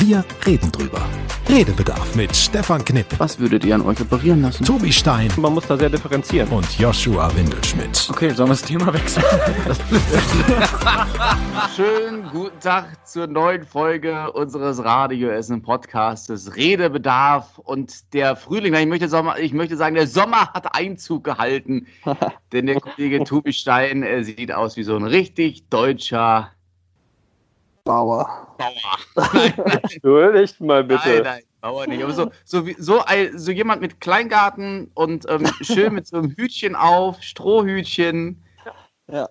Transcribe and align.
Wir 0.00 0.24
reden 0.46 0.70
drüber. 0.70 1.02
Redebedarf 1.48 2.14
mit 2.14 2.36
Stefan 2.36 2.84
Knipp, 2.84 3.06
Was 3.18 3.40
würdet 3.40 3.64
ihr 3.64 3.74
an 3.74 3.82
euch 3.82 4.00
operieren 4.00 4.42
lassen? 4.42 4.64
Tobi 4.64 4.92
Stein 4.92 5.28
Man 5.38 5.54
muss 5.54 5.66
da 5.66 5.76
sehr 5.76 5.90
differenzieren. 5.90 6.48
und 6.50 6.78
Joshua 6.78 7.34
Windelschmidt. 7.34 8.06
Okay, 8.08 8.30
sollen 8.30 8.50
wir 8.50 8.52
das 8.52 8.62
Thema 8.62 8.94
wechseln? 8.94 9.24
Schönen 11.74 12.28
guten 12.30 12.60
Tag 12.60 13.08
zur 13.08 13.26
neuen 13.26 13.64
Folge 13.64 14.30
unseres 14.30 14.84
Radio 14.84 15.30
Essen 15.30 15.62
Podcastes 15.62 16.54
Redebedarf 16.54 17.58
und 17.58 18.14
der 18.14 18.36
Frühling. 18.36 18.74
Ich 18.74 18.86
möchte, 18.86 19.08
Sommer, 19.08 19.40
ich 19.40 19.52
möchte 19.52 19.76
sagen, 19.76 19.96
der 19.96 20.06
Sommer 20.06 20.52
hat 20.52 20.76
Einzug 20.76 21.24
gehalten, 21.24 21.88
denn 22.52 22.66
der 22.66 22.78
Kollege 22.78 23.24
Tobi 23.24 23.52
Stein 23.52 24.04
äh, 24.04 24.22
sieht 24.22 24.52
aus 24.52 24.76
wie 24.76 24.84
so 24.84 24.94
ein 24.94 25.04
richtig 25.04 25.68
deutscher 25.70 26.52
Bauer. 27.88 28.54
Bauer. 28.58 28.72
Nein, 29.32 29.54
nein, 29.64 29.80
Entschuldigt 29.90 30.60
mal 30.60 30.84
bitte. 30.84 31.08
nein, 31.08 31.22
nein, 31.22 31.42
Bauer 31.60 31.86
nicht. 31.86 32.02
Aber 32.02 32.12
so, 32.12 32.30
so, 32.44 32.64
so, 32.78 33.02
so 33.34 33.50
jemand 33.50 33.80
mit 33.80 34.00
Kleingarten 34.00 34.90
und 34.94 35.24
ähm, 35.28 35.46
schön 35.62 35.94
mit 35.94 36.06
so 36.06 36.18
einem 36.18 36.30
Hütchen 36.36 36.76
auf, 36.76 37.22
Strohhütchen. 37.22 38.42
Ja. 39.10 39.28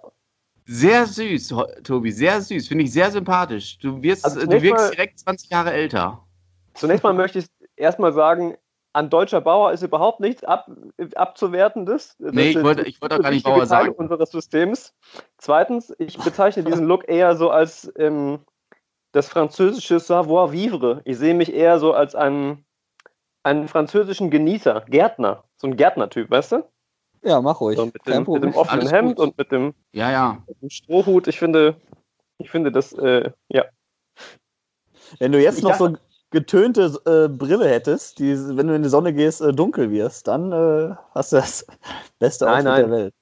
Sehr 0.66 1.05
süß, 1.05 1.53
Tobi, 1.83 2.11
sehr 2.11 2.41
süß. 2.41 2.67
Finde 2.67 2.83
ich 2.83 2.91
sehr 2.91 3.09
sympathisch. 3.11 3.77
Du, 3.77 4.02
wirst, 4.02 4.25
Also 4.25 4.41
du 4.45 4.61
wirkst 4.61 4.85
mal- 4.85 4.91
direkt 4.91 5.19
20 5.19 5.49
Jahre 5.49 5.71
älter. 5.71 6.21
Zunächst 6.73 7.03
mal 7.03 7.13
möchte 7.13 7.39
ich 7.39 7.45
erstmal 7.75 8.11
sagen, 8.11 8.55
an 8.94 9.09
deutscher 9.09 9.41
Bauer 9.41 9.72
ist 9.73 9.84
überhaupt 9.84 10.20
nichts 10.20 10.44
ab, 10.44 10.70
abzuwertendes. 11.16 12.16
Das 12.20 12.34
Nee, 12.34 12.50
ich 12.50 12.55
ist 12.55 12.64
wollte- 12.64 12.84
ich 12.84 13.02
wollte 13.02 13.16
auch 13.18 13.22
gar 13.22 13.32
nicht 13.32 13.44
Bauer 13.45 13.58
Teil 13.59 13.68
sagen. 13.68 13.91
unseres 13.91 14.32
Systems. 14.32 14.95
Zweitens, 15.38 15.94
ich 16.00 16.18
bezeichne 16.18 16.64
diesen 16.64 16.88
Look 16.88 17.08
eher 17.08 17.36
so 17.36 17.52
als 17.52 17.92
ähm, 17.98 18.39
das 19.11 19.28
französische 19.30 20.00
Savoir-vivre. 20.00 21.02
Ich 21.06 21.17
sehe 21.17 21.34
mich 21.36 21.53
eher 21.53 21.80
so 21.80 21.94
als 21.94 22.16
einen, 22.16 22.66
einen 23.44 23.67
französischen 23.67 24.30
Genießer, 24.31 24.81
Gärtner. 24.88 25.44
So 25.58 25.67
ein 25.67 25.76
Gärtnertyp, 25.78 26.30
weißt 26.31 26.54
du? 26.54 26.64
Ja, 27.23 27.42
mach 27.42 27.59
ruhig. 27.61 27.78
So 27.78 27.86
mit, 27.86 28.06
dem, 28.08 28.26
mit 28.31 28.44
dem 28.44 28.54
offenen 28.56 28.81
Alles 28.81 28.92
Hemd 28.92 29.16
gut. 29.17 29.28
und 29.28 29.38
mit 29.38 29.52
dem, 29.52 29.73
Ja, 29.92 30.11
ja. 30.11 30.44
mit 30.48 30.61
dem 30.61 30.70
Strohhut. 30.70 31.28
Ich 31.28 31.39
finde, 31.39 31.76
ich 32.38 32.50
finde 32.50 32.72
das, 32.72 32.94
äh, 32.94 33.31
ja. 33.50 33.66
Wenn 35.20 35.31
du 35.31 35.42
jetzt 35.42 35.58
Ich 35.59 35.64
noch 35.64 35.72
dachte- 35.78 35.92
so 35.94 35.98
getönte 36.31 36.94
äh, 37.06 37.28
Brille 37.30 37.67
hättest, 37.70 38.20
die, 38.20 38.36
wenn 38.36 38.67
du 38.67 38.75
in 38.75 38.83
die 38.83 38.89
Sonne 38.89 39.14
gehst, 39.14 39.42
äh, 39.42 39.53
dunkel 39.53 39.92
wirst, 39.92 40.28
dann 40.28 40.52
äh, 40.52 40.95
hast 41.14 41.31
du 41.31 41.38
das 41.38 41.66
beste 42.20 42.45
Nein, 42.45 42.67
Outfit 42.67 42.72
nein. 42.72 42.89
der 42.89 42.92
Welt. 42.92 43.14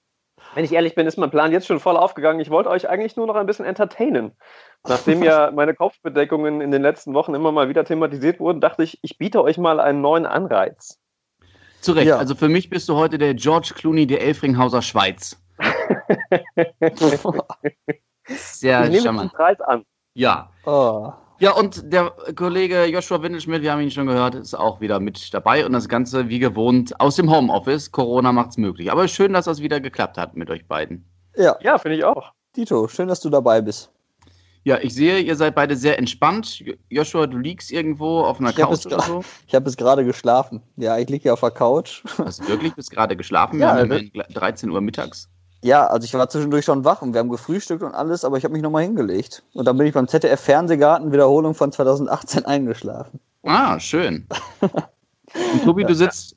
Wenn 0.54 0.64
ich 0.64 0.72
ehrlich 0.72 0.96
bin, 0.96 1.06
ist 1.06 1.18
mein 1.18 1.32
Plan 1.32 1.52
jetzt 1.52 1.68
schon 1.68 1.82
voll 1.82 1.98
aufgegangen. 1.98 2.40
Ich 2.40 2.50
wollte 2.50 2.70
euch 2.70 2.88
eigentlich 2.88 3.18
nur 3.18 3.28
noch 3.28 3.36
ein 3.36 3.46
bisschen 3.46 3.66
entertainen. 3.66 4.32
Nachdem 4.88 5.22
ja 5.22 5.52
meine 5.56 5.76
Kopfbedeckungen 5.76 6.62
in 6.62 6.72
den 6.72 6.82
letzten 6.82 7.14
Wochen 7.14 7.36
immer 7.36 7.52
mal 7.52 7.68
wieder 7.68 7.84
thematisiert 7.84 8.40
wurden, 8.40 8.62
dachte 8.62 8.84
ich, 8.84 8.98
ich 9.02 9.18
biete 9.18 9.44
euch 9.44 9.58
mal 9.58 9.82
einen 9.82 10.00
neuen 10.00 10.26
Anreiz. 10.26 10.98
Zu 11.82 11.92
Recht. 11.92 12.08
Ja. 12.08 12.18
Also 12.18 12.36
für 12.36 12.48
mich 12.48 12.70
bist 12.70 12.88
du 12.88 12.96
heute 12.96 13.18
der 13.18 13.34
George 13.34 13.74
Clooney 13.76 14.08
der 14.08 14.22
Elfringhauser 14.22 14.82
Schweiz. 14.82 15.38
Sehr 18.28 18.86
ich 18.86 18.90
nehme 18.90 18.98
den 18.98 19.04
charmant. 19.04 19.34
Preis 19.34 19.60
an. 19.60 19.84
Ja. 20.14 20.50
Oh. 20.66 21.12
Ja, 21.40 21.52
und 21.54 21.92
der 21.92 22.12
Kollege 22.36 22.86
Joshua 22.86 23.22
Windelschmidt, 23.22 23.62
wir 23.62 23.72
haben 23.74 23.82
ihn 23.82 23.92
schon 23.92 24.08
gehört, 24.08 24.36
ist 24.36 24.54
auch 24.54 24.80
wieder 24.80 25.00
mit 25.02 25.34
dabei 25.34 25.66
und 25.66 25.74
das 25.74 25.90
Ganze 25.90 26.30
wie 26.30 26.40
gewohnt 26.40 26.98
aus 27.00 27.18
dem 27.18 27.30
Homeoffice. 27.30 27.92
Corona 27.92 28.32
macht's 28.32 28.58
möglich. 28.58 28.90
Aber 28.92 29.08
schön, 29.08 29.34
dass 29.34 29.46
das 29.46 29.62
wieder 29.62 29.82
geklappt 29.82 30.18
hat 30.18 30.38
mit 30.38 30.50
euch 30.50 30.66
beiden. 30.66 31.06
Ja, 31.36 31.58
Ja, 31.62 31.78
finde 31.78 31.98
ich 31.98 32.06
auch. 32.06 32.32
Tito, 32.54 32.88
schön, 32.88 33.10
dass 33.10 33.20
du 33.20 33.30
dabei 33.30 33.60
bist. 33.62 33.92
Ja, 34.64 34.80
ich 34.82 34.96
sehe, 34.96 35.20
ihr 35.20 35.36
seid 35.36 35.54
beide 35.54 35.76
sehr 35.76 36.00
entspannt. 36.00 36.60
Jo- 36.60 36.74
Joshua, 36.90 37.28
du 37.28 37.38
liegst 37.38 37.70
irgendwo 37.72 38.22
auf 38.22 38.40
einer 38.40 38.50
Ich 38.52 38.56
Couch 38.56 38.72
es 38.80 38.86
oder 38.88 39.02
so. 39.02 39.24
Ich 39.48 39.54
habe 39.54 39.70
es 39.70 39.76
gerade 39.78 40.06
geschlafen. 40.06 40.62
Ja, 40.78 40.98
ich 40.98 41.10
liege 41.10 41.24
hier 41.24 41.34
auf 41.34 41.42
der 41.42 41.52
Couch. 41.52 42.02
Hast 42.18 42.40
du 42.44 42.48
wirklich 42.48 42.74
bis 42.74 42.90
gerade 42.90 43.16
geschlafen? 43.18 43.60
Ja, 43.60 43.76
wir 43.76 43.82
haben 43.82 43.90
ne? 43.90 43.96
immerhin 43.98 44.12
gl- 44.12 44.34
13 44.34 44.70
Uhr 44.72 44.80
mittags. 44.82 45.30
Ja, 45.66 45.88
also 45.88 46.06
ich 46.06 46.14
war 46.14 46.30
zwischendurch 46.30 46.64
schon 46.64 46.86
wach 46.86 47.02
und 47.02 47.14
wir 47.14 47.20
haben 47.20 47.30
gefrühstückt 47.30 47.82
und 47.82 47.96
alles, 47.96 48.24
aber 48.24 48.38
ich 48.38 48.44
habe 48.44 48.54
mich 48.54 48.62
nochmal 48.62 48.84
hingelegt. 48.84 49.42
Und 49.56 49.66
dann 49.66 49.76
bin 49.76 49.88
ich 49.88 49.96
beim 49.96 50.08
ZDF 50.08 50.40
Fernsehgarten 50.40 51.12
Wiederholung 51.12 51.56
von 51.56 51.72
2018 51.72 52.46
eingeschlafen. 52.46 53.20
Ah, 53.42 53.80
schön. 53.80 54.28
Und 54.62 55.64
Tobi, 55.64 55.84
du 55.84 55.96
sitzt 55.96 56.36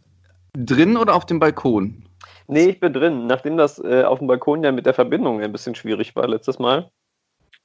drin 0.54 0.96
oder 0.96 1.14
auf 1.14 1.26
dem 1.26 1.40
Balkon? 1.40 2.04
Nee, 2.46 2.70
ich 2.70 2.80
bin 2.80 2.94
drin. 2.94 3.26
Nachdem 3.26 3.58
das 3.58 3.78
äh, 3.80 4.02
auf 4.02 4.18
dem 4.18 4.28
Balkon 4.28 4.64
ja 4.64 4.72
mit 4.72 4.86
der 4.86 4.94
Verbindung 4.94 5.42
ein 5.42 5.52
bisschen 5.52 5.74
schwierig 5.74 6.16
war 6.16 6.26
letztes 6.26 6.58
Mal, 6.58 6.90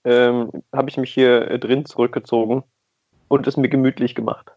ähm, 0.04 0.52
habe 0.74 0.90
ich 0.90 0.98
mich 0.98 1.14
hier 1.14 1.50
äh, 1.50 1.60
drin 1.60 1.86
zurückgezogen 1.86 2.64
und 3.30 3.48
es 3.48 3.56
mir 3.56 3.70
gemütlich 3.70 4.16
gemacht. 4.16 4.52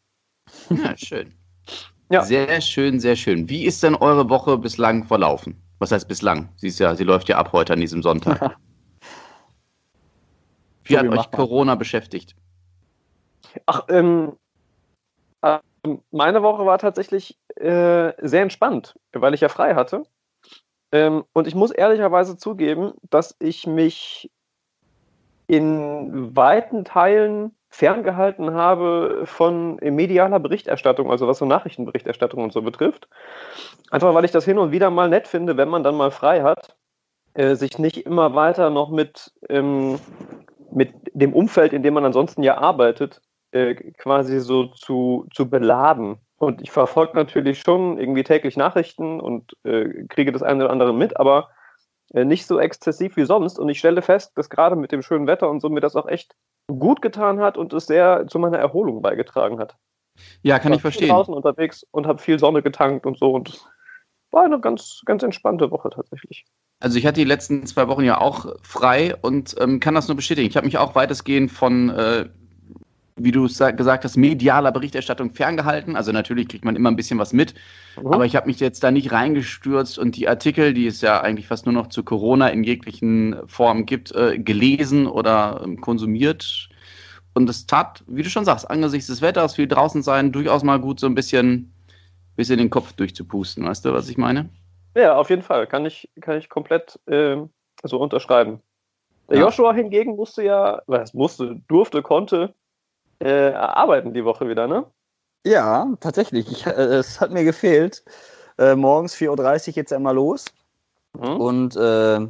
Ja, 0.70 0.96
schön. 0.96 1.32
Ja. 2.10 2.22
Sehr 2.22 2.60
schön, 2.60 2.98
sehr 2.98 3.14
schön. 3.14 3.48
Wie 3.48 3.64
ist 3.64 3.84
denn 3.84 3.94
eure 3.94 4.28
Woche 4.28 4.58
bislang 4.58 5.04
verlaufen? 5.04 5.62
Was 5.78 5.92
heißt 5.92 6.08
bislang? 6.08 6.48
Sie 6.56 6.68
ist 6.68 6.78
ja, 6.78 6.94
sie 6.94 7.04
läuft 7.04 7.28
ja 7.28 7.36
ab 7.36 7.52
heute 7.52 7.72
an 7.72 7.80
diesem 7.80 8.02
Sonntag. 8.02 8.56
Wie 10.84 10.96
hat 10.96 11.08
euch. 11.08 11.30
Corona 11.30 11.74
beschäftigt? 11.74 12.36
Ach, 13.66 13.84
ähm, 13.88 14.36
äh, 15.42 15.58
meine 16.10 16.42
Woche 16.42 16.64
war 16.66 16.78
tatsächlich 16.78 17.38
äh, 17.56 18.12
sehr 18.26 18.42
entspannt, 18.42 18.98
weil 19.12 19.34
ich 19.34 19.40
ja 19.40 19.48
frei 19.48 19.74
hatte. 19.74 20.04
Ähm, 20.92 21.24
und 21.32 21.46
ich 21.46 21.54
muss 21.54 21.70
ehrlicherweise 21.70 22.36
zugeben, 22.36 22.92
dass 23.10 23.34
ich 23.38 23.66
mich 23.66 24.30
in 25.48 26.36
weiten 26.36 26.84
Teilen 26.84 27.55
ferngehalten 27.68 28.54
habe 28.54 29.22
von 29.24 29.76
medialer 29.76 30.38
Berichterstattung, 30.38 31.10
also 31.10 31.26
was 31.26 31.38
so 31.38 31.44
Nachrichtenberichterstattung 31.44 32.42
und 32.42 32.52
so 32.52 32.62
betrifft. 32.62 33.08
Einfach 33.90 34.14
weil 34.14 34.24
ich 34.24 34.30
das 34.30 34.44
hin 34.44 34.58
und 34.58 34.72
wieder 34.72 34.90
mal 34.90 35.08
nett 35.08 35.28
finde, 35.28 35.56
wenn 35.56 35.68
man 35.68 35.82
dann 35.82 35.96
mal 35.96 36.10
frei 36.10 36.42
hat, 36.42 36.76
äh, 37.34 37.54
sich 37.54 37.78
nicht 37.78 38.06
immer 38.06 38.34
weiter 38.34 38.70
noch 38.70 38.90
mit, 38.90 39.32
ähm, 39.48 39.98
mit 40.72 40.92
dem 41.12 41.34
Umfeld, 41.34 41.72
in 41.72 41.82
dem 41.82 41.94
man 41.94 42.04
ansonsten 42.04 42.42
ja 42.42 42.58
arbeitet, 42.58 43.20
äh, 43.52 43.74
quasi 43.74 44.40
so 44.40 44.66
zu, 44.66 45.26
zu 45.34 45.48
beladen. 45.48 46.18
Und 46.38 46.60
ich 46.62 46.70
verfolge 46.70 47.16
natürlich 47.16 47.60
schon 47.60 47.98
irgendwie 47.98 48.24
täglich 48.24 48.56
Nachrichten 48.56 49.20
und 49.20 49.56
äh, 49.64 50.04
kriege 50.08 50.32
das 50.32 50.42
eine 50.42 50.64
oder 50.64 50.72
andere 50.72 50.92
mit, 50.94 51.18
aber 51.18 51.48
äh, 52.12 52.24
nicht 52.24 52.46
so 52.46 52.58
exzessiv 52.58 53.16
wie 53.16 53.24
sonst. 53.24 53.58
Und 53.58 53.68
ich 53.68 53.78
stelle 53.78 54.02
fest, 54.02 54.36
dass 54.36 54.50
gerade 54.50 54.76
mit 54.76 54.92
dem 54.92 55.02
schönen 55.02 55.26
Wetter 55.26 55.48
und 55.48 55.60
so 55.60 55.68
mir 55.68 55.80
das 55.80 55.96
auch 55.96 56.08
echt 56.08 56.34
gut 56.68 57.02
getan 57.02 57.40
hat 57.40 57.56
und 57.56 57.72
es 57.72 57.86
sehr 57.86 58.26
zu 58.26 58.38
meiner 58.38 58.58
Erholung 58.58 59.02
beigetragen 59.02 59.58
hat. 59.58 59.76
Ja, 60.42 60.58
kann 60.58 60.72
ich 60.72 60.82
war 60.82 60.90
viel 60.90 60.92
verstehen. 60.92 61.08
draußen 61.10 61.34
unterwegs 61.34 61.86
und 61.90 62.06
habe 62.06 62.18
viel 62.18 62.38
Sonne 62.38 62.62
getankt 62.62 63.06
und 63.06 63.18
so. 63.18 63.32
Und 63.32 63.66
war 64.30 64.44
eine 64.44 64.60
ganz, 64.60 65.02
ganz 65.04 65.22
entspannte 65.22 65.70
Woche 65.70 65.90
tatsächlich. 65.90 66.44
Also 66.80 66.98
ich 66.98 67.06
hatte 67.06 67.20
die 67.20 67.24
letzten 67.24 67.66
zwei 67.66 67.88
Wochen 67.88 68.04
ja 68.04 68.20
auch 68.20 68.54
frei 68.62 69.14
und 69.22 69.54
ähm, 69.60 69.80
kann 69.80 69.94
das 69.94 70.08
nur 70.08 70.16
bestätigen. 70.16 70.48
Ich 70.48 70.56
habe 70.56 70.66
mich 70.66 70.78
auch 70.78 70.94
weitestgehend 70.94 71.50
von, 71.50 71.90
äh, 71.90 72.28
wie 73.18 73.32
du 73.32 73.46
es 73.46 73.56
sa- 73.56 73.70
gesagt 73.70 74.04
hast, 74.04 74.16
medialer 74.16 74.72
Berichterstattung 74.72 75.32
ferngehalten. 75.32 75.96
Also 75.96 76.12
natürlich 76.12 76.48
kriegt 76.48 76.64
man 76.64 76.76
immer 76.76 76.90
ein 76.90 76.96
bisschen 76.96 77.18
was 77.18 77.32
mit, 77.32 77.54
Mhm. 77.96 78.12
aber 78.12 78.26
ich 78.26 78.36
habe 78.36 78.46
mich 78.46 78.60
jetzt 78.60 78.84
da 78.84 78.90
nicht 78.90 79.10
reingestürzt 79.10 79.98
und 79.98 80.16
die 80.16 80.28
Artikel, 80.28 80.74
die 80.74 80.86
es 80.86 81.00
ja 81.00 81.20
eigentlich 81.22 81.46
fast 81.46 81.64
nur 81.64 81.72
noch 81.72 81.88
zu 81.88 82.02
Corona 82.04 82.48
in 82.48 82.62
jeglichen 82.62 83.36
Formen 83.46 83.86
gibt, 83.86 84.12
äh, 84.14 84.38
gelesen 84.38 85.06
oder 85.06 85.62
ähm, 85.64 85.80
konsumiert. 85.80 86.68
Und 87.34 87.48
es 87.48 87.66
tat, 87.66 88.04
wie 88.06 88.22
du 88.22 88.28
schon 88.30 88.44
sagst, 88.44 88.70
angesichts 88.70 89.06
des 89.08 89.22
Wetters, 89.22 89.54
viel 89.54 89.66
draußen 89.68 90.02
sein, 90.02 90.32
durchaus 90.32 90.62
mal 90.62 90.78
gut, 90.78 91.00
so 91.00 91.06
ein 91.06 91.14
bisschen, 91.14 91.72
bisschen 92.36 92.58
den 92.58 92.70
Kopf 92.70 92.92
durchzupusten. 92.92 93.64
Weißt 93.64 93.84
du, 93.84 93.92
was 93.94 94.08
ich 94.08 94.18
meine? 94.18 94.50
Ja, 94.94 95.16
auf 95.16 95.30
jeden 95.30 95.42
Fall. 95.42 95.66
Kann 95.66 95.84
ich, 95.86 96.08
kann 96.20 96.38
ich 96.38 96.48
komplett 96.48 96.98
ähm, 97.06 97.50
so 97.82 97.98
unterschreiben. 97.98 98.60
Der 99.28 99.38
Ja. 99.38 99.44
Joshua 99.44 99.72
hingegen 99.74 100.16
musste 100.16 100.42
ja, 100.44 100.80
was 100.86 101.12
musste, 101.12 101.60
durfte, 101.68 102.00
konnte 102.02 102.54
äh, 103.20 103.52
arbeiten 103.52 104.12
die 104.12 104.24
Woche 104.24 104.48
wieder, 104.48 104.66
ne? 104.66 104.86
Ja, 105.44 105.88
tatsächlich. 106.00 106.50
Ich, 106.50 106.66
äh, 106.66 106.70
es 106.70 107.20
hat 107.20 107.30
mir 107.30 107.44
gefehlt. 107.44 108.04
Äh, 108.58 108.74
morgens 108.74 109.14
4.30 109.14 109.76
Uhr 109.78 109.84
ja 109.88 109.96
immer 109.96 110.12
los. 110.12 110.46
Mhm. 111.14 111.40
Und 111.40 111.76
äh, 111.76 112.20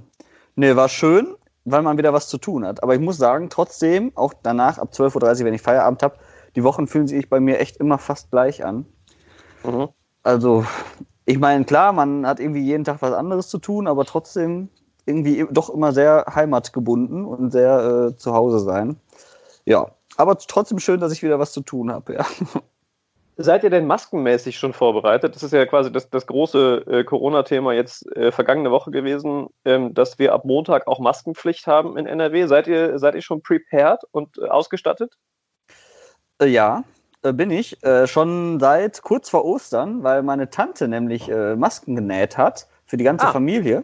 ne, 0.56 0.76
war 0.76 0.88
schön, 0.88 1.34
weil 1.64 1.82
man 1.82 1.98
wieder 1.98 2.12
was 2.12 2.28
zu 2.28 2.38
tun 2.38 2.66
hat. 2.66 2.82
Aber 2.82 2.94
ich 2.94 3.00
muss 3.00 3.16
sagen, 3.16 3.48
trotzdem, 3.50 4.12
auch 4.14 4.34
danach 4.42 4.78
ab 4.78 4.90
12.30 4.92 5.40
Uhr, 5.40 5.46
wenn 5.46 5.54
ich 5.54 5.62
Feierabend 5.62 6.02
habe, 6.02 6.16
die 6.56 6.64
Wochen 6.64 6.86
fühlen 6.86 7.06
sich 7.06 7.28
bei 7.28 7.40
mir 7.40 7.58
echt 7.58 7.76
immer 7.78 7.98
fast 7.98 8.30
gleich 8.30 8.64
an. 8.64 8.86
Mhm. 9.64 9.88
Also, 10.22 10.64
ich 11.24 11.38
meine, 11.38 11.64
klar, 11.64 11.92
man 11.92 12.26
hat 12.26 12.40
irgendwie 12.40 12.62
jeden 12.62 12.84
Tag 12.84 13.02
was 13.02 13.12
anderes 13.12 13.48
zu 13.48 13.58
tun, 13.58 13.86
aber 13.86 14.04
trotzdem 14.04 14.68
irgendwie 15.06 15.46
doch 15.50 15.70
immer 15.70 15.92
sehr 15.92 16.26
heimatgebunden 16.34 17.24
und 17.24 17.50
sehr 17.50 18.10
äh, 18.10 18.16
zu 18.16 18.34
Hause 18.34 18.60
sein. 18.60 18.96
Ja, 19.64 19.95
aber 20.16 20.38
trotzdem 20.38 20.78
schön, 20.78 21.00
dass 21.00 21.12
ich 21.12 21.22
wieder 21.22 21.38
was 21.38 21.52
zu 21.52 21.60
tun 21.60 21.92
habe. 21.92 22.14
Ja. 22.14 22.26
Seid 23.38 23.64
ihr 23.64 23.70
denn 23.70 23.86
maskenmäßig 23.86 24.58
schon 24.58 24.72
vorbereitet? 24.72 25.34
Das 25.34 25.42
ist 25.42 25.52
ja 25.52 25.66
quasi 25.66 25.92
das, 25.92 26.08
das 26.08 26.26
große 26.26 26.84
äh, 26.86 27.04
Corona-Thema 27.04 27.74
jetzt 27.74 28.10
äh, 28.16 28.32
vergangene 28.32 28.70
Woche 28.70 28.90
gewesen, 28.90 29.48
ähm, 29.66 29.92
dass 29.92 30.18
wir 30.18 30.32
ab 30.32 30.46
Montag 30.46 30.86
auch 30.86 31.00
Maskenpflicht 31.00 31.66
haben 31.66 31.98
in 31.98 32.06
NRW. 32.06 32.46
Seid 32.46 32.66
ihr, 32.66 32.98
seid 32.98 33.14
ihr 33.14 33.20
schon 33.20 33.42
prepared 33.42 34.00
und 34.10 34.38
äh, 34.38 34.46
ausgestattet? 34.46 35.18
Äh, 36.40 36.46
ja, 36.46 36.84
äh, 37.22 37.34
bin 37.34 37.50
ich. 37.50 37.82
Äh, 37.84 38.06
schon 38.06 38.58
seit 38.58 39.02
kurz 39.02 39.28
vor 39.28 39.44
Ostern, 39.44 40.02
weil 40.02 40.22
meine 40.22 40.48
Tante 40.48 40.88
nämlich 40.88 41.28
Masken 41.28 41.94
genäht 41.94 42.38
hat 42.38 42.68
für 42.86 42.96
die 42.96 43.04
ganze 43.04 43.26
ah. 43.26 43.32
Familie. 43.32 43.82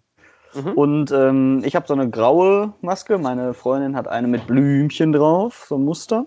Mhm. 0.55 0.73
Und 0.73 1.13
ähm, 1.13 1.63
ich 1.65 1.77
habe 1.77 1.87
so 1.87 1.95
eine 1.95 2.11
graue 2.11 2.75
Maske. 2.81 3.19
Meine 3.19 3.55
Freundin 3.55 3.97
hat 3.97 4.09
eine 4.09 4.29
mit 4.29 4.47
Blümchen 4.47 5.13
drauf, 5.13 5.67
so 5.69 5.77
ein 5.77 5.85
Muster. 5.85 6.27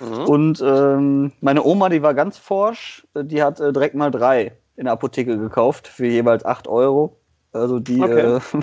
Mhm. 0.00 0.24
Und 0.26 0.62
ähm, 0.64 1.32
meine 1.40 1.64
Oma, 1.64 1.88
die 1.88 2.02
war 2.02 2.14
ganz 2.14 2.38
forsch, 2.38 3.06
die 3.14 3.42
hat 3.42 3.60
äh, 3.60 3.72
direkt 3.72 3.94
mal 3.94 4.10
drei 4.10 4.52
in 4.76 4.84
der 4.84 4.92
Apotheke 4.92 5.38
gekauft 5.38 5.88
für 5.88 6.06
jeweils 6.06 6.44
acht 6.44 6.68
Euro. 6.68 7.18
Also 7.52 7.78
die, 7.78 8.02
okay. 8.02 8.36
äh, 8.36 8.40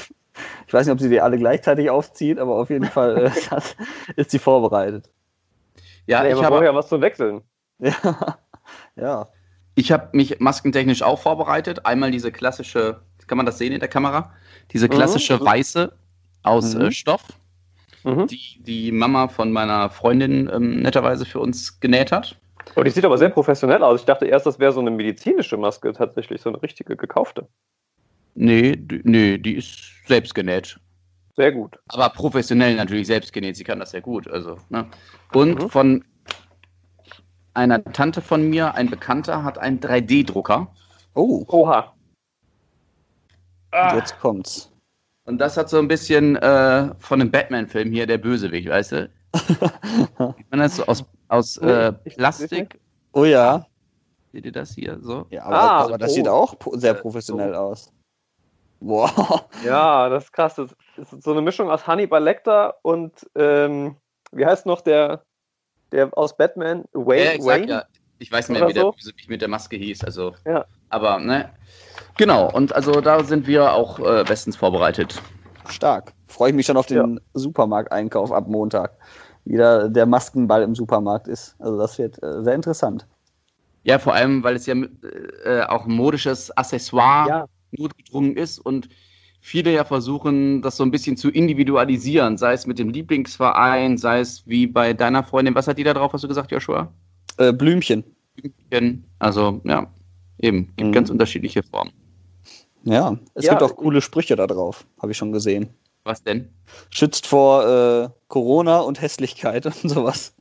ich 0.68 0.74
weiß 0.74 0.86
nicht, 0.86 0.94
ob 0.94 1.00
sie 1.00 1.10
die 1.10 1.22
alle 1.22 1.38
gleichzeitig 1.38 1.90
aufzieht, 1.90 2.40
aber 2.40 2.56
auf 2.56 2.70
jeden 2.70 2.86
Fall 2.86 3.26
äh, 3.26 3.60
ist 4.16 4.32
sie 4.32 4.40
vorbereitet. 4.40 5.10
Ja, 6.06 6.26
ich 6.26 6.44
habe 6.44 6.64
ja 6.64 6.76
was 6.76 6.90
zu 6.90 7.02
wechseln. 7.02 7.42
Ja, 7.80 8.38
ja. 8.96 9.28
Ich 9.76 9.92
habe 9.92 10.10
mich 10.12 10.40
maskentechnisch 10.40 11.02
auch 11.02 11.20
vorbereitet. 11.20 11.86
Einmal 11.86 12.12
diese 12.12 12.32
klassische, 12.32 13.02
kann 13.28 13.38
man 13.38 13.46
das 13.46 13.58
sehen 13.58 13.74
in 13.74 13.80
der 13.80 13.90
Kamera? 13.90 14.34
Diese 14.72 14.88
mhm. 14.88 14.92
klassische 14.92 15.38
mhm. 15.38 15.46
weiße 15.46 15.94
aus 16.44 16.76
mhm. 16.76 16.82
äh, 16.82 16.92
Stoff 16.92 17.24
mhm. 18.04 18.28
die 18.28 18.60
die 18.60 18.92
Mama 18.92 19.28
von 19.28 19.52
meiner 19.52 19.90
Freundin 19.90 20.50
ähm, 20.54 20.82
netterweise 20.82 21.26
für 21.26 21.40
uns 21.40 21.80
genäht 21.80 22.12
hat. 22.12 22.38
Oh, 22.76 22.84
die 22.84 22.90
sieht 22.90 23.06
aber 23.06 23.18
sehr 23.18 23.30
professionell 23.30 23.84
aus. 23.84 24.02
Ich 24.02 24.06
dachte 24.06 24.26
erst, 24.26 24.46
das 24.46 24.60
wäre 24.60 24.72
so 24.72 24.80
eine 24.80 24.92
medizinische 24.92 25.58
Maske, 25.58 25.92
tatsächlich 25.94 26.42
so 26.42 26.50
eine 26.50 26.62
richtige 26.62 26.96
gekaufte. 26.96 27.48
Nee, 28.36 28.78
nee, 29.04 29.38
die 29.38 29.56
ist 29.56 30.08
selbst 30.08 30.34
genäht. 30.34 30.80
Sehr 31.36 31.52
gut. 31.52 31.78
Aber 31.90 32.10
professionell 32.10 32.76
natürlich 32.76 33.08
selbst 33.08 33.34
genäht. 33.34 33.58
Sie 33.58 33.64
kann 33.64 33.80
das 33.80 33.92
sehr 33.92 34.02
gut. 34.02 34.28
Also, 34.28 34.58
ne? 34.70 34.88
Und 35.34 35.62
mhm. 35.62 35.70
von 35.70 36.06
einer 37.54 37.84
Tante 37.84 38.22
von 38.22 38.50
mir, 38.50 38.76
ein 38.76 38.90
Bekannter, 38.90 39.44
hat 39.44 39.58
einen 39.58 39.80
3D-Drucker. 39.80 40.74
Oh. 41.16 41.44
Oha. 41.48 41.94
Ah. 43.74 43.96
Jetzt 43.96 44.20
kommt's. 44.20 44.72
Und 45.26 45.40
das 45.40 45.58
hat 45.58 45.70
so 45.70 45.80
ein 45.80 45.88
bisschen 45.88 46.36
äh, 46.36 46.94
von 47.00 47.20
dem 47.20 47.32
Batman-Film 47.32 47.92
hier, 47.92 48.06
der 48.06 48.18
Bösewicht, 48.18 48.70
weißt 48.70 48.92
du? 48.92 49.10
Man 50.50 50.60
das 50.60 50.76
so 50.76 50.86
aus, 50.86 51.04
aus 51.30 51.58
äh, 51.58 51.92
Plastik? 51.92 52.80
Oh 53.14 53.26
ja. 53.26 53.66
Seht 54.32 54.46
ihr 54.46 54.52
das 54.52 54.74
hier 54.76 55.00
so? 55.02 55.26
Ja, 55.30 55.44
aber, 55.44 55.56
ah, 55.56 55.84
aber 55.86 55.98
das 55.98 56.12
oh. 56.12 56.16
sieht 56.16 56.28
auch 56.28 56.56
sehr 56.74 56.94
professionell 56.94 57.56
aus. 57.56 57.92
Boah. 58.80 59.48
Ja, 59.64 60.10
das 60.10 60.26
ist 60.26 60.34
krass. 60.34 60.56
Das 60.56 60.74
ist 60.98 61.24
so 61.24 61.32
eine 61.32 61.42
Mischung 61.42 61.72
aus 61.72 61.88
Hannibal 61.88 62.22
Lecter 62.22 62.76
und 62.82 63.14
ähm, 63.36 63.96
wie 64.32 64.46
heißt 64.46 64.66
noch 64.66 64.82
der, 64.82 65.24
der 65.92 66.16
aus 66.18 66.36
Batman? 66.36 66.84
Wayne? 66.92 67.26
Ja, 67.26 67.32
exakt, 67.32 67.70
ja. 67.70 67.86
Ich 68.20 68.32
weiß 68.32 68.50
nicht 68.50 68.60
mehr, 68.60 68.68
wie 68.68 68.74
der 68.74 68.92
Bösewicht 68.92 69.30
mit 69.30 69.42
der 69.42 69.48
Maske 69.48 69.78
hieß. 69.78 70.04
Also, 70.04 70.34
ja. 70.46 70.66
Aber, 70.90 71.20
ne? 71.20 71.50
Genau, 72.18 72.52
und 72.52 72.74
also 72.76 73.02
da 73.02 73.24
sind 73.24 73.48
wir 73.48 73.74
auch 73.74 74.00
äh, 74.00 74.24
bestens 74.24 74.56
vorbereitet. 74.56 75.22
Stark. 75.70 76.14
Freue 76.28 76.50
ich 76.50 76.56
mich 76.56 76.66
schon 76.66 76.78
auf 76.78 76.86
den 76.86 77.16
ja. 77.16 77.22
Supermarkteinkauf 77.34 78.32
ab 78.32 78.48
Montag. 78.48 78.92
Wieder 79.46 79.90
der 79.90 80.06
Maskenball 80.06 80.64
im 80.64 80.76
Supermarkt 80.76 81.28
ist. 81.28 81.56
Also 81.60 81.78
das 81.78 81.98
wird 81.98 82.22
äh, 82.24 82.44
sehr 82.44 82.56
interessant. 82.56 83.08
Ja, 83.84 84.00
vor 84.00 84.14
allem, 84.14 84.44
weil 84.44 84.56
es 84.56 84.66
ja 84.66 84.76
äh, 85.44 85.64
auch 85.64 85.86
ein 85.86 85.94
modisches 85.94 86.56
Accessoire 86.56 87.28
ja. 87.28 87.46
notgedrungen 87.72 88.38
ist 88.38 88.60
und 88.60 88.88
viele 89.42 89.74
ja 89.74 89.84
versuchen, 89.84 90.62
das 90.62 90.78
so 90.78 90.84
ein 90.84 90.92
bisschen 90.92 91.18
zu 91.18 91.30
individualisieren, 91.30 92.38
sei 92.38 92.54
es 92.54 92.66
mit 92.66 92.80
dem 92.80 92.90
Lieblingsverein, 92.90 93.98
sei 93.98 94.22
es 94.22 94.48
wie 94.48 94.68
bei 94.68 94.94
deiner 94.94 95.24
Freundin. 95.24 95.54
Was 95.56 95.68
hat 95.68 95.78
die 95.78 95.84
da 95.84 95.94
drauf, 95.94 96.14
hast 96.14 96.24
du 96.24 96.30
gesagt, 96.30 96.52
Joshua? 96.52 96.94
Äh, 97.38 97.52
Blümchen. 97.52 98.06
Blümchen. 98.36 99.04
Also, 99.20 99.60
ja, 99.66 99.88
eben, 100.40 100.68
gibt 100.78 100.90
mhm. 100.90 100.94
ganz 100.94 101.10
unterschiedliche 101.10 101.62
Formen. 101.62 101.92
Ja, 102.84 103.18
es 103.34 103.46
ja. 103.46 103.52
gibt 103.52 103.64
auch 103.64 103.76
coole 103.76 104.02
Sprüche 104.02 104.36
da 104.36 104.48
drauf, 104.48 104.86
habe 105.02 105.12
ich 105.12 105.18
schon 105.18 105.32
gesehen. 105.32 105.70
Was 106.04 106.24
denn? 106.24 106.50
Schützt 106.90 107.28
vor 107.28 107.66
äh, 107.66 108.10
Corona 108.28 108.80
und 108.80 109.02
Hässlichkeit 109.02 109.66
und 109.84 109.90
sowas. 109.90 110.36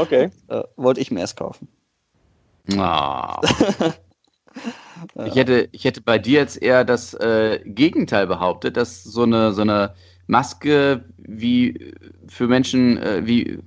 okay. 0.00 0.30
Äh, 0.48 0.62
wollte 0.76 1.00
ich 1.00 1.10
mir 1.10 1.20
erst 1.20 1.36
kaufen. 1.36 1.68
Oh. 2.76 3.34
ich, 5.24 5.34
hätte, 5.34 5.68
ich 5.72 5.84
hätte 5.84 6.00
bei 6.02 6.18
dir 6.18 6.38
jetzt 6.38 6.62
eher 6.62 6.84
das 6.84 7.14
äh, 7.14 7.60
Gegenteil 7.64 8.26
behauptet, 8.28 8.76
dass 8.76 9.02
so 9.02 9.24
eine, 9.24 9.52
so 9.52 9.62
eine 9.62 9.94
Maske 10.28 11.04
wie 11.18 11.94
für 12.28 12.46
Menschen, 12.46 12.98
äh, 12.98 13.26
wie, 13.26 13.58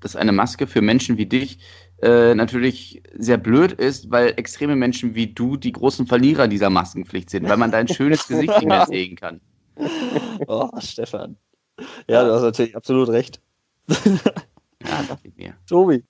dass 0.00 0.14
eine 0.14 0.32
Maske 0.32 0.68
für 0.68 0.80
Menschen 0.80 1.18
wie 1.18 1.26
dich 1.26 1.58
äh, 2.02 2.34
natürlich 2.34 3.00
sehr 3.14 3.38
blöd 3.38 3.72
ist, 3.72 4.10
weil 4.10 4.34
extreme 4.36 4.74
Menschen 4.74 5.14
wie 5.14 5.28
du 5.28 5.56
die 5.56 5.72
großen 5.72 6.06
Verlierer 6.06 6.48
dieser 6.48 6.68
Maskenpflicht 6.68 7.30
sind, 7.30 7.48
weil 7.48 7.56
man 7.56 7.70
dein 7.70 7.86
schönes 7.88 8.26
Gesicht 8.26 8.52
nicht 8.56 8.66
mehr 8.66 8.86
sehen 8.86 9.16
kann. 9.16 9.40
Oh, 10.48 10.68
Stefan. 10.78 11.36
Ja, 12.08 12.24
du 12.24 12.32
hast 12.32 12.42
natürlich 12.42 12.76
absolut 12.76 13.08
recht. 13.08 13.40
ja, 13.88 15.02
dachte 15.08 15.28
ich 15.28 15.36
mir. 15.36 15.54
Tobi. 15.68 16.04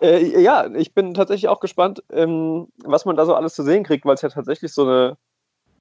Äh, 0.00 0.42
ja, 0.42 0.66
ich 0.74 0.92
bin 0.92 1.14
tatsächlich 1.14 1.48
auch 1.48 1.60
gespannt, 1.60 2.02
ähm, 2.10 2.68
was 2.84 3.06
man 3.06 3.16
da 3.16 3.24
so 3.24 3.34
alles 3.34 3.54
zu 3.54 3.62
sehen 3.62 3.82
kriegt, 3.82 4.04
weil 4.04 4.14
es 4.14 4.22
ja 4.22 4.28
tatsächlich 4.28 4.72
so 4.72 4.82
eine, 4.82 5.16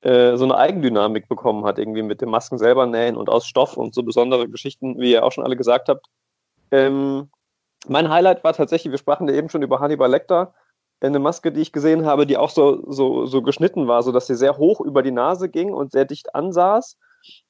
äh, 0.02 0.38
so 0.38 0.46
eine 0.46 0.58
Eigendynamik 0.58 1.28
bekommen 1.28 1.66
hat, 1.66 1.80
irgendwie 1.80 2.02
mit 2.02 2.22
den 2.22 2.30
Masken 2.30 2.58
selber 2.58 2.86
nähen 2.86 3.18
und 3.18 3.30
aus 3.30 3.46
Stoff 3.46 3.76
und 3.76 3.94
so 3.94 4.04
besondere 4.04 4.48
Geschichten, 4.48 5.00
wie 5.00 5.12
ihr 5.12 5.26
auch 5.26 5.34
schon 5.34 5.44
alle 5.44 5.58
gesagt 5.58 5.90
habt. 5.90 6.08
Ähm, 6.72 7.30
mein 7.90 8.10
Highlight 8.10 8.44
war 8.44 8.54
tatsächlich, 8.54 8.92
wir 8.92 8.98
sprachen 8.98 9.28
ja 9.28 9.36
eben 9.36 9.50
schon 9.50 9.62
über 9.62 9.80
Hannibal 9.80 10.10
Lecter, 10.10 10.54
eine 11.02 11.20
Maske, 11.20 11.52
die 11.52 11.62
ich 11.62 11.72
gesehen 11.72 12.06
habe, 12.06 12.26
die 12.26 12.38
auch 12.38 12.50
so, 12.50 12.84
so, 12.92 13.26
so 13.26 13.42
geschnitten 13.42 13.88
war, 13.88 14.02
sodass 14.04 14.28
sie 14.28 14.36
sehr 14.36 14.58
hoch 14.58 14.82
über 14.82 15.04
die 15.04 15.12
Nase 15.12 15.50
ging 15.50 15.74
und 15.74 15.92
sehr 15.92 16.06
dicht 16.06 16.34
ansaß. 16.34 16.98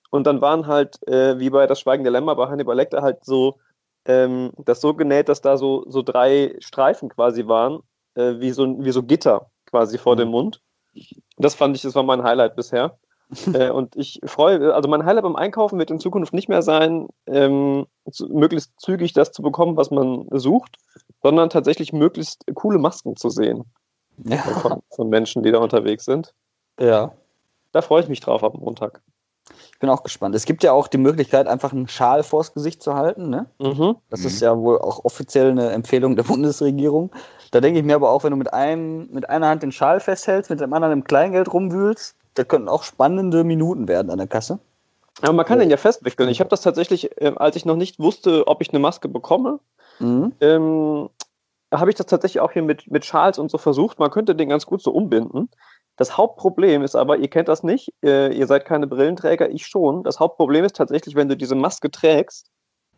Und 0.10 0.28
dann 0.28 0.42
waren 0.42 0.68
halt, 0.68 1.06
äh, 1.08 1.40
wie 1.40 1.50
bei 1.50 1.68
Das 1.68 1.80
Schweigen 1.80 2.04
der 2.04 2.12
Lämmer 2.12 2.36
bei 2.36 2.48
Hannibal 2.48 2.76
Lecter, 2.76 3.02
halt 3.02 3.24
so, 3.24 3.58
ähm, 4.06 4.52
das 4.58 4.82
so 4.82 4.94
genäht, 4.94 5.30
dass 5.30 5.42
da 5.42 5.58
so, 5.58 5.86
so 5.88 6.02
drei 6.02 6.56
Streifen 6.60 7.10
quasi 7.10 7.48
waren, 7.48 7.80
äh, 8.16 8.36
wie, 8.40 8.52
so, 8.52 8.84
wie 8.84 8.92
so 8.92 9.04
Gitter 9.04 9.50
quasi 9.66 9.98
vor 9.98 10.16
mhm. 10.16 10.20
dem 10.20 10.30
Mund. 10.30 10.62
Das 11.38 11.56
fand 11.56 11.76
ich, 11.76 11.82
das 11.82 11.96
war 11.96 12.04
mein 12.04 12.24
Highlight 12.24 12.56
bisher. 12.56 12.98
Äh, 13.54 13.70
und 13.70 13.96
ich 13.96 14.20
freue, 14.26 14.74
also 14.74 14.90
mein 14.90 15.06
Highlight 15.06 15.24
beim 15.24 15.36
Einkaufen 15.36 15.80
wird 15.80 15.92
in 15.92 16.00
Zukunft 16.00 16.34
nicht 16.34 16.50
mehr 16.50 16.62
sein, 16.62 17.08
ähm, 17.28 17.88
zu, 18.12 18.28
möglichst 18.28 18.72
zügig 18.80 19.14
das 19.14 19.32
zu 19.32 19.42
bekommen, 19.42 19.78
was 19.78 19.92
man 19.92 20.28
sucht, 20.32 20.78
sondern 21.24 21.50
tatsächlich 21.50 21.94
möglichst 21.94 22.44
coole 22.54 22.80
Masken 22.80 23.16
zu 23.16 23.30
sehen. 23.30 23.64
Ja. 24.24 24.38
Von, 24.38 24.82
von, 24.92 25.10
Menschen, 25.10 25.44
die 25.44 25.52
da 25.52 25.60
unterwegs 25.60 26.06
sind. 26.06 26.34
Ja. 26.80 27.12
Da 27.72 27.82
freue 27.82 28.02
ich 28.04 28.08
mich 28.08 28.22
drauf 28.22 28.44
ab 28.44 28.54
Montag. 28.58 29.02
Ich 29.74 29.80
bin 29.80 29.90
auch 29.90 30.04
gespannt. 30.04 30.34
Es 30.36 30.46
gibt 30.46 30.64
ja 30.64 30.72
auch 30.72 30.88
die 30.88 30.98
Möglichkeit, 30.98 31.48
einfach 31.48 31.74
einen 31.74 31.88
Schal 31.88 32.24
vors 32.24 32.54
Gesicht 32.54 32.82
zu 32.82 32.96
halten. 32.96 33.30
Ne? 33.30 33.48
Mhm. 33.60 33.98
Das 34.10 34.24
ist 34.24 34.42
ja 34.42 34.58
wohl 34.58 34.80
auch 34.80 35.04
offiziell 35.04 35.52
eine 35.52 35.72
Empfehlung 35.72 36.16
der 36.16 36.24
Bundesregierung. 36.24 37.12
Da 37.52 37.60
denke 37.60 37.80
ich 37.80 37.86
mir 37.86 37.96
aber 37.96 38.10
auch, 38.10 38.24
wenn 38.24 38.32
du 38.32 38.38
mit, 38.38 38.54
einem, 38.54 39.10
mit 39.12 39.30
einer 39.30 39.50
Hand 39.50 39.64
den 39.64 39.74
Schal 39.74 40.00
festhältst, 40.00 40.50
mit 40.50 40.62
dem 40.62 40.74
anderen 40.74 40.94
im 40.94 41.04
Kleingeld 41.04 41.52
rumwühlst, 41.52 42.16
da 42.36 42.44
könnten 42.44 42.70
auch 42.70 42.84
spannende 42.84 43.44
Minuten 43.44 43.88
werden 43.88 44.12
an 44.12 44.18
der 44.18 44.28
Kasse. 44.28 44.60
Aber 45.22 45.34
man 45.34 45.46
kann 45.46 45.60
den 45.60 45.70
ja 45.70 45.78
festwickeln. 45.78 46.30
Ich 46.30 46.40
habe 46.40 46.50
das 46.50 46.62
tatsächlich, 46.62 47.20
äh, 47.22 47.34
als 47.36 47.56
ich 47.56 47.66
noch 47.66 47.78
nicht 47.78 48.00
wusste, 48.00 48.48
ob 48.48 48.62
ich 48.62 48.70
eine 48.70 48.80
Maske 48.80 49.08
bekomme, 49.08 49.60
mhm. 50.00 50.34
ähm, 50.42 51.10
habe 51.74 51.90
ich 51.90 51.96
das 51.96 52.06
tatsächlich 52.06 52.42
auch 52.42 52.52
hier 52.52 52.64
mit, 52.64 52.92
mit 52.92 53.06
Schals 53.06 53.40
und 53.40 53.50
so 53.50 53.58
versucht. 53.58 53.98
Man 53.98 54.12
könnte 54.12 54.36
den 54.36 54.50
ganz 54.50 54.66
gut 54.66 54.82
so 54.82 54.92
umbinden. 54.92 55.50
Das 55.98 56.18
Hauptproblem 56.18 56.84
ist 56.84 56.96
aber, 56.96 57.18
ihr 57.18 57.30
kennt 57.30 57.48
das 57.48 57.64
nicht, 57.64 57.94
äh, 58.04 58.34
ihr 58.34 58.48
seid 58.48 58.66
keine 58.66 58.88
Brillenträger, 58.88 59.50
ich 59.50 59.66
schon. 59.66 60.04
Das 60.04 60.20
Hauptproblem 60.20 60.66
ist 60.66 60.76
tatsächlich, 60.76 61.16
wenn 61.16 61.30
du 61.30 61.38
diese 61.38 61.56
Maske 61.56 61.90
trägst 61.90 62.52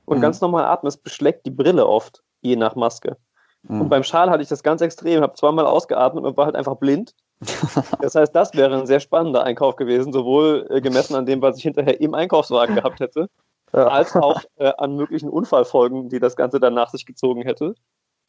und 0.05 0.17
mhm. 0.17 0.21
ganz 0.21 0.41
normal 0.41 0.65
atmest, 0.65 1.03
beschlägt 1.03 1.45
die 1.45 1.51
Brille 1.51 1.85
oft, 1.85 2.23
je 2.41 2.55
nach 2.55 2.75
Maske. 2.75 3.17
Mhm. 3.67 3.81
Und 3.81 3.89
beim 3.89 4.03
Schal 4.03 4.29
hatte 4.29 4.41
ich 4.41 4.49
das 4.49 4.63
ganz 4.63 4.81
extrem, 4.81 5.21
habe 5.21 5.33
zweimal 5.33 5.65
ausgeatmet 5.65 6.23
und 6.23 6.37
war 6.37 6.45
halt 6.45 6.55
einfach 6.55 6.75
blind. 6.75 7.13
Das 8.01 8.15
heißt, 8.15 8.35
das 8.35 8.53
wäre 8.53 8.75
ein 8.75 8.87
sehr 8.87 8.99
spannender 8.99 9.43
Einkauf 9.43 9.75
gewesen, 9.75 10.13
sowohl 10.13 10.67
äh, 10.69 10.81
gemessen 10.81 11.15
an 11.15 11.25
dem, 11.25 11.41
was 11.41 11.57
ich 11.57 11.63
hinterher 11.63 11.99
im 11.99 12.13
Einkaufswagen 12.13 12.75
gehabt 12.75 12.99
hätte, 12.99 13.29
ja. 13.73 13.87
als 13.87 14.15
auch 14.15 14.41
äh, 14.55 14.71
an 14.77 14.95
möglichen 14.95 15.29
Unfallfolgen, 15.29 16.09
die 16.09 16.19
das 16.19 16.35
Ganze 16.35 16.59
dann 16.59 16.73
nach 16.73 16.89
sich 16.89 17.05
gezogen 17.05 17.41
hätte, 17.43 17.75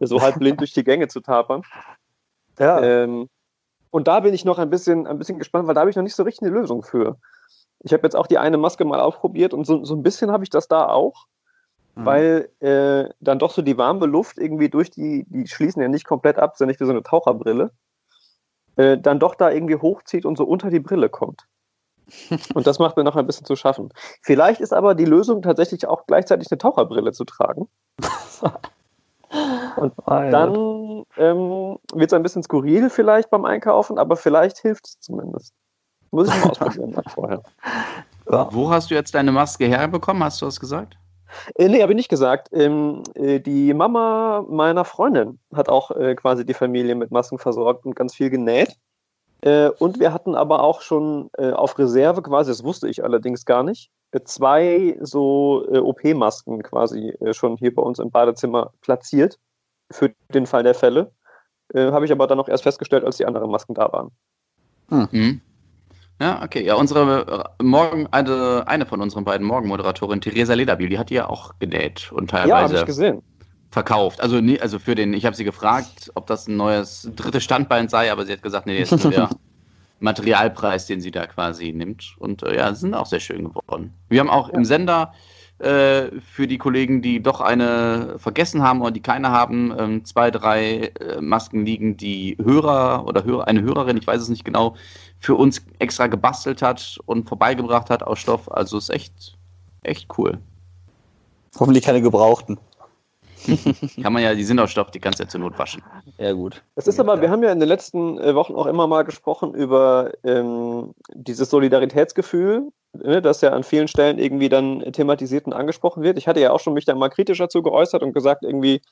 so 0.00 0.21
halb 0.21 0.35
blind 0.38 0.61
durch 0.61 0.73
die 0.73 0.85
Gänge 0.85 1.09
zu 1.09 1.21
tapern. 1.21 1.62
Ja. 2.59 2.83
Ähm, 2.83 3.28
und 3.90 4.09
da 4.09 4.21
bin 4.21 4.35
ich 4.35 4.45
noch 4.45 4.59
ein 4.59 4.71
bisschen, 4.71 5.07
ein 5.07 5.18
bisschen 5.18 5.38
gespannt, 5.38 5.66
weil 5.66 5.75
da 5.75 5.80
habe 5.80 5.90
ich 5.90 5.97
noch 5.97 6.02
nicht 6.02 6.16
so 6.16 6.23
richtig 6.23 6.47
eine 6.47 6.59
Lösung 6.59 6.83
für. 6.83 7.16
Ich 7.80 7.92
habe 7.92 8.02
jetzt 8.02 8.16
auch 8.16 8.26
die 8.26 8.38
eine 8.38 8.59
Maske 8.59 8.85
mal 8.85 9.00
aufprobiert 9.00 9.54
und 9.54 9.66
so, 9.66 9.85
so 9.85 9.95
ein 9.95 10.02
bisschen 10.02 10.30
habe 10.33 10.45
ich 10.45 10.50
das 10.50 10.68
da 10.68 10.88
auch. 10.88 11.26
Mhm. 11.98 12.04
weil 12.04 12.48
äh, 12.60 13.12
dann 13.20 13.38
doch 13.38 13.50
so 13.50 13.62
die 13.62 13.76
warme 13.76 14.06
Luft 14.06 14.38
irgendwie 14.38 14.68
durch 14.68 14.90
die, 14.90 15.26
die 15.28 15.46
schließen 15.46 15.82
ja 15.82 15.88
nicht 15.88 16.06
komplett 16.06 16.38
ab, 16.38 16.56
sind 16.56 16.68
nicht 16.68 16.80
wie 16.80 16.84
so 16.84 16.92
eine 16.92 17.02
Taucherbrille, 17.02 17.70
äh, 18.76 18.96
dann 18.98 19.18
doch 19.18 19.34
da 19.34 19.50
irgendwie 19.50 19.76
hochzieht 19.76 20.24
und 20.24 20.38
so 20.38 20.44
unter 20.44 20.70
die 20.70 20.80
Brille 20.80 21.08
kommt. 21.08 21.46
Und 22.54 22.66
das 22.66 22.78
macht 22.78 22.96
mir 22.96 23.04
noch 23.04 23.16
ein 23.16 23.26
bisschen 23.26 23.44
zu 23.44 23.54
schaffen. 23.54 23.92
Vielleicht 24.22 24.62
ist 24.62 24.72
aber 24.72 24.94
die 24.94 25.04
Lösung 25.04 25.42
tatsächlich 25.42 25.86
auch 25.86 26.06
gleichzeitig 26.06 26.50
eine 26.50 26.56
Taucherbrille 26.56 27.12
zu 27.12 27.24
tragen. 27.24 27.68
Und 29.76 29.92
dann 30.06 31.04
ähm, 31.18 31.78
wird 31.92 32.10
es 32.10 32.14
ein 32.14 32.22
bisschen 32.22 32.42
skurril 32.42 32.88
vielleicht 32.88 33.28
beim 33.28 33.44
Einkaufen, 33.44 33.98
aber 33.98 34.16
vielleicht 34.16 34.56
hilft 34.56 34.86
es 34.86 35.00
zumindest. 35.00 35.52
Muss 36.10 36.28
ich 36.28 36.40
mal 36.42 36.50
ausprobieren 36.50 36.96
vorher. 37.08 37.42
Ja. 38.30 38.48
Wo 38.50 38.70
hast 38.70 38.90
du 38.90 38.94
jetzt 38.94 39.14
deine 39.14 39.30
Maske 39.30 39.66
herbekommen? 39.66 40.24
Hast 40.24 40.40
du 40.40 40.46
das 40.46 40.58
gesagt? 40.58 40.96
Äh, 41.56 41.68
nee, 41.68 41.82
habe 41.82 41.92
ich 41.92 41.97
nicht 41.97 42.08
gesagt. 42.08 42.49
Ähm, 42.52 43.02
äh, 43.14 43.40
die 43.40 43.75
Mama 43.75 44.44
meiner 44.49 44.85
Freundin 44.85 45.38
hat 45.54 45.68
auch 45.68 45.90
äh, 45.90 46.14
quasi 46.14 46.44
die 46.44 46.54
Familie 46.54 46.94
mit 46.94 47.11
Masken 47.11 47.38
versorgt 47.38 47.87
und 47.87 47.97
ganz 47.97 48.14
viel 48.14 48.30
genäht. 48.30 48.76
Äh, 49.40 49.68
und 49.78 50.00
wir 50.00 50.12
hatten 50.12 50.35
aber 50.35 50.62
auch 50.62 50.82
schon 50.82 51.30
äh, 51.38 51.52
auf 51.52 51.78
Reserve 51.78 52.23
quasi, 52.23 52.50
das 52.50 52.64
wusste 52.64 52.88
ich 52.88 53.04
allerdings 53.04 53.44
gar 53.44 53.62
nicht, 53.62 53.90
äh, 54.11 54.20
zwei 54.25 54.99
so 55.00 55.64
OP-Masken 55.70 56.62
quasi 56.62 57.14
schon 57.32 57.56
hier 57.56 57.75
bei 57.75 57.82
uns 57.82 57.99
im 57.99 58.11
Badezimmer 58.11 58.73
platziert 58.80 59.38
für 59.90 60.12
den 60.35 60.47
Fall 60.47 60.62
der 60.62 60.75
Fälle. 60.75 61.12
Habe 61.75 62.06
ich 62.06 62.12
aber 62.12 62.26
dann 62.26 62.40
auch 62.40 62.49
erst 62.49 62.62
festgestellt, 62.62 63.04
als 63.04 63.18
die 63.18 63.26
anderen 63.26 63.50
Masken 63.50 63.75
da 63.75 63.92
waren. 63.92 64.11
Mhm. 64.88 65.42
Ja, 66.20 66.42
okay. 66.42 66.64
Ja, 66.64 66.75
unsere 66.75 67.52
Morgen, 67.62 68.08
eine, 68.10 68.64
eine 68.66 68.87
von 68.87 69.00
unseren 69.00 69.25
beiden 69.25 69.46
Morgenmoderatorinnen, 69.46 70.20
Theresa 70.20 70.54
Lederbiel, 70.54 70.88
die 70.88 70.98
hat 70.98 71.10
die 71.10 71.14
ja 71.14 71.28
auch 71.28 71.54
genäht 71.60 72.10
und 72.12 72.30
teilweise 72.30 72.75
ja, 72.75 72.80
ich 72.80 72.87
gesehen. 72.87 73.22
verkauft. 73.70 74.20
Also, 74.20 74.40
nie, 74.40 74.60
also 74.60 74.78
für 74.78 74.94
den, 74.94 75.14
ich 75.14 75.25
habe 75.25 75.37
sie 75.37 75.44
gefragt, 75.44 76.10
ob 76.14 76.26
das 76.26 76.48
ein 76.48 76.56
neues 76.56 77.08
drittes 77.14 77.44
Standbein 77.44 77.88
sei, 77.88 78.10
aber 78.10 78.26
sie 78.26 78.32
hat 78.32 78.42
gesagt, 78.42 78.66
nee, 78.66 78.80
das 78.80 78.90
ist 78.90 79.04
nur 79.04 79.12
der 79.12 79.30
Materialpreis, 80.00 80.87
den 80.87 81.00
sie 81.00 81.12
da 81.12 81.26
quasi 81.26 81.72
nimmt. 81.72 82.16
Und 82.18 82.42
äh, 82.42 82.56
ja, 82.56 82.75
sind 82.75 82.94
auch 82.94 83.06
sehr 83.06 83.20
schön 83.20 83.44
geworden. 83.44 83.94
Wir 84.08 84.20
haben 84.20 84.30
auch 84.30 84.48
ja. 84.48 84.54
im 84.56 84.64
Sender 84.64 85.12
äh, 85.58 86.20
für 86.20 86.46
die 86.46 86.58
Kollegen, 86.58 87.02
die 87.02 87.20
doch 87.20 87.40
eine 87.40 88.14
vergessen 88.18 88.62
haben 88.62 88.80
oder 88.80 88.92
die 88.92 89.02
keine 89.02 89.30
haben, 89.30 89.74
ähm, 89.76 90.04
zwei, 90.04 90.30
drei 90.30 90.92
äh, 91.00 91.20
Masken 91.20 91.66
liegen, 91.66 91.96
die 91.96 92.36
Hörer 92.40 93.06
oder 93.06 93.24
Hörer, 93.24 93.48
eine 93.48 93.62
Hörerin, 93.62 93.96
ich 93.96 94.06
weiß 94.06 94.22
es 94.22 94.28
nicht 94.28 94.44
genau, 94.44 94.76
für 95.18 95.34
uns 95.34 95.64
extra 95.78 96.06
gebastelt 96.06 96.62
hat 96.62 96.98
und 97.06 97.28
vorbeigebracht 97.28 97.90
hat 97.90 98.02
aus 98.02 98.20
Stoff. 98.20 98.50
Also 98.52 98.78
ist 98.78 98.90
echt, 98.90 99.36
echt 99.82 100.06
cool. 100.16 100.38
Hoffentlich 101.58 101.84
keine 101.84 102.02
gebrauchten. 102.02 102.58
Kann 104.02 104.12
man 104.12 104.22
ja, 104.22 104.34
die 104.34 104.44
sind 104.44 104.58
aus 104.58 104.70
Stoff, 104.70 104.90
die 104.90 105.00
kannst 105.00 105.18
du 105.18 105.24
ja 105.24 105.28
zur 105.28 105.40
Not 105.40 105.58
waschen. 105.58 105.82
Ja, 106.18 106.32
gut. 106.32 106.62
Das 106.74 106.86
ist 106.86 106.98
aber, 107.00 107.20
wir 107.20 107.30
haben 107.30 107.42
ja 107.42 107.52
in 107.52 107.60
den 107.60 107.68
letzten 107.68 108.18
äh, 108.18 108.34
Wochen 108.34 108.54
auch 108.54 108.66
immer 108.66 108.86
mal 108.86 109.02
gesprochen 109.02 109.54
über 109.54 110.12
ähm, 110.24 110.94
dieses 111.14 111.50
Solidaritätsgefühl, 111.50 112.68
ne, 112.92 113.23
das 113.23 113.40
ja 113.40 113.50
an 113.50 113.64
vielen 113.64 113.88
Stellen 113.88 114.18
irgendwie 114.18 114.49
dann 114.49 114.80
thematisiert 114.92 115.47
und 115.47 115.52
angesprochen 115.52 116.02
wird. 116.02 116.18
Ich 116.18 116.28
hatte 116.28 116.40
ja 116.40 116.52
auch 116.52 116.61
schon 116.61 116.75
mich 116.75 116.85
da 116.85 116.95
mal 116.95 117.09
kritisch 117.09 117.38
dazu 117.38 117.62
geäußert 117.62 118.02
und 118.02 118.12
gesagt, 118.12 118.45
irgendwie, 118.45 118.83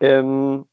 ähm, 0.00 0.66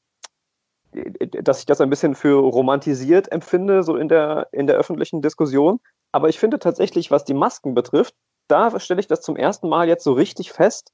dass 0.91 1.59
ich 1.59 1.65
das 1.65 1.81
ein 1.81 1.89
bisschen 1.89 2.15
für 2.15 2.39
romantisiert 2.39 3.31
empfinde, 3.31 3.83
so 3.83 3.95
in 3.95 4.09
der, 4.09 4.47
in 4.51 4.67
der 4.67 4.75
öffentlichen 4.75 5.21
Diskussion. 5.21 5.79
Aber 6.11 6.29
ich 6.29 6.39
finde 6.39 6.59
tatsächlich, 6.59 7.11
was 7.11 7.23
die 7.23 7.33
Masken 7.33 7.73
betrifft, 7.73 8.15
da 8.47 8.77
stelle 8.79 8.99
ich 8.99 9.07
das 9.07 9.21
zum 9.21 9.37
ersten 9.37 9.69
Mal 9.69 9.87
jetzt 9.87 10.03
so 10.03 10.11
richtig 10.11 10.51
fest, 10.51 10.91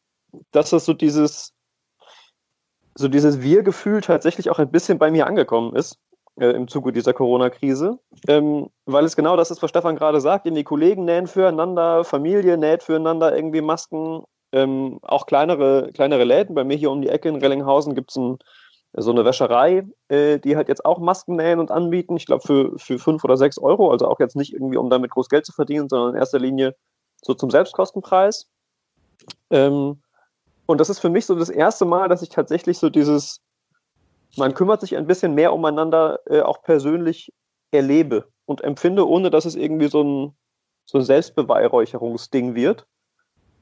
dass 0.52 0.74
es 0.74 0.86
so 0.86 0.94
dieses, 0.94 1.54
so 2.94 3.08
dieses 3.08 3.42
Wir-Gefühl 3.42 4.02
tatsächlich 4.02 4.52
auch 4.52 4.60
ein 4.60 4.72
bisschen 4.72 5.00
bei 5.00 5.10
mir 5.10 5.26
angekommen 5.26 5.76
ist 5.76 5.98
äh, 6.40 6.52
im 6.52 6.68
Zuge 6.68 6.92
dieser 6.92 7.14
Corona-Krise, 7.14 8.00
ähm, 8.28 8.70
weil 8.86 9.06
es 9.06 9.16
genau 9.16 9.36
das 9.36 9.52
ist, 9.52 9.62
was 9.62 9.70
Stefan 9.70 9.96
gerade 9.96 10.22
sagt, 10.22 10.46
die 10.46 10.64
Kollegen 10.64 11.06
nähen 11.06 11.28
füreinander, 11.28 12.04
Familie 12.04 12.58
näht 12.58 12.84
füreinander 12.84 13.36
irgendwie 13.36 13.62
Masken, 13.62 14.24
ähm, 14.52 15.00
auch 15.02 15.26
kleinere, 15.26 15.92
kleinere 15.94 16.24
Läden. 16.24 16.56
Bei 16.56 16.64
mir 16.64 16.78
hier 16.78 16.92
um 16.92 17.02
die 17.02 17.10
Ecke 17.10 17.30
in 17.30 17.36
Rellinghausen 17.36 17.96
gibt 17.96 18.12
es 18.12 18.16
ein 18.18 18.38
so 18.94 19.12
eine 19.12 19.26
Wäscherei, 19.26 19.86
äh, 20.08 20.40
die 20.40 20.56
halt 20.56 20.70
jetzt 20.70 20.86
auch 20.86 20.98
Masken 20.98 21.36
nähen 21.36 21.60
und 21.60 21.72
anbieten. 21.72 22.18
Ich 22.18 22.26
glaube 22.26 22.46
für, 22.46 22.78
für 22.78 22.98
fünf 22.98 23.24
oder 23.24 23.38
sechs 23.38 23.58
Euro, 23.60 23.92
also 23.92 24.08
auch 24.08 24.20
jetzt 24.20 24.36
nicht 24.36 24.54
irgendwie, 24.54 24.78
um 24.78 24.90
damit 24.90 25.12
groß 25.12 25.30
Geld 25.30 25.46
zu 25.46 25.52
verdienen, 25.52 25.88
sondern 25.90 26.16
in 26.16 26.20
erster 26.20 26.40
Linie 26.40 26.76
so 27.22 27.34
zum 27.34 27.52
Selbstkostenpreis. 27.52 28.48
Ähm, 29.52 30.02
und 30.66 30.80
das 30.80 30.90
ist 30.90 31.00
für 31.00 31.10
mich 31.10 31.26
so 31.26 31.36
das 31.36 31.50
erste 31.50 31.86
Mal, 31.86 32.10
dass 32.10 32.22
ich 32.22 32.30
tatsächlich 32.30 32.80
so 32.80 32.90
dieses, 32.90 33.42
man 34.36 34.54
kümmert 34.54 34.82
sich 34.82 34.98
ein 34.98 35.08
bisschen 35.08 35.34
mehr 35.34 35.54
umeinander 35.54 36.20
äh, 36.26 36.42
auch 36.42 36.62
persönlich 36.62 37.34
erlebe 37.72 38.28
und 38.46 38.64
empfinde, 38.64 39.08
ohne 39.08 39.30
dass 39.30 39.46
es 39.46 39.56
irgendwie 39.56 39.88
so 39.88 40.04
ein, 40.04 40.36
so 40.86 40.98
ein 40.98 41.04
Selbstbeweihräucherungsding 41.04 42.56
wird, 42.56 42.86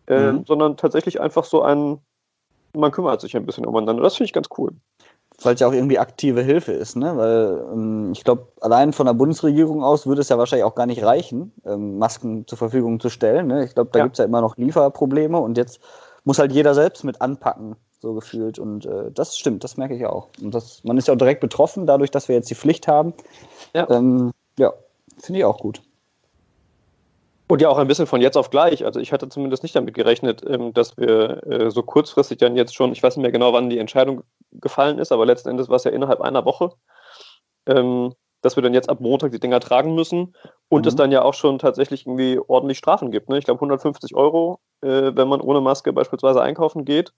äh, 0.07 0.31
mhm. 0.31 0.45
sondern 0.45 0.77
tatsächlich 0.77 1.21
einfach 1.21 1.45
so 1.45 1.61
ein, 1.61 1.99
man 2.73 2.91
kümmert 2.91 3.21
sich 3.21 3.35
ein 3.35 3.45
bisschen 3.45 3.65
umeinander. 3.65 4.03
Das 4.03 4.15
finde 4.15 4.27
ich 4.27 4.33
ganz 4.33 4.49
cool 4.57 4.73
weil 5.43 5.55
es 5.55 5.59
ja 5.59 5.67
auch 5.67 5.73
irgendwie 5.73 5.99
aktive 5.99 6.41
Hilfe 6.41 6.71
ist, 6.71 6.95
ne? 6.95 7.15
Weil 7.17 7.65
ähm, 7.73 8.11
ich 8.13 8.23
glaube, 8.23 8.47
allein 8.61 8.93
von 8.93 9.05
der 9.05 9.13
Bundesregierung 9.13 9.83
aus 9.83 10.07
würde 10.07 10.21
es 10.21 10.29
ja 10.29 10.37
wahrscheinlich 10.37 10.63
auch 10.63 10.75
gar 10.75 10.85
nicht 10.85 11.03
reichen, 11.03 11.51
ähm, 11.65 11.97
Masken 11.97 12.47
zur 12.47 12.57
Verfügung 12.57 12.99
zu 12.99 13.09
stellen. 13.09 13.47
Ne? 13.47 13.65
Ich 13.65 13.73
glaube, 13.73 13.89
da 13.91 13.99
ja. 13.99 14.05
gibt 14.05 14.15
es 14.15 14.19
ja 14.19 14.25
immer 14.25 14.41
noch 14.41 14.57
Lieferprobleme 14.57 15.37
und 15.37 15.57
jetzt 15.57 15.79
muss 16.23 16.39
halt 16.39 16.51
jeder 16.51 16.73
selbst 16.73 17.03
mit 17.03 17.21
anpacken, 17.21 17.75
so 17.99 18.13
gefühlt. 18.13 18.59
Und 18.59 18.85
äh, 18.85 19.11
das 19.11 19.37
stimmt, 19.37 19.63
das 19.63 19.77
merke 19.77 19.95
ich 19.95 20.05
auch. 20.05 20.29
Und 20.41 20.53
das, 20.53 20.83
man 20.83 20.97
ist 20.97 21.07
ja 21.07 21.13
auch 21.13 21.17
direkt 21.17 21.41
betroffen, 21.41 21.85
dadurch, 21.85 22.11
dass 22.11 22.27
wir 22.27 22.35
jetzt 22.35 22.49
die 22.49 22.55
Pflicht 22.55 22.87
haben. 22.87 23.13
Ja, 23.73 23.89
ähm, 23.89 24.31
ja 24.57 24.73
finde 25.19 25.39
ich 25.39 25.45
auch 25.45 25.59
gut. 25.59 25.81
Und 27.47 27.61
ja 27.61 27.69
auch 27.69 27.77
ein 27.77 27.87
bisschen 27.87 28.07
von 28.07 28.21
jetzt 28.21 28.37
auf 28.37 28.49
gleich. 28.49 28.85
Also 28.85 28.99
ich 28.99 29.11
hatte 29.11 29.29
zumindest 29.29 29.61
nicht 29.61 29.75
damit 29.75 29.93
gerechnet, 29.93 30.43
ähm, 30.47 30.73
dass 30.73 30.97
wir 30.97 31.45
äh, 31.45 31.69
so 31.69 31.83
kurzfristig 31.83 32.39
dann 32.39 32.55
jetzt 32.55 32.73
schon, 32.73 32.91
ich 32.91 33.03
weiß 33.03 33.17
nicht 33.17 33.21
mehr 33.21 33.31
genau, 33.31 33.53
wann 33.53 33.69
die 33.69 33.77
Entscheidung 33.77 34.23
gefallen 34.51 34.97
ist, 34.97 35.11
aber 35.11 35.25
letzten 35.25 35.49
Endes 35.49 35.69
war 35.69 35.75
es 35.75 35.83
ja 35.83 35.91
innerhalb 35.91 36.21
einer 36.21 36.45
Woche, 36.45 36.71
ähm, 37.67 38.13
dass 38.41 38.55
wir 38.55 38.63
dann 38.63 38.73
jetzt 38.73 38.89
ab 38.89 38.99
Montag 38.99 39.31
die 39.31 39.39
Dinger 39.39 39.59
tragen 39.59 39.93
müssen 39.93 40.35
und 40.69 40.85
mhm. 40.85 40.87
es 40.87 40.95
dann 40.95 41.11
ja 41.11 41.21
auch 41.21 41.35
schon 41.35 41.59
tatsächlich 41.59 42.07
irgendwie 42.07 42.39
ordentlich 42.39 42.79
Strafen 42.79 43.11
gibt. 43.11 43.29
Ne? 43.29 43.37
Ich 43.37 43.45
glaube 43.45 43.59
150 43.59 44.15
Euro, 44.15 44.59
äh, 44.81 45.11
wenn 45.15 45.27
man 45.27 45.41
ohne 45.41 45.61
Maske 45.61 45.93
beispielsweise 45.93 46.41
einkaufen 46.41 46.83
geht, 46.83 47.13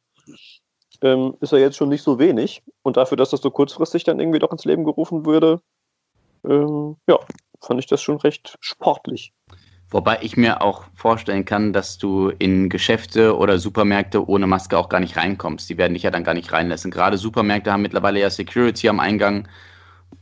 ähm, 1.01 1.36
ist 1.42 1.51
ja 1.51 1.58
jetzt 1.58 1.77
schon 1.77 1.89
nicht 1.89 2.04
so 2.04 2.20
wenig. 2.20 2.63
Und 2.84 2.98
dafür, 2.98 3.18
dass 3.18 3.30
das 3.30 3.42
so 3.42 3.51
kurzfristig 3.51 4.04
dann 4.04 4.20
irgendwie 4.20 4.39
doch 4.39 4.51
ins 4.51 4.66
Leben 4.66 4.84
gerufen 4.84 5.25
würde, 5.25 5.62
ja, 6.44 7.20
fand 7.62 7.80
ich 7.80 7.88
das 7.88 8.01
schon 8.01 8.18
recht 8.18 8.58
sportlich. 8.62 9.34
Wobei 9.89 10.20
ich 10.22 10.36
mir 10.36 10.62
auch 10.62 10.84
vorstellen 10.96 11.46
kann, 11.46 11.72
dass 11.72 11.98
du 11.98 12.30
in 12.30 12.70
Geschäfte 12.70 13.38
oder 13.38 13.58
Supermärkte 13.58 14.27
ohne 14.27 14.46
Maske 14.46 14.77
auch 14.77 14.89
gar 14.89 15.00
nicht 15.00 15.16
reinkommst. 15.16 15.70
Die 15.70 15.77
werden 15.77 15.94
dich 15.94 16.04
ja 16.04 16.12
dann 16.12 16.25
gar 16.25 16.34
nicht 16.34 16.51
reinlassen. 16.51 16.92
Gerade 16.92 17.18
Supermärkte 17.18 17.72
haben 17.72 17.82
mittlerweile 17.82 18.20
ja 18.20 18.30
Security 18.30 18.89
am 18.89 19.00
Eingang 19.00 19.48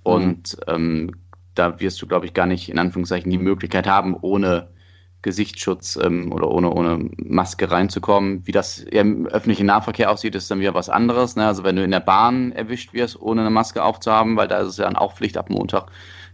und 0.04 0.58
mhm. 0.68 0.74
ähm, 0.74 1.12
da 1.56 1.80
wirst 1.80 2.02
du, 2.02 2.08
glaube 2.08 2.26
ich, 2.26 2.34
gar 2.34 2.46
nicht 2.46 2.70
in 2.70 2.78
Anführungszeichen 2.78 3.32
die 3.32 3.38
Möglichkeit 3.38 3.88
haben, 3.88 4.16
ohne 4.20 4.70
Gesichtsschutz 5.26 5.98
ähm, 6.02 6.32
oder 6.32 6.52
ohne, 6.52 6.72
ohne 6.72 7.10
Maske 7.18 7.72
reinzukommen. 7.72 8.46
Wie 8.46 8.52
das 8.52 8.78
im 8.78 9.26
öffentlichen 9.26 9.66
Nahverkehr 9.66 10.12
aussieht, 10.12 10.36
ist 10.36 10.52
dann 10.52 10.60
wieder 10.60 10.76
was 10.76 10.88
anderes. 10.88 11.36
Ne? 11.36 11.48
Also 11.48 11.64
wenn 11.64 11.76
du 11.76 11.84
in 11.84 11.90
der 11.90 12.00
Bahn 12.00 12.52
erwischt 12.52 12.94
wirst, 12.94 13.20
ohne 13.20 13.42
eine 13.42 13.50
Maske 13.50 13.84
aufzuhaben, 13.84 14.38
weil 14.38 14.48
da 14.48 14.60
ist 14.60 14.68
es 14.68 14.78
ja 14.78 14.86
dann 14.86 14.96
auch 14.96 15.16
Pflicht 15.16 15.36
ab 15.36 15.50
Montag, 15.50 15.88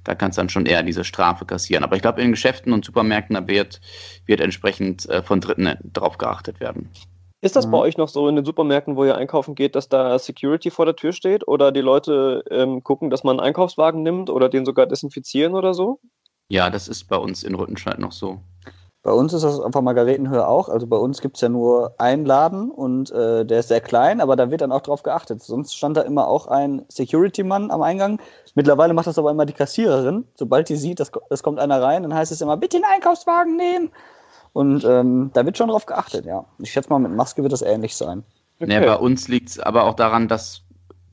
da 0.03 0.13
kannst 0.13 0.38
du 0.38 0.41
dann 0.41 0.50
schon 0.50 0.65
eher 0.65 0.83
diese 0.83 1.05
Strafe 1.05 1.45
kassieren. 1.45 1.86
Aber 1.86 1.95
ich 1.95 2.01
glaube, 2.01 2.21
in 2.21 2.31
Geschäften 2.31 2.74
und 2.74 2.83
Supermärkten 2.83 3.33
da 3.33 3.48
wird, 3.48 3.79
wird 4.25 4.41
entsprechend 4.41 5.07
äh, 5.10 5.24
von 5.24 5.39
Dritten 5.39 5.74
darauf 5.83 6.17
geachtet 6.17 6.60
werden. 6.60 6.89
Ist 7.39 7.55
das 7.55 7.67
mhm. 7.67 7.71
bei 7.71 7.77
euch 7.77 7.95
noch 7.95 8.10
so 8.10 8.27
in 8.27 8.36
den 8.36 8.43
Supermärkten, 8.43 8.98
wo 8.98 9.05
ihr 9.05 9.15
einkaufen 9.15 9.55
geht, 9.55 9.77
dass 9.77 9.88
da 9.88 10.19
Security 10.19 10.69
vor 10.69 10.86
der 10.86 10.98
Tür 10.98 11.13
steht 11.13 11.48
oder 11.48 11.71
die 11.71 11.79
Leute 11.79 12.43
ähm, 12.51 12.83
gucken, 12.83 13.10
dass 13.10 13.24
man 13.24 13.39
einen 13.39 13.48
Einkaufswagen 13.48 14.03
nimmt 14.03 14.29
oder 14.29 14.50
den 14.50 14.65
sogar 14.65 14.86
desinfizieren 14.86 15.55
oder 15.55 15.74
so? 15.74 16.01
Ja, 16.50 16.69
das 16.69 16.89
ist 16.89 17.05
bei 17.05 17.15
uns 17.15 17.43
in 17.43 17.55
Rüttenscheid 17.55 17.98
noch 17.98 18.12
so. 18.12 18.41
Bei 19.03 19.12
uns 19.12 19.34
ist 19.34 19.43
das 19.43 19.60
einfach 19.60 19.81
Margaretenhöhe 19.81 20.48
auch. 20.48 20.70
Also 20.70 20.86
bei 20.86 20.98
uns 20.98 21.22
gibt 21.22 21.38
es 21.38 21.41
ja 21.41 21.50
nur 21.50 21.96
einen 21.98 22.24
Laden 22.24 22.70
und 22.70 23.10
äh, 23.12 23.43
der 23.46 23.62
ist 23.62 23.70
sehr 23.70 23.81
klein, 23.81 24.22
aber 24.22 24.36
da 24.36 24.51
wird 24.51 24.62
dann 24.62 24.72
auch 24.72 24.81
drauf 24.81 25.01
geachtet. 25.01 25.41
Sonst 25.41 25.75
stand 25.75 25.98
da 25.98 26.01
immer 26.01 26.27
auch 26.27 26.46
ein 26.46 26.86
Security-Mann 26.88 27.72
am 27.72 27.81
Eingang. 27.81 28.22
Mittlerweile 28.53 28.93
macht 28.93 29.08
das 29.08 29.17
aber 29.17 29.31
immer 29.31 29.48
die 29.48 29.53
Kassiererin. 29.53 30.25
Sobald 30.36 30.70
die 30.70 30.75
sieht, 30.75 31.00
dass, 31.00 31.12
es 31.31 31.41
kommt 31.41 31.60
einer 31.60 31.81
rein, 31.81 32.03
dann 32.03 32.13
heißt 32.13 32.31
es 32.31 32.41
immer, 32.41 32.58
bitte 32.58 32.77
den 32.77 32.86
Einkaufswagen 32.86 33.55
nehmen. 33.55 33.89
Und 34.53 34.84
ähm, 34.84 35.31
da 35.34 35.46
wird 35.46 35.58
schon 35.58 35.70
drauf 35.70 35.88
geachtet, 35.88 36.25
ja. 36.25 36.46
Ich 36.60 36.72
schätze 36.72 36.89
mal, 36.89 37.00
mit 37.00 37.12
Maske 37.12 37.41
wird 37.41 37.53
das 37.53 37.63
ähnlich 37.63 37.96
sein. 37.96 38.24
Okay. 38.60 38.72
Ja, 38.72 38.81
bei 38.81 38.96
uns 38.98 39.27
liegt 39.27 39.50
es 39.50 39.60
aber 39.60 39.86
auch 39.86 39.96
daran, 39.96 40.27
dass 40.27 40.62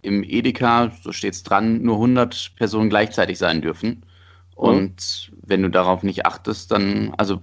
im 0.02 0.22
Edeka, 0.24 0.90
so 1.02 1.12
steht 1.12 1.34
es 1.34 1.42
dran, 1.42 1.80
nur 1.80 1.94
100 1.94 2.52
Personen 2.56 2.90
gleichzeitig 2.90 3.38
sein 3.38 3.62
dürfen. 3.62 4.04
Und 4.54 5.30
mhm. 5.30 5.38
wenn 5.46 5.62
du 5.62 5.70
darauf 5.70 6.02
nicht 6.02 6.26
achtest, 6.26 6.70
dann, 6.70 7.14
also 7.16 7.40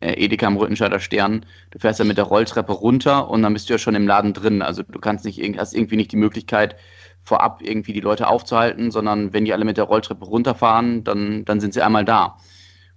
Edeka 0.00 0.46
am 0.46 0.56
Rüttenscheider 0.56 1.00
Stern, 1.00 1.44
du 1.70 1.78
fährst 1.78 1.98
ja 1.98 2.04
mit 2.04 2.16
der 2.16 2.24
Rolltreppe 2.24 2.72
runter 2.72 3.28
und 3.28 3.42
dann 3.42 3.52
bist 3.52 3.68
du 3.68 3.74
ja 3.74 3.78
schon 3.78 3.94
im 3.94 4.06
Laden 4.06 4.32
drin. 4.32 4.62
Also 4.62 4.82
du 4.82 4.98
kannst 4.98 5.24
nicht, 5.24 5.40
hast 5.58 5.74
irgendwie 5.74 5.96
nicht 5.96 6.12
die 6.12 6.16
Möglichkeit, 6.16 6.76
vorab 7.22 7.60
irgendwie 7.62 7.92
die 7.92 8.00
Leute 8.00 8.28
aufzuhalten, 8.28 8.90
sondern 8.90 9.32
wenn 9.32 9.44
die 9.44 9.52
alle 9.52 9.64
mit 9.64 9.76
der 9.76 9.84
Rolltreppe 9.84 10.24
runterfahren, 10.24 11.04
dann, 11.04 11.44
dann 11.44 11.60
sind 11.60 11.74
sie 11.74 11.82
einmal 11.82 12.04
da. 12.04 12.36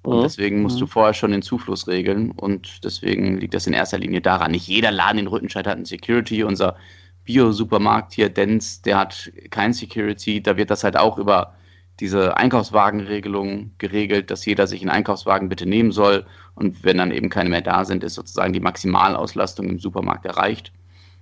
Und 0.03 0.19
mhm. 0.19 0.23
deswegen 0.23 0.61
musst 0.61 0.77
mhm. 0.77 0.81
du 0.81 0.87
vorher 0.87 1.13
schon 1.13 1.31
den 1.31 1.41
Zufluss 1.41 1.87
regeln. 1.87 2.31
Und 2.31 2.83
deswegen 2.83 3.37
liegt 3.37 3.53
das 3.53 3.67
in 3.67 3.73
erster 3.73 3.97
Linie 3.97 4.21
daran. 4.21 4.51
Nicht 4.51 4.67
jeder 4.67 4.91
Laden 4.91 5.19
in 5.19 5.27
Rüttenscheid 5.27 5.67
hat 5.67 5.75
einen 5.75 5.85
Security. 5.85 6.43
Unser 6.43 6.77
Bio-Supermarkt 7.25 8.13
hier, 8.13 8.29
Dens, 8.29 8.81
der 8.81 8.97
hat 8.97 9.31
kein 9.49 9.73
Security. 9.73 10.41
Da 10.41 10.55
wird 10.55 10.71
das 10.71 10.83
halt 10.83 10.97
auch 10.97 11.17
über 11.17 11.55
diese 11.99 12.37
Einkaufswagenregelung 12.37 13.71
geregelt, 13.77 14.29
dass 14.29 14.45
jeder 14.45 14.67
sich 14.67 14.81
einen 14.81 14.91
Einkaufswagen 14.91 15.49
bitte 15.49 15.65
nehmen 15.65 15.91
soll. 15.91 16.25
Und 16.55 16.83
wenn 16.83 16.97
dann 16.97 17.11
eben 17.11 17.29
keine 17.29 17.49
mehr 17.49 17.61
da 17.61 17.85
sind, 17.85 18.03
ist 18.03 18.15
sozusagen 18.15 18.53
die 18.53 18.59
Maximalauslastung 18.59 19.69
im 19.69 19.79
Supermarkt 19.79 20.25
erreicht. 20.25 20.71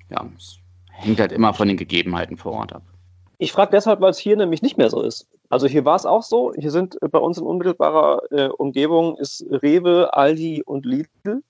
Ja, 0.10 0.26
es 0.38 0.60
hängt 0.92 1.20
halt 1.20 1.32
immer 1.32 1.54
von 1.54 1.68
den 1.68 1.78
Gegebenheiten 1.78 2.38
vor 2.38 2.54
Ort 2.54 2.74
ab. 2.74 2.84
Ich 3.38 3.52
frage 3.52 3.72
deshalb, 3.72 4.00
weil 4.02 4.12
es 4.12 4.18
hier 4.18 4.38
nämlich 4.38 4.62
nicht 4.62 4.78
mehr 4.78 4.90
so 4.90 5.02
ist. 5.02 5.28
Also 5.50 5.68
hier 5.68 5.86
war 5.86 5.96
es 5.96 6.06
auch 6.06 6.24
so. 6.24 6.54
Hier 6.58 6.72
sind 6.72 6.98
bei 7.12 7.20
uns 7.20 7.38
in 7.38 7.46
unmittelbarer 7.46 8.22
äh, 8.32 8.48
Umgebung 8.48 9.18
ist 9.18 9.46
Rewe, 9.50 10.14
Aldi 10.14 10.64
und 10.66 10.86
Lidl. 10.86 11.44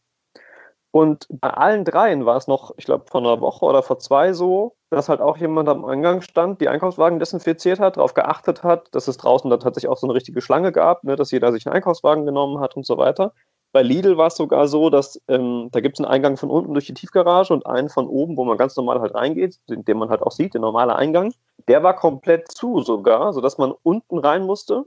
Und 0.96 1.28
bei 1.30 1.50
allen 1.50 1.84
dreien 1.84 2.26
war 2.26 2.38
es 2.38 2.48
noch, 2.48 2.74
ich 2.78 2.86
glaube, 2.86 3.04
vor 3.12 3.20
einer 3.20 3.42
Woche 3.42 3.66
oder 3.66 3.84
vor 3.84 4.00
zwei 4.00 4.32
so, 4.32 4.78
dass 4.90 5.10
halt 5.10 5.20
auch 5.20 5.36
jemand 5.36 5.68
am 5.68 5.84
Eingang 5.84 6.22
stand, 6.22 6.62
die 6.62 6.70
Einkaufswagen 6.70 7.20
desinfiziert 7.20 7.82
hat, 7.82 7.98
darauf 7.98 8.14
geachtet 8.14 8.64
hat, 8.64 8.88
dass 8.96 9.10
es 9.10 9.18
draußen 9.18 9.50
dann 9.50 9.60
tatsächlich 9.60 9.90
auch 9.90 9.98
so 9.98 10.08
eine 10.08 10.14
richtige 10.14 10.40
Schlange 10.40 10.72
gab, 10.72 11.04
ne, 11.04 11.18
dass 11.18 11.32
jeder 11.32 11.52
sich 11.52 11.68
einen 11.68 11.76
Einkaufswagen 11.76 12.26
genommen 12.26 12.62
hat 12.62 12.78
und 12.78 12.86
so 12.86 12.98
weiter. 12.98 13.34
Bei 13.74 13.82
Lidl 13.82 14.16
war 14.16 14.28
es 14.28 14.38
sogar 14.38 14.70
so, 14.70 14.90
dass 14.90 15.22
ähm, 15.28 15.68
da 15.74 15.82
gibt 15.82 16.00
es 16.00 16.06
einen 16.06 16.10
Eingang 16.10 16.38
von 16.38 16.50
unten 16.50 16.72
durch 16.72 16.86
die 16.86 16.94
Tiefgarage 16.94 17.52
und 17.52 17.66
einen 17.66 17.90
von 17.90 18.08
oben, 18.08 18.38
wo 18.38 18.46
man 18.46 18.58
ganz 18.58 18.78
normal 18.78 19.02
halt 19.02 19.16
reingeht, 19.16 19.60
den, 19.70 19.84
den 19.84 19.98
man 19.98 20.08
halt 20.08 20.22
auch 20.22 20.32
sieht, 20.32 20.54
der 20.54 20.62
normale 20.62 20.96
Eingang. 20.96 21.34
Der 21.68 21.84
war 21.84 21.98
komplett 21.98 22.50
zu 22.54 22.80
sogar, 22.80 23.34
sodass 23.34 23.58
man 23.58 23.74
unten 23.84 24.18
rein 24.18 24.46
musste. 24.46 24.86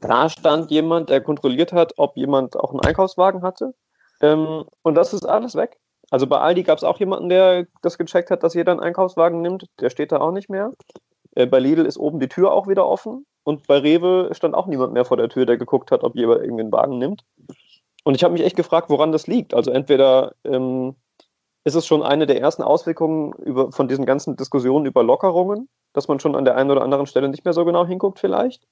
Da 0.00 0.28
stand 0.28 0.70
jemand, 0.70 1.10
der 1.10 1.20
kontrolliert 1.20 1.72
hat, 1.72 1.94
ob 1.96 2.16
jemand 2.16 2.56
auch 2.56 2.70
einen 2.70 2.82
Einkaufswagen 2.82 3.42
hatte. 3.42 3.74
Ähm, 4.20 4.64
und 4.82 4.94
das 4.94 5.12
ist 5.12 5.24
alles 5.24 5.54
weg. 5.54 5.78
Also 6.10 6.26
bei 6.26 6.38
Aldi 6.38 6.64
gab 6.64 6.78
es 6.78 6.84
auch 6.84 6.98
jemanden, 6.98 7.28
der 7.28 7.66
das 7.82 7.96
gecheckt 7.96 8.30
hat, 8.30 8.42
dass 8.42 8.54
jeder 8.54 8.72
einen 8.72 8.80
Einkaufswagen 8.80 9.40
nimmt. 9.40 9.66
Der 9.80 9.90
steht 9.90 10.12
da 10.12 10.20
auch 10.20 10.32
nicht 10.32 10.50
mehr. 10.50 10.72
Äh, 11.36 11.46
bei 11.46 11.60
Lidl 11.60 11.86
ist 11.86 11.98
oben 11.98 12.20
die 12.20 12.28
Tür 12.28 12.52
auch 12.52 12.66
wieder 12.66 12.86
offen. 12.86 13.26
Und 13.44 13.66
bei 13.66 13.78
Rewe 13.78 14.30
stand 14.32 14.54
auch 14.54 14.66
niemand 14.66 14.92
mehr 14.92 15.04
vor 15.04 15.16
der 15.16 15.28
Tür, 15.28 15.46
der 15.46 15.56
geguckt 15.56 15.90
hat, 15.90 16.04
ob 16.04 16.14
jemand 16.14 16.42
irgendeinen 16.42 16.72
Wagen 16.72 16.98
nimmt. 16.98 17.24
Und 18.04 18.14
ich 18.14 18.24
habe 18.24 18.32
mich 18.32 18.42
echt 18.42 18.56
gefragt, 18.56 18.90
woran 18.90 19.12
das 19.12 19.26
liegt. 19.26 19.54
Also 19.54 19.70
entweder 19.70 20.34
ähm, 20.44 20.96
ist 21.64 21.74
es 21.74 21.86
schon 21.86 22.02
eine 22.02 22.26
der 22.26 22.40
ersten 22.40 22.62
Auswirkungen 22.62 23.32
über, 23.34 23.72
von 23.72 23.88
diesen 23.88 24.06
ganzen 24.06 24.36
Diskussionen 24.36 24.86
über 24.86 25.02
Lockerungen, 25.02 25.68
dass 25.92 26.08
man 26.08 26.20
schon 26.20 26.34
an 26.34 26.44
der 26.44 26.56
einen 26.56 26.70
oder 26.70 26.82
anderen 26.82 27.06
Stelle 27.06 27.28
nicht 27.28 27.44
mehr 27.44 27.54
so 27.54 27.64
genau 27.64 27.86
hinguckt 27.86 28.18
vielleicht. 28.18 28.66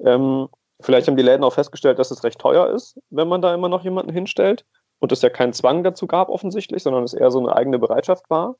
Ähm, 0.00 0.48
vielleicht 0.80 1.06
haben 1.06 1.16
die 1.16 1.22
Läden 1.22 1.44
auch 1.44 1.52
festgestellt, 1.52 1.98
dass 1.98 2.10
es 2.10 2.24
recht 2.24 2.38
teuer 2.38 2.68
ist, 2.68 2.98
wenn 3.10 3.28
man 3.28 3.42
da 3.42 3.54
immer 3.54 3.68
noch 3.68 3.84
jemanden 3.84 4.12
hinstellt 4.12 4.64
und 5.02 5.10
es 5.10 5.20
ja 5.20 5.30
keinen 5.30 5.52
Zwang 5.52 5.82
dazu 5.82 6.06
gab 6.06 6.28
offensichtlich, 6.28 6.84
sondern 6.84 7.02
es 7.02 7.12
eher 7.12 7.32
so 7.32 7.40
eine 7.40 7.56
eigene 7.56 7.80
Bereitschaft 7.80 8.30
war. 8.30 8.54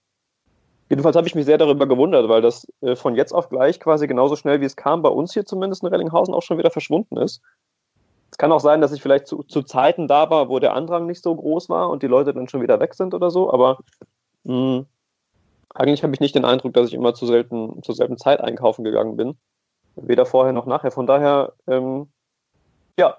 Jedenfalls 0.89 1.15
habe 1.15 1.29
ich 1.29 1.37
mich 1.37 1.45
sehr 1.45 1.57
darüber 1.57 1.87
gewundert, 1.87 2.29
weil 2.29 2.43
das 2.43 2.67
äh, 2.81 2.97
von 2.97 3.15
jetzt 3.15 3.33
auf 3.33 3.49
gleich 3.49 3.79
quasi 3.79 4.09
genauso 4.09 4.35
schnell 4.35 4.61
wie 4.61 4.65
es 4.65 4.75
kam, 4.75 5.03
bei 5.03 5.09
uns 5.09 5.33
hier 5.33 5.47
zumindest 5.47 5.85
in 5.85 5.89
Rellinghausen 5.91 6.35
auch 6.35 6.43
schon 6.43 6.59
wieder 6.59 6.73
verschwunden 6.73 7.17
ist. 7.17 7.43
Es 8.33 8.39
kann 8.39 8.51
auch 8.51 8.59
sein, 8.59 8.81
dass 8.81 8.91
ich 8.91 9.01
vielleicht 9.01 9.29
zu, 9.29 9.45
zu, 9.45 9.63
Zeiten 9.63 10.09
da 10.09 10.31
war, 10.31 10.49
wo 10.49 10.59
der 10.59 10.75
Andrang 10.75 11.07
nicht 11.07 11.23
so 11.23 11.33
groß 11.33 11.69
war 11.69 11.89
und 11.91 12.03
die 12.03 12.09
Leute 12.09 12.35
dann 12.35 12.49
schon 12.49 12.61
wieder 12.61 12.81
weg 12.81 12.95
sind 12.95 13.15
oder 13.15 13.31
so, 13.31 13.53
aber 13.53 13.79
mh, 14.43 14.79
hm, 14.79 14.87
eigentlich 15.73 16.03
habe 16.03 16.13
ich 16.13 16.21
nicht 16.21 16.35
den 16.35 16.45
Eindruck, 16.45 16.75
dass 16.75 16.89
ich 16.89 16.95
immer 16.95 17.15
zu 17.15 17.25
selten, 17.25 17.85
zur 17.85 17.95
selben 17.95 18.19
Zeit 18.19 18.41
einkaufen 18.41 18.83
gegangen 18.83 19.17
bin. 19.17 19.39
Weder 19.95 20.27
vorher 20.27 20.53
noch 20.53 20.67
nachher. 20.67 20.91
Von 20.91 21.07
daher, 21.07 21.53
ähm, 21.69 22.11
ja, 22.99 23.19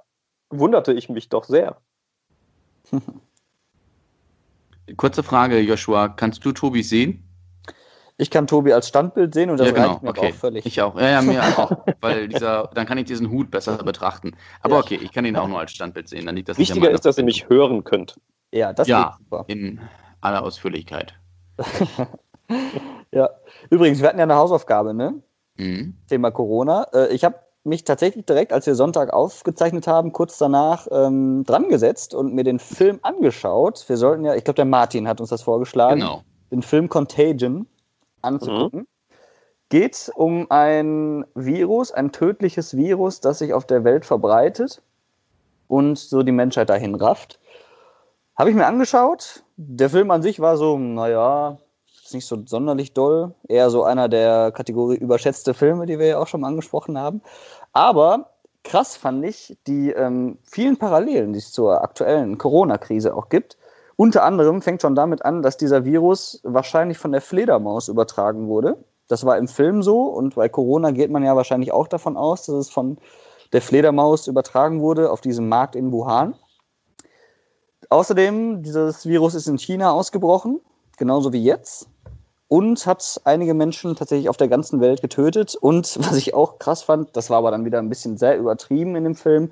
wunderte 0.50 0.92
ich 0.92 1.08
mich 1.08 1.30
doch 1.30 1.46
sehr. 1.46 1.77
Kurze 4.97 5.23
Frage, 5.23 5.59
Joshua. 5.59 6.09
Kannst 6.09 6.43
du 6.45 6.51
Tobi 6.51 6.84
sehen? 6.84 7.23
Ich 8.17 8.29
kann 8.29 8.45
Tobi 8.45 8.73
als 8.73 8.88
Standbild 8.88 9.34
sehen 9.34 9.49
und 9.49 9.60
das 9.60 9.67
ja, 9.67 9.73
genau. 9.73 9.88
reicht 9.89 10.03
mir 10.03 10.10
okay. 10.10 10.29
auch 10.29 10.36
völlig. 10.36 10.65
Ich 10.65 10.82
auch. 10.82 10.95
Ja, 10.99 11.10
ja, 11.10 11.21
mir 11.21 11.41
auch. 11.58 11.71
Weil 11.99 12.27
dieser, 12.27 12.69
dann 12.73 12.86
kann 12.86 12.97
ich 12.97 13.06
diesen 13.06 13.32
Hut 13.32 13.49
besser 13.49 13.77
betrachten. 13.84 14.36
Aber 14.62 14.75
ja. 14.75 14.82
okay, 14.82 14.99
ich 15.01 15.12
kann 15.12 15.25
ihn 15.25 15.36
auch 15.36 15.47
nur 15.47 15.60
als 15.60 15.71
Standbild 15.71 16.08
sehen. 16.08 16.25
Dann 16.25 16.36
liegt 16.36 16.49
das 16.49 16.58
Wichtiger 16.58 16.91
ist, 16.91 17.06
dass 17.06 17.17
ihr 17.17 17.23
mich 17.23 17.49
hören 17.49 17.84
könnt. 17.84 18.19
Ja, 18.51 18.71
das 18.71 18.88
ja, 18.88 19.17
super. 19.17 19.45
in 19.47 19.82
aller 20.21 20.43
Ausführlichkeit. 20.43 21.15
ja. 23.12 23.29
Übrigens, 23.69 23.99
wir 23.99 24.10
hatten 24.10 24.19
ja 24.19 24.23
eine 24.23 24.36
Hausaufgabe, 24.36 24.93
ne? 24.93 25.15
Mhm. 25.58 25.95
Thema 26.08 26.29
Corona. 26.29 26.88
Äh, 26.93 27.13
ich 27.13 27.23
habe 27.23 27.36
mich 27.63 27.84
tatsächlich 27.84 28.26
direkt, 28.26 28.52
als 28.52 28.65
wir 28.65 28.76
Sonntag 28.76 29.13
aufgezeichnet 29.13 29.88
haben, 29.88 30.12
kurz 30.12 30.38
danach 30.38 30.88
ähm, 30.91 31.43
dran 31.45 31.69
gesetzt 31.69 32.13
und 32.13 32.34
mir 32.34 32.43
den 32.43 32.60
Film 32.60 32.99
angeschaut. 33.02 33.86
Wir 33.88 33.97
sollten 33.97 34.26
ja, 34.26 34.36
ich 34.36 34.43
glaube, 34.43 34.56
der 34.56 34.65
Martin 34.65 35.08
hat 35.08 35.21
uns 35.21 35.30
das 35.30 35.41
vorgeschlagen. 35.41 36.02
Genau. 36.02 36.23
Den 36.52 36.62
Film 36.62 36.89
Contagion 36.89 37.67
anzugucken. 38.21 38.82
Mhm. 38.82 38.88
Geht 39.69 40.12
um 40.15 40.52
ein 40.52 41.26
Virus, 41.36 41.91
ein 41.91 42.12
tödliches 42.12 42.76
Virus, 42.76 43.21
das 43.21 43.39
sich 43.39 43.54
auf 43.54 43.65
der 43.65 43.84
Welt 43.84 44.06
verbreitet 44.06 44.82
und 45.67 45.97
so 45.97 46.21
die 46.21 46.32
Menschheit 46.32 46.69
dahin 46.69 46.95
rafft. 46.95 47.39
Habe 48.38 48.49
ich 48.49 48.56
mir 48.56 48.67
angeschaut. 48.67 49.43
Der 49.58 49.89
Film 49.89 50.12
an 50.12 50.21
sich 50.21 50.39
war 50.39 50.58
so, 50.58 50.78
naja, 50.78 51.58
nicht 52.13 52.26
so 52.26 52.41
sonderlich 52.45 52.93
doll. 52.93 53.34
Eher 53.47 53.69
so 53.69 53.84
einer 53.84 54.10
der 54.10 54.52
Kategorie 54.52 54.95
überschätzte 54.95 55.54
Filme, 55.54 55.86
die 55.86 55.99
wir 55.99 56.08
ja 56.08 56.19
auch 56.19 56.28
schon 56.28 56.41
mal 56.41 56.47
angesprochen 56.47 56.97
haben. 56.97 57.21
Aber 57.71 58.32
krass 58.63 58.95
fand 58.95 59.26
ich 59.26 59.58
die 59.67 59.91
ähm, 59.91 60.38
vielen 60.43 60.78
Parallelen, 60.78 61.34
die 61.34 61.39
es 61.39 61.52
zur 61.52 61.82
aktuellen 61.84 62.38
Corona-Krise 62.38 63.15
auch 63.15 63.30
gibt. 63.30 63.58
Unter 63.95 64.23
anderem 64.23 64.62
fängt 64.62 64.82
schon 64.82 64.95
damit 64.95 65.23
an, 65.23 65.41
dass 65.41 65.58
dieser 65.58 65.86
Virus 65.86 66.39
wahrscheinlich 66.43 66.97
von 66.97 67.12
der 67.12 67.21
Fledermaus 67.21 67.88
übertragen 67.88 68.47
wurde. 68.47 68.84
Das 69.08 69.26
war 69.26 69.38
im 69.38 69.47
Film 69.47 69.84
so 69.84 70.04
und 70.04 70.36
bei 70.36 70.49
Corona 70.49 70.91
geht 70.91 71.12
man 71.12 71.23
ja 71.23 71.36
wahrscheinlich 71.36 71.71
auch 71.71 71.88
davon 71.88 72.17
aus, 72.17 72.45
dass 72.45 72.56
es 72.56 72.69
von 72.69 72.97
der 73.52 73.62
Fledermaus 73.62 74.28
übertragen 74.28 74.82
wurde 74.82 75.12
auf 75.12 75.21
diesem 75.21 75.47
Markt 75.47 75.76
in 75.76 75.91
Wuhan. 75.91 76.36
Außerdem, 77.89 78.63
dieses 78.63 79.06
Virus 79.06 79.36
ist 79.36 79.47
in 79.47 79.60
China 79.60 79.91
ausgebrochen, 79.91 80.60
genauso 80.97 81.32
wie 81.32 81.43
jetzt, 81.43 81.88
und 82.54 82.86
hat 82.86 83.20
einige 83.24 83.56
Menschen 83.56 83.96
tatsächlich 83.96 84.30
auf 84.30 84.38
der 84.38 84.48
ganzen 84.48 84.80
Welt 84.80 85.02
getötet. 85.02 85.56
Und 85.56 85.98
was 86.00 86.16
ich 86.16 86.36
auch 86.36 86.60
krass 86.60 86.84
fand, 86.84 87.18
das 87.18 87.32
war 87.32 87.39
aber 87.39 87.50
dann 87.50 87.66
wieder 87.66 87.80
ein 87.80 87.89
bisschen 87.89 88.16
sehr 88.16 88.38
übertrieben 88.38 88.96
in 88.96 89.06
dem 89.06 89.16
Film, 89.16 89.52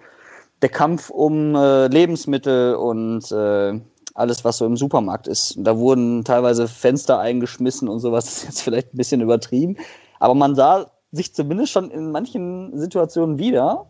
der 0.61 0.69
Kampf 0.69 1.09
um 1.09 1.55
äh, 1.55 1.87
Lebensmittel 1.87 2.75
und 2.75 3.31
äh, 3.31 3.79
alles, 4.13 4.45
was 4.45 4.59
so 4.59 4.67
im 4.67 4.77
Supermarkt 4.77 5.27
ist. 5.27 5.55
Da 5.57 5.79
wurden 5.79 6.23
teilweise 6.23 6.67
Fenster 6.67 7.17
eingeschmissen 7.17 7.87
und 7.89 8.01
sowas. 8.01 8.25
Das 8.25 8.37
ist 8.37 8.43
jetzt 8.43 8.61
vielleicht 8.61 8.93
ein 8.93 8.97
bisschen 8.97 9.21
übertrieben. 9.21 9.77
Aber 10.19 10.35
man 10.35 10.53
sah 10.53 10.91
sich 11.11 11.33
zumindest 11.33 11.71
schon 11.71 11.89
in 11.89 12.11
manchen 12.11 12.77
Situationen 12.77 13.39
wieder. 13.39 13.87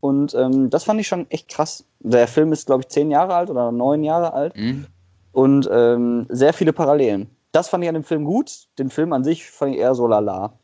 Und 0.00 0.34
ähm, 0.34 0.68
das 0.68 0.84
fand 0.84 1.00
ich 1.00 1.08
schon 1.08 1.24
echt 1.30 1.48
krass. 1.48 1.86
Der 2.00 2.28
Film 2.28 2.52
ist, 2.52 2.66
glaube 2.66 2.82
ich, 2.82 2.88
zehn 2.88 3.10
Jahre 3.10 3.34
alt 3.34 3.48
oder 3.48 3.72
neun 3.72 4.04
Jahre 4.04 4.34
alt. 4.34 4.54
Mhm. 4.58 4.88
Und 5.32 5.70
ähm, 5.72 6.26
sehr 6.28 6.52
viele 6.52 6.74
Parallelen. 6.74 7.30
Das 7.52 7.68
fand 7.68 7.84
ich 7.84 7.88
an 7.88 7.94
dem 7.94 8.04
Film 8.04 8.24
gut. 8.24 8.66
Den 8.78 8.90
Film 8.90 9.12
an 9.12 9.24
sich 9.24 9.50
fand 9.50 9.74
ich 9.74 9.80
eher 9.80 9.94
so 9.94 10.06
lala. 10.06 10.54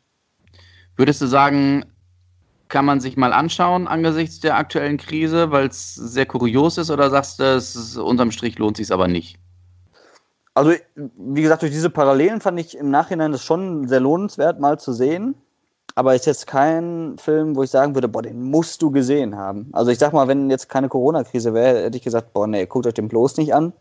Würdest 0.95 1.21
du 1.21 1.27
sagen, 1.27 1.85
kann 2.67 2.85
man 2.85 2.99
sich 2.99 3.17
mal 3.17 3.33
anschauen 3.33 3.87
angesichts 3.87 4.39
der 4.39 4.57
aktuellen 4.57 4.97
Krise, 4.97 5.51
weil 5.51 5.67
es 5.67 5.95
sehr 5.95 6.25
kurios 6.25 6.77
ist, 6.77 6.91
oder 6.91 7.09
sagst 7.09 7.39
du, 7.39 7.43
es 7.43 7.75
ist, 7.75 7.97
unterm 7.97 8.31
Strich 8.31 8.59
lohnt 8.59 8.77
sich 8.77 8.91
aber 8.91 9.07
nicht? 9.07 9.37
Also, 10.55 10.73
wie 10.95 11.41
gesagt, 11.41 11.61
durch 11.61 11.71
diese 11.71 11.89
Parallelen 11.89 12.41
fand 12.41 12.59
ich 12.59 12.77
im 12.77 12.89
Nachhinein 12.89 13.31
das 13.31 13.43
schon 13.43 13.87
sehr 13.87 13.99
lohnenswert, 13.99 14.59
mal 14.59 14.79
zu 14.79 14.93
sehen. 14.93 15.35
Aber 15.95 16.15
ist 16.15 16.25
jetzt 16.25 16.47
kein 16.47 17.17
Film, 17.17 17.55
wo 17.55 17.63
ich 17.63 17.71
sagen 17.71 17.95
würde, 17.95 18.07
boah, 18.07 18.21
den 18.21 18.41
musst 18.41 18.81
du 18.81 18.91
gesehen 18.91 19.35
haben. 19.35 19.69
Also 19.73 19.91
ich 19.91 19.97
sag 19.99 20.13
mal, 20.13 20.27
wenn 20.27 20.49
jetzt 20.49 20.69
keine 20.69 20.89
Corona-Krise 20.89 21.53
wäre, 21.53 21.83
hätte 21.83 21.97
ich 21.97 22.03
gesagt, 22.03 22.33
boah, 22.33 22.47
nee, 22.47 22.65
guckt 22.65 22.87
euch 22.87 22.93
den 22.93 23.07
bloß 23.07 23.37
nicht 23.37 23.53
an. 23.53 23.73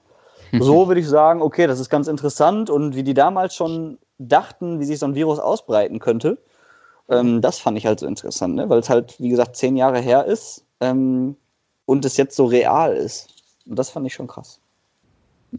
So 0.52 0.88
würde 0.88 1.00
ich 1.00 1.08
sagen, 1.08 1.42
okay, 1.42 1.66
das 1.66 1.80
ist 1.80 1.90
ganz 1.90 2.08
interessant 2.08 2.70
und 2.70 2.94
wie 2.94 3.02
die 3.02 3.14
damals 3.14 3.54
schon 3.54 3.98
dachten, 4.18 4.80
wie 4.80 4.84
sich 4.84 4.98
so 4.98 5.06
ein 5.06 5.14
Virus 5.14 5.38
ausbreiten 5.38 5.98
könnte, 5.98 6.38
ähm, 7.08 7.40
das 7.40 7.58
fand 7.58 7.78
ich 7.78 7.86
halt 7.86 8.00
so 8.00 8.06
interessant, 8.06 8.54
ne? 8.54 8.68
weil 8.68 8.78
es 8.78 8.90
halt, 8.90 9.18
wie 9.18 9.28
gesagt, 9.28 9.56
zehn 9.56 9.76
Jahre 9.76 10.00
her 10.00 10.24
ist 10.24 10.64
ähm, 10.80 11.36
und 11.86 12.04
es 12.04 12.16
jetzt 12.16 12.36
so 12.36 12.46
real 12.46 12.94
ist. 12.94 13.28
Und 13.66 13.78
das 13.78 13.90
fand 13.90 14.06
ich 14.06 14.14
schon 14.14 14.26
krass. 14.26 14.60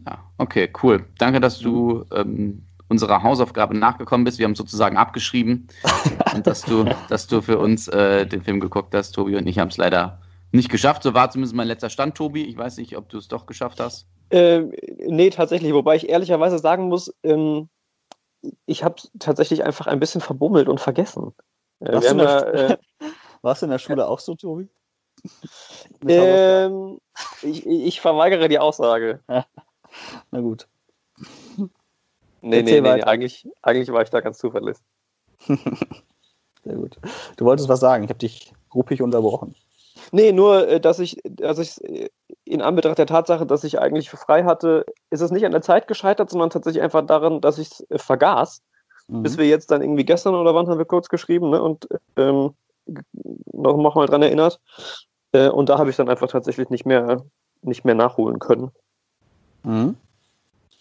Ja, 0.06 0.18
okay, 0.38 0.70
cool. 0.82 1.04
Danke, 1.18 1.40
dass 1.40 1.58
du 1.58 2.04
ähm, 2.14 2.62
unserer 2.88 3.22
Hausaufgabe 3.22 3.76
nachgekommen 3.76 4.24
bist. 4.24 4.38
Wir 4.38 4.44
haben 4.44 4.54
sozusagen 4.54 4.96
abgeschrieben 4.96 5.68
und 6.34 6.46
dass 6.46 6.62
du, 6.62 6.84
dass 7.08 7.26
du 7.26 7.40
für 7.40 7.58
uns 7.58 7.88
äh, 7.88 8.26
den 8.26 8.42
Film 8.42 8.60
geguckt 8.60 8.94
hast. 8.94 9.12
Tobi 9.12 9.36
und 9.36 9.46
ich 9.46 9.58
haben 9.58 9.68
es 9.68 9.76
leider 9.76 10.20
Nicht 10.52 10.68
geschafft, 10.68 11.02
so 11.04 11.14
war 11.14 11.30
zumindest 11.30 11.54
mein 11.54 11.68
letzter 11.68 11.90
Stand, 11.90 12.16
Tobi. 12.16 12.44
Ich 12.44 12.56
weiß 12.56 12.76
nicht, 12.76 12.96
ob 12.96 13.08
du 13.08 13.18
es 13.18 13.28
doch 13.28 13.46
geschafft 13.46 13.80
hast. 13.80 14.06
Ähm, 14.30 14.72
nee, 14.98 15.30
tatsächlich, 15.30 15.72
wobei 15.74 15.96
ich 15.96 16.08
ehrlicherweise 16.08 16.58
sagen 16.58 16.88
muss, 16.88 17.12
ähm, 17.22 17.68
ich 18.66 18.84
habe 18.84 18.96
tatsächlich 19.18 19.64
einfach 19.64 19.86
ein 19.86 20.00
bisschen 20.00 20.20
verbummelt 20.20 20.68
und 20.68 20.80
vergessen. 20.80 21.34
Äh, 21.80 21.92
warst, 21.92 22.10
du 22.10 22.16
ja, 22.16 22.40
äh, 22.40 22.78
warst, 23.42 23.62
du 23.62 23.66
in 23.66 23.70
der 23.70 23.78
Schule 23.78 24.06
auch 24.06 24.20
so, 24.20 24.34
Tobi? 24.34 24.68
Ähm, 26.08 26.98
ich, 27.42 27.66
ich, 27.66 28.00
verweigere 28.00 28.48
die 28.48 28.58
Aussage. 28.58 29.20
Na 30.30 30.40
gut. 30.40 30.66
Nee, 31.56 32.62
nee, 32.62 32.62
nee, 32.62 32.80
nee, 32.80 33.02
eigentlich, 33.02 33.46
eigentlich 33.60 33.92
war 33.92 34.02
ich 34.02 34.08
da 34.10 34.20
ganz 34.20 34.38
zuverlässig. 34.38 34.84
Sehr 36.64 36.76
gut. 36.76 36.96
Du 37.36 37.44
wolltest 37.44 37.68
was 37.68 37.80
sagen, 37.80 38.04
ich 38.04 38.10
habe 38.10 38.18
dich 38.18 38.54
ruppig 38.74 39.02
unterbrochen. 39.02 39.54
Nee, 40.12 40.32
nur, 40.32 40.68
äh, 40.68 40.80
dass 40.80 40.98
ich, 40.98 41.20
dass 41.24 41.58
ich 41.58 41.82
äh, 41.84 42.08
in 42.44 42.62
Anbetracht 42.62 42.98
der 42.98 43.06
Tatsache, 43.06 43.46
dass 43.46 43.64
ich 43.64 43.78
eigentlich 43.78 44.10
frei 44.10 44.44
hatte, 44.44 44.84
ist 45.10 45.20
es 45.20 45.30
nicht 45.30 45.44
an 45.44 45.52
der 45.52 45.62
Zeit 45.62 45.86
gescheitert, 45.86 46.30
sondern 46.30 46.50
tatsächlich 46.50 46.82
einfach 46.82 47.06
daran, 47.06 47.40
dass 47.40 47.58
ich 47.58 47.70
es 47.70 47.90
äh, 47.90 47.98
vergaß. 47.98 48.62
Mhm. 49.08 49.22
Bis 49.22 49.38
wir 49.38 49.46
jetzt 49.46 49.70
dann 49.70 49.82
irgendwie 49.82 50.04
gestern 50.04 50.34
oder 50.34 50.54
wann 50.54 50.68
haben 50.68 50.78
wir 50.78 50.84
kurz 50.84 51.08
geschrieben 51.08 51.50
ne, 51.50 51.62
und 51.62 51.88
ähm, 52.16 52.54
noch, 53.52 53.76
noch 53.76 53.94
mal 53.94 54.06
dran 54.06 54.22
erinnert. 54.22 54.60
Äh, 55.32 55.48
und 55.48 55.68
da 55.68 55.78
habe 55.78 55.90
ich 55.90 55.96
dann 55.96 56.08
einfach 56.08 56.28
tatsächlich 56.28 56.70
nicht 56.70 56.86
mehr, 56.86 57.24
nicht 57.62 57.84
mehr 57.84 57.94
nachholen 57.94 58.38
können. 58.38 58.70
Mhm. 59.62 59.96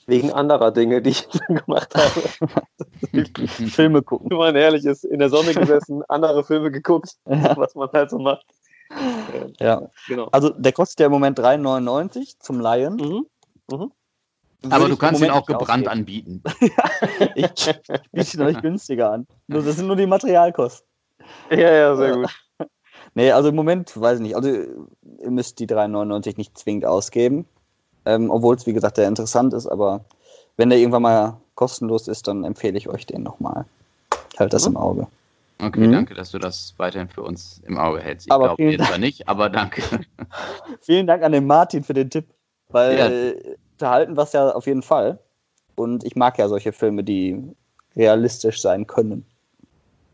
Wegen 0.08 0.32
anderer 0.32 0.72
Dinge, 0.72 1.04
die 1.04 1.12
ich 1.12 1.28
gemacht 1.48 1.94
habe. 1.94 2.68
Filme 3.48 4.02
gucken. 4.02 4.32
Wenn 4.32 4.38
man 4.38 4.56
ehrlich 4.56 4.86
ist, 4.86 5.04
in 5.04 5.20
der 5.20 5.30
Sonne 5.30 5.54
gesessen, 5.54 6.02
andere 6.08 6.44
Filme 6.44 6.72
geguckt, 6.72 7.15
was 7.26 7.76
man 7.76 7.89
halt 7.94 8.10
so 8.10 8.18
macht. 8.18 8.44
Ja, 9.60 9.89
genau. 10.08 10.30
Also 10.32 10.49
der 10.49 10.71
kostet 10.71 10.99
ja 11.02 11.06
im 11.06 11.12
Moment 11.12 11.39
3,99 11.39 12.39
zum 12.39 12.60
Laien. 12.60 12.95
Mhm. 12.95 13.25
Mhm. 13.71 13.91
Aber 14.69 14.89
du 14.89 14.97
kannst 14.97 15.21
ihn 15.21 15.30
auch 15.30 15.45
gebrannt 15.45 15.88
ausgeben. 15.88 16.41
anbieten. 16.41 16.43
ich, 17.36 17.67
ich 17.67 17.80
biete 18.12 18.38
ihn 18.38 18.45
nicht 18.45 18.62
günstiger 18.62 19.12
an. 19.12 19.28
Nur, 19.47 19.63
das 19.63 19.78
sind 19.78 19.88
nur 19.88 19.95
die 19.95 20.06
Materialkosten. 20.06 20.86
Ja, 21.49 21.71
ja, 21.71 21.95
sehr 21.95 22.15
gut. 22.15 22.30
Nee, 23.15 23.32
also 23.32 23.49
im 23.49 23.56
Moment 23.56 23.99
weiß 23.99 24.17
ich 24.17 24.21
nicht. 24.21 24.36
Also 24.36 24.49
ihr 24.49 25.32
müsst 25.32 25.58
die 25.58 25.67
3,99 25.67 26.38
nicht 26.38 26.56
zwingend 26.58 26.86
ausgeben. 26.86 27.47
Ähm, 28.06 28.30
Obwohl 28.30 28.56
es, 28.56 28.67
wie 28.67 28.73
gesagt, 28.73 28.97
sehr 28.97 29.08
interessant 29.08 29.54
ist. 29.54 29.65
Aber 29.65 30.06
wenn 30.58 30.69
der 30.69 30.78
irgendwann 30.78 31.02
mal 31.02 31.38
kostenlos 31.56 32.08
ist, 32.08 32.28
dann 32.28 32.43
empfehle 32.43 32.78
ich 32.78 32.88
euch 32.88 33.08
den 33.08 33.23
nochmal. 33.23 33.65
Halt 34.38 34.54
das 34.54 34.67
mhm. 34.67 34.75
im 34.75 34.78
Auge. 34.78 35.08
Okay, 35.62 35.88
mhm. 35.88 35.91
danke, 35.91 36.13
dass 36.13 36.32
du 36.32 36.39
das 36.39 36.74
weiterhin 36.78 37.10
für 37.10 37.22
uns 37.22 37.62
im 37.65 37.78
Auge 37.78 38.00
hältst. 38.00 38.28
Ich 38.28 38.36
glaube 38.36 38.63
jetzt 38.63 38.86
zwar 38.86 38.98
nicht, 38.98 39.28
aber 39.28 39.50
danke. 39.50 39.82
vielen 40.82 41.06
Dank 41.06 41.22
an 41.24 41.34
den 41.34 41.45
Martin 41.45 41.84
für 41.84 41.93
den 41.93 42.10
Tipp, 42.10 42.26
weil 42.69 42.98
ja. 42.98 43.08
äh, 43.10 43.56
unterhalten 43.74 44.15
wir 44.15 44.24
es 44.24 44.34
ja 44.34 44.52
auf 44.52 44.67
jeden 44.67 44.82
Fall. 44.82 45.19
Und 45.76 46.04
ich 46.06 46.15
mag 46.15 46.38
ja 46.38 46.48
solche 46.48 46.72
Filme, 46.72 47.04
die 47.04 47.41
realistisch 47.95 48.62
sein 48.62 48.88
können. 48.88 49.26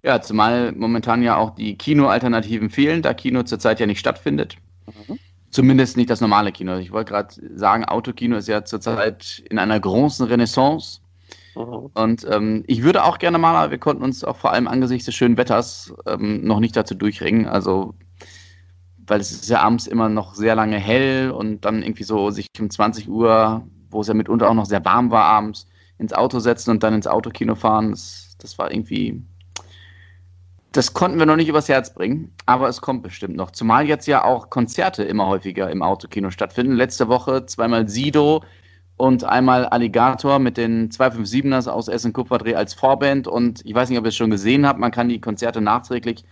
Ja, 0.04 0.22
zumal 0.22 0.72
momentan 0.72 1.24
ja 1.24 1.36
auch 1.36 1.56
die 1.56 1.78
Kinoalternativen 1.78 2.70
fehlen, 2.70 3.02
da 3.02 3.14
Kino 3.14 3.44
zurzeit 3.44 3.80
ja 3.80 3.88
nicht 3.88 4.00
stattfindet. 4.00 4.58
Mhm. 4.86 5.18
Zumindest 5.50 5.96
nicht 5.98 6.10
das 6.10 6.22
normale 6.22 6.52
Kino. 6.52 6.78
Ich 6.78 6.92
wollte 6.92 7.12
gerade 7.12 7.34
sagen, 7.56 7.86
Autokino 7.86 8.38
ist 8.38 8.48
ja 8.48 8.66
zurzeit 8.66 9.44
in 9.50 9.58
einer 9.58 9.80
großen 9.80 10.28
Renaissance. 10.28 11.02
Mhm. 11.56 11.90
Und 11.94 12.28
ähm, 12.30 12.64
ich 12.68 12.84
würde 12.84 13.04
auch 13.04 13.18
gerne 13.18 13.38
mal, 13.38 13.56
aber 13.56 13.72
wir 13.72 13.78
konnten 13.78 14.04
uns 14.04 14.24
auch 14.24 14.38
vor 14.38 14.52
allem 14.52 14.68
angesichts 14.68 15.06
des 15.06 15.16
schönen 15.16 15.38
Wetters 15.38 15.94
ähm, 16.06 16.44
noch 16.44 16.60
nicht 16.60 16.76
dazu 16.76 16.96
durchringen. 16.96 17.48
Also, 17.48 17.96
weil 19.08 19.20
es 19.20 19.32
ist 19.32 19.50
ja 19.50 19.62
abends 19.62 19.88
immer 19.88 20.10
noch 20.10 20.36
sehr 20.36 20.56
lange 20.56 20.78
hell 20.78 21.32
und 21.32 21.64
dann 21.64 21.84
irgendwie 21.84 22.04
so 22.04 22.32
sich 22.32 22.48
um 22.60 22.70
20 22.70 23.10
Uhr, 23.10 23.66
wo 23.90 24.02
es 24.02 24.08
ja 24.08 24.14
mitunter 24.14 24.50
auch 24.50 24.54
noch 24.54 24.66
sehr 24.66 24.84
warm 24.84 25.12
war 25.12 25.26
abends, 25.26 25.68
ins 25.98 26.14
Auto 26.14 26.40
setzen 26.40 26.72
und 26.72 26.84
dann 26.84 26.94
ins 26.94 27.08
Autokino 27.08 27.56
fahren. 27.56 27.92
Das, 27.92 28.36
das 28.40 28.58
war 28.58 28.72
irgendwie. 28.72 29.22
Das 30.74 30.94
konnten 30.94 31.20
wir 31.20 31.26
noch 31.26 31.38
nicht 31.38 31.48
übers 31.48 31.70
Herz 31.70 31.94
bringen, 31.94 32.34
aber 32.46 32.68
es 32.68 32.82
kommt 32.82 33.02
bestimmt 33.02 33.38
noch. 33.38 33.52
Zumal 33.52 33.88
jetzt 33.88 34.08
ja 34.08 34.26
auch 34.26 34.50
Konzerte 34.50 35.04
immer 35.04 35.26
häufiger 35.26 35.72
im 35.72 35.82
Autokino 35.82 36.32
stattfinden. 36.32 36.74
Letzte 36.74 37.08
Woche 37.08 37.46
zweimal 37.46 37.88
Sido, 37.88 38.44
und 38.98 39.24
einmal 39.24 39.66
Alligator 39.66 40.40
mit 40.40 40.58
den 40.58 40.90
257ers 40.90 41.68
aus 41.68 41.88
Essen 41.88 42.14
Kupferdreh 42.14 42.56
als 42.56 42.74
Vorband. 42.74 43.28
Und 43.28 43.66
ich 43.66 43.74
weiß 43.74 43.90
nicht, 43.90 44.00
ob 44.00 44.06
ihr 44.06 44.10
es 44.10 44.16
schon 44.16 44.30
gesehen 44.30 44.66
habt, 44.66 44.80
man 44.80 44.92
kann 44.92 45.10
die 45.10 45.20
Konzerte 45.20 45.62
nachträglich 45.62 46.24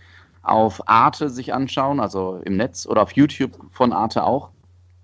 auf 0.42 0.86
Arte 0.88 1.30
sich 1.30 1.52
anschauen, 1.52 2.00
also 2.00 2.40
im 2.44 2.56
Netz 2.56 2.86
oder 2.86 3.02
auf 3.02 3.12
YouTube 3.12 3.52
von 3.70 3.92
Arte 3.92 4.24
auch. 4.24 4.50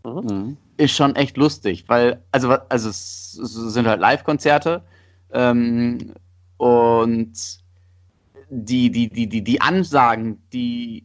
Mhm. 0.05 0.57
Ist 0.77 0.95
schon 0.95 1.17
echt 1.17 1.37
lustig, 1.37 1.85
weil, 1.89 2.23
also, 2.33 2.57
also 2.69 2.89
es, 2.89 3.39
es 3.43 3.53
sind 3.53 3.87
halt 3.87 4.01
Live-Konzerte 4.01 4.83
ähm, 5.33 6.15
und 6.57 7.33
die, 8.51 8.91
die, 8.91 9.09
die, 9.09 9.29
die, 9.29 9.43
die 9.43 9.61
Ansagen, 9.61 10.43
die 10.53 11.05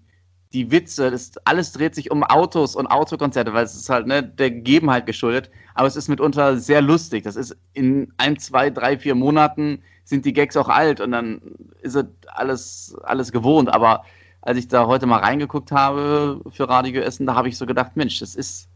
die 0.53 0.71
Witze, 0.71 1.11
das, 1.11 1.33
alles 1.43 1.73
dreht 1.73 1.95
sich 1.95 2.11
um 2.11 2.23
Autos 2.23 2.75
und 2.75 2.87
Autokonzerte, 2.87 3.53
weil 3.53 3.65
es 3.65 3.75
ist 3.75 3.89
halt 3.89 4.07
ne, 4.07 4.23
der 4.23 4.51
Gegebenheit 4.51 5.05
geschuldet. 5.05 5.49
Aber 5.73 5.87
es 5.87 5.95
ist 5.95 6.07
mitunter 6.07 6.57
sehr 6.57 6.81
lustig. 6.81 7.23
Das 7.23 7.35
ist 7.35 7.57
in 7.73 8.13
ein, 8.17 8.39
zwei, 8.39 8.69
drei, 8.69 8.97
vier 8.97 9.15
Monaten 9.15 9.81
sind 10.05 10.23
die 10.25 10.33
Gags 10.33 10.55
auch 10.55 10.69
alt 10.69 11.01
und 11.01 11.11
dann 11.11 11.41
ist 11.81 11.95
es 11.95 12.05
alles, 12.27 12.95
alles 13.03 13.31
gewohnt. 13.31 13.73
Aber 13.73 14.03
als 14.41 14.57
ich 14.57 14.67
da 14.67 14.85
heute 14.87 15.07
mal 15.07 15.19
reingeguckt 15.19 15.71
habe 15.71 16.39
für 16.51 16.69
Radio 16.69 17.01
Essen, 17.01 17.25
da 17.25 17.35
habe 17.35 17.49
ich 17.49 17.57
so 17.57 17.65
gedacht, 17.65 17.95
Mensch, 17.95 18.19
das 18.19 18.35
ist, 18.35 18.69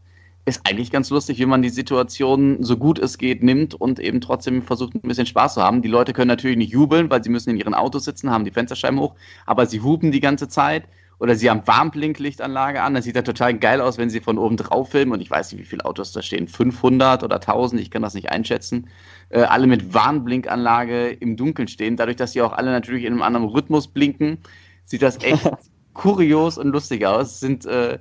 ist 0.44 0.66
eigentlich 0.66 0.90
ganz 0.90 1.10
lustig, 1.10 1.38
wie 1.38 1.46
man 1.46 1.62
die 1.62 1.68
Situation 1.70 2.62
so 2.62 2.76
gut 2.76 2.98
es 2.98 3.16
geht 3.16 3.42
nimmt 3.42 3.74
und 3.74 4.00
eben 4.00 4.20
trotzdem 4.20 4.62
versucht, 4.62 4.94
ein 4.96 5.02
bisschen 5.02 5.26
Spaß 5.26 5.54
zu 5.54 5.62
haben. 5.62 5.80
Die 5.80 5.88
Leute 5.88 6.12
können 6.12 6.28
natürlich 6.28 6.58
nicht 6.58 6.72
jubeln, 6.72 7.08
weil 7.08 7.22
sie 7.22 7.30
müssen 7.30 7.50
in 7.50 7.56
ihren 7.56 7.74
Autos 7.74 8.04
sitzen, 8.04 8.30
haben 8.30 8.44
die 8.44 8.50
Fensterscheiben 8.50 8.98
hoch, 8.98 9.14
aber 9.46 9.66
sie 9.66 9.80
hupen 9.80 10.10
die 10.10 10.20
ganze 10.20 10.48
Zeit 10.48 10.84
oder 11.20 11.36
sie 11.36 11.50
haben 11.50 11.66
Warnblinklichtanlage 11.66 12.82
an. 12.82 12.94
Das 12.94 13.04
sieht 13.04 13.14
ja 13.14 13.20
total 13.20 13.52
geil 13.58 13.82
aus, 13.82 13.98
wenn 13.98 14.08
sie 14.08 14.20
von 14.20 14.38
oben 14.38 14.56
drauf 14.56 14.90
filmen. 14.90 15.12
Und 15.12 15.20
ich 15.20 15.30
weiß 15.30 15.52
nicht, 15.52 15.60
wie 15.60 15.66
viele 15.66 15.84
Autos 15.84 16.12
da 16.12 16.22
stehen. 16.22 16.48
500 16.48 17.22
oder 17.22 17.36
1000, 17.36 17.78
ich 17.80 17.90
kann 17.90 18.00
das 18.00 18.14
nicht 18.14 18.30
einschätzen. 18.30 18.88
Äh, 19.28 19.42
alle 19.42 19.66
mit 19.66 19.92
Warnblinkanlage 19.92 21.10
im 21.10 21.36
Dunkeln 21.36 21.68
stehen. 21.68 21.98
Dadurch, 21.98 22.16
dass 22.16 22.32
sie 22.32 22.40
auch 22.40 22.54
alle 22.54 22.70
natürlich 22.70 23.04
in 23.04 23.12
einem 23.12 23.22
anderen 23.22 23.46
Rhythmus 23.48 23.86
blinken, 23.86 24.38
sieht 24.86 25.02
das 25.02 25.22
echt 25.22 25.50
kurios 25.92 26.56
und 26.56 26.68
lustig 26.68 27.04
aus. 27.04 27.38
Sind, 27.38 27.66
äh, 27.66 27.98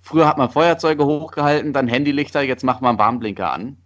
früher 0.00 0.28
hat 0.28 0.38
man 0.38 0.48
Feuerzeuge 0.48 1.04
hochgehalten, 1.04 1.72
dann 1.72 1.88
Handylichter, 1.88 2.40
jetzt 2.40 2.62
macht 2.62 2.82
man 2.82 2.98
Warnblinker 2.98 3.52
an. 3.52 3.78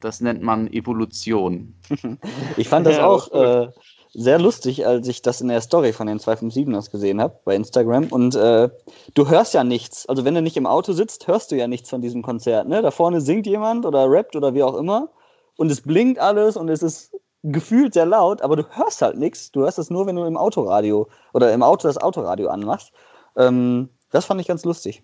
Das 0.00 0.22
nennt 0.22 0.40
man 0.40 0.66
Evolution. 0.72 1.74
Ich 2.56 2.70
fand 2.70 2.86
das 2.86 2.96
ja, 2.96 3.06
auch. 3.06 3.30
Äh, 3.32 3.68
sehr 4.12 4.38
lustig, 4.38 4.86
als 4.86 5.06
ich 5.06 5.22
das 5.22 5.40
in 5.40 5.48
der 5.48 5.60
Story 5.60 5.92
von 5.92 6.06
den 6.06 6.18
257ers 6.18 6.90
gesehen 6.90 7.20
habe 7.20 7.38
bei 7.44 7.54
Instagram. 7.54 8.06
Und 8.06 8.34
äh, 8.34 8.68
du 9.14 9.28
hörst 9.28 9.54
ja 9.54 9.64
nichts. 9.64 10.06
Also 10.06 10.24
wenn 10.24 10.34
du 10.34 10.42
nicht 10.42 10.56
im 10.56 10.66
Auto 10.66 10.92
sitzt, 10.92 11.28
hörst 11.28 11.52
du 11.52 11.56
ja 11.56 11.68
nichts 11.68 11.90
von 11.90 12.00
diesem 12.00 12.22
Konzert. 12.22 12.68
Ne? 12.68 12.82
Da 12.82 12.90
vorne 12.90 13.20
singt 13.20 13.46
jemand 13.46 13.86
oder 13.86 14.10
rappt 14.10 14.34
oder 14.34 14.54
wie 14.54 14.62
auch 14.62 14.76
immer. 14.76 15.10
Und 15.56 15.70
es 15.70 15.82
blinkt 15.82 16.18
alles 16.18 16.56
und 16.56 16.68
es 16.68 16.82
ist 16.82 17.12
gefühlt 17.42 17.94
sehr 17.94 18.06
laut, 18.06 18.42
aber 18.42 18.56
du 18.56 18.64
hörst 18.70 19.00
halt 19.02 19.16
nichts. 19.16 19.52
Du 19.52 19.60
hörst 19.60 19.78
es 19.78 19.90
nur, 19.90 20.06
wenn 20.06 20.16
du 20.16 20.24
im 20.24 20.36
Autoradio 20.36 21.08
oder 21.32 21.52
im 21.52 21.62
Auto 21.62 21.88
das 21.88 21.98
Autoradio 21.98 22.48
anmachst. 22.48 22.92
Ähm, 23.36 23.88
das 24.10 24.24
fand 24.24 24.40
ich 24.40 24.48
ganz 24.48 24.64
lustig. 24.64 25.02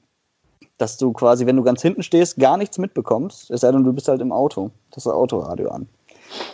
Dass 0.78 0.98
du 0.98 1.12
quasi, 1.12 1.46
wenn 1.46 1.56
du 1.56 1.62
ganz 1.62 1.80
hinten 1.80 2.02
stehst, 2.02 2.38
gar 2.38 2.56
nichts 2.56 2.78
mitbekommst. 2.78 3.50
Es 3.50 3.60
sei 3.60 3.70
denn, 3.70 3.84
du 3.84 3.92
bist 3.92 4.08
halt 4.08 4.20
im 4.20 4.32
Auto. 4.32 4.70
Das 4.90 4.98
ist 4.98 5.06
das 5.06 5.14
Autoradio 5.14 5.70
an. 5.70 5.88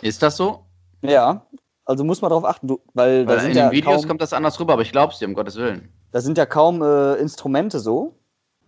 Ist 0.01 0.21
das 0.21 0.37
so? 0.37 0.59
Ja, 1.01 1.45
also 1.85 2.03
muss 2.03 2.21
man 2.21 2.29
darauf 2.29 2.45
achten, 2.45 2.67
du, 2.67 2.79
weil, 2.93 3.27
weil 3.27 3.39
in 3.39 3.45
den 3.47 3.55
ja 3.55 3.71
Videos 3.71 4.01
kaum, 4.01 4.07
kommt 4.07 4.21
das 4.21 4.33
anders 4.33 4.59
rüber, 4.59 4.73
aber 4.73 4.81
ich 4.81 4.91
glaub's 4.91 5.19
dir, 5.19 5.27
um 5.27 5.33
Gottes 5.33 5.55
Willen. 5.55 5.89
Da 6.11 6.21
sind 6.21 6.37
ja 6.37 6.45
kaum 6.45 6.81
äh, 6.81 7.15
Instrumente 7.15 7.79
so. 7.79 8.15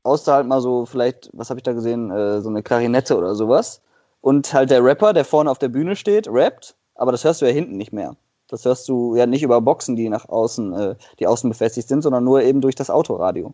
Außer 0.04 0.34
halt 0.34 0.48
mal 0.48 0.62
so, 0.62 0.86
vielleicht, 0.86 1.30
was 1.34 1.50
habe 1.50 1.60
ich 1.60 1.64
da 1.64 1.74
gesehen, 1.74 2.12
äh, 2.12 2.42
so 2.42 2.50
eine 2.50 2.62
Klarinette 2.62 3.18
oder 3.18 3.34
sowas. 3.34 3.82
Und 4.22 4.54
halt 4.54 4.70
der 4.70 4.84
Rapper, 4.84 5.14
der 5.14 5.26
vorne 5.26 5.50
auf 5.50 5.58
der 5.58 5.70
Bühne 5.70 5.96
steht, 5.96 6.28
rappt, 6.28 6.76
aber 6.96 7.12
das 7.12 7.24
hörst 7.24 7.42
du 7.42 7.46
ja 7.46 7.52
hinten 7.52 7.78
nicht 7.78 7.94
mehr. 7.94 8.16
Das 8.48 8.66
hörst 8.66 8.88
du 8.88 9.16
ja 9.16 9.26
nicht 9.26 9.42
über 9.42 9.62
Boxen, 9.62 9.96
die 9.96 10.10
nach 10.10 10.30
außen, 10.30 10.74
äh, 10.74 10.96
die 11.20 11.28
außen 11.28 11.50
befestigt 11.50 11.88
sind, 11.88 12.02
sondern 12.02 12.24
nur 12.24 12.44
eben 12.44 12.62
durch 12.62 12.76
das 12.76 12.90
Autoradio 12.90 13.54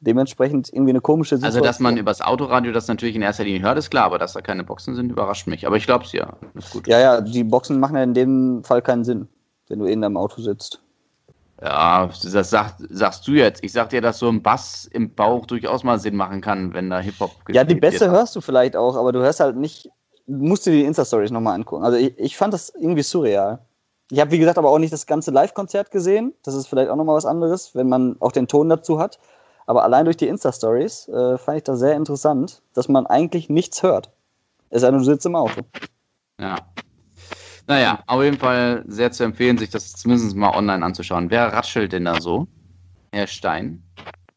dementsprechend 0.00 0.72
irgendwie 0.72 0.90
eine 0.90 1.00
komische 1.00 1.36
Situation. 1.36 1.62
Also, 1.62 1.66
dass 1.66 1.80
man 1.80 1.96
übers 1.96 2.20
Autoradio 2.20 2.72
das 2.72 2.88
natürlich 2.88 3.16
in 3.16 3.22
erster 3.22 3.44
Linie 3.44 3.62
hört, 3.62 3.78
ist 3.78 3.90
klar, 3.90 4.04
aber 4.04 4.18
dass 4.18 4.32
da 4.32 4.40
keine 4.40 4.64
Boxen 4.64 4.94
sind, 4.94 5.10
überrascht 5.10 5.46
mich. 5.46 5.66
Aber 5.66 5.76
ich 5.76 5.86
glaube 5.86 6.04
es 6.04 6.12
ja. 6.12 6.34
Ist 6.54 6.70
gut. 6.70 6.86
Ja, 6.86 7.00
ja, 7.00 7.20
die 7.20 7.44
Boxen 7.44 7.80
machen 7.80 7.96
ja 7.96 8.02
in 8.02 8.14
dem 8.14 8.62
Fall 8.64 8.82
keinen 8.82 9.04
Sinn, 9.04 9.28
wenn 9.68 9.78
du 9.78 9.86
in 9.86 10.00
deinem 10.00 10.16
Auto 10.16 10.40
sitzt. 10.40 10.80
Ja, 11.60 12.06
das 12.06 12.50
sag, 12.50 12.74
sagst 12.88 13.26
du 13.26 13.32
jetzt. 13.32 13.64
Ich 13.64 13.72
sag 13.72 13.88
dir, 13.88 14.00
dass 14.00 14.20
so 14.20 14.28
ein 14.28 14.42
Bass 14.42 14.88
im 14.92 15.12
Bauch 15.12 15.44
durchaus 15.44 15.82
mal 15.82 15.98
Sinn 15.98 16.14
machen 16.14 16.40
kann, 16.40 16.72
wenn 16.72 16.88
da 16.88 17.00
Hip-Hop 17.00 17.32
Ja, 17.48 17.64
die 17.64 17.74
Bässe 17.74 18.10
hörst 18.10 18.36
du 18.36 18.40
vielleicht 18.40 18.76
auch, 18.76 18.94
aber 18.94 19.10
du 19.10 19.20
hörst 19.20 19.40
halt 19.40 19.56
nicht, 19.56 19.90
musst 20.26 20.66
dir 20.66 20.70
die 20.70 20.84
Insta-Stories 20.84 21.32
nochmal 21.32 21.54
angucken. 21.54 21.84
Also 21.84 21.98
ich, 21.98 22.16
ich 22.16 22.36
fand 22.36 22.54
das 22.54 22.72
irgendwie 22.78 23.02
surreal. 23.02 23.58
Ich 24.10 24.20
habe, 24.20 24.30
wie 24.30 24.38
gesagt, 24.38 24.56
aber 24.56 24.70
auch 24.70 24.78
nicht 24.78 24.92
das 24.92 25.06
ganze 25.06 25.32
Live-Konzert 25.32 25.90
gesehen. 25.90 26.32
Das 26.44 26.54
ist 26.54 26.68
vielleicht 26.68 26.90
auch 26.90 26.96
nochmal 26.96 27.16
was 27.16 27.26
anderes, 27.26 27.74
wenn 27.74 27.88
man 27.88 28.16
auch 28.20 28.32
den 28.32 28.46
Ton 28.46 28.68
dazu 28.68 29.00
hat. 29.00 29.18
Aber 29.68 29.84
allein 29.84 30.06
durch 30.06 30.16
die 30.16 30.28
Insta-Stories 30.28 31.08
äh, 31.08 31.36
fand 31.36 31.58
ich 31.58 31.64
das 31.64 31.78
sehr 31.78 31.94
interessant, 31.94 32.62
dass 32.72 32.88
man 32.88 33.06
eigentlich 33.06 33.50
nichts 33.50 33.82
hört. 33.82 34.10
Es 34.70 34.80
sei 34.80 34.90
denn, 34.90 35.00
du 35.00 35.04
sitzt 35.04 35.26
im 35.26 35.36
Auto. 35.36 35.60
Ja. 36.40 36.56
Naja, 37.66 38.02
auf 38.06 38.22
jeden 38.22 38.38
Fall 38.38 38.82
sehr 38.86 39.12
zu 39.12 39.24
empfehlen, 39.24 39.58
sich 39.58 39.68
das 39.68 39.92
zumindest 39.92 40.34
mal 40.36 40.56
online 40.56 40.82
anzuschauen. 40.82 41.30
Wer 41.30 41.52
raschelt 41.52 41.92
denn 41.92 42.06
da 42.06 42.18
so? 42.18 42.46
Herr 43.12 43.26
Stein? 43.26 43.82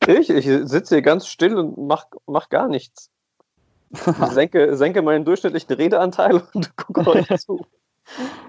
Ich, 0.06 0.30
ich 0.30 0.46
sitze 0.46 0.96
hier 0.96 1.02
ganz 1.02 1.28
still 1.28 1.58
und 1.58 1.78
mach, 1.78 2.08
mach 2.26 2.50
gar 2.50 2.68
nichts. 2.68 3.10
Ich 3.92 4.32
senke, 4.34 4.76
senke 4.76 5.02
meinen 5.02 5.24
durchschnittlichen 5.24 5.74
Redeanteil 5.74 6.44
und 6.54 6.76
gucke 6.76 7.08
euch 7.08 7.28
zu. 7.40 7.66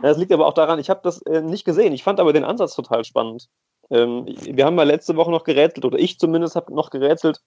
Das 0.00 0.16
liegt 0.16 0.32
aber 0.32 0.46
auch 0.46 0.54
daran, 0.54 0.80
ich 0.80 0.90
habe 0.90 1.00
das 1.04 1.22
äh, 1.22 1.42
nicht 1.42 1.64
gesehen. 1.64 1.92
Ich 1.92 2.02
fand 2.02 2.18
aber 2.18 2.32
den 2.32 2.42
Ansatz 2.42 2.74
total 2.74 3.04
spannend. 3.04 3.48
Ähm, 3.92 4.26
wir 4.26 4.64
haben 4.64 4.74
mal 4.74 4.86
letzte 4.86 5.16
Woche 5.16 5.30
noch 5.30 5.44
gerätselt, 5.44 5.84
oder 5.84 5.98
ich 5.98 6.18
zumindest 6.18 6.56
habe 6.56 6.74
noch 6.74 6.90
gerätselt, 6.90 7.42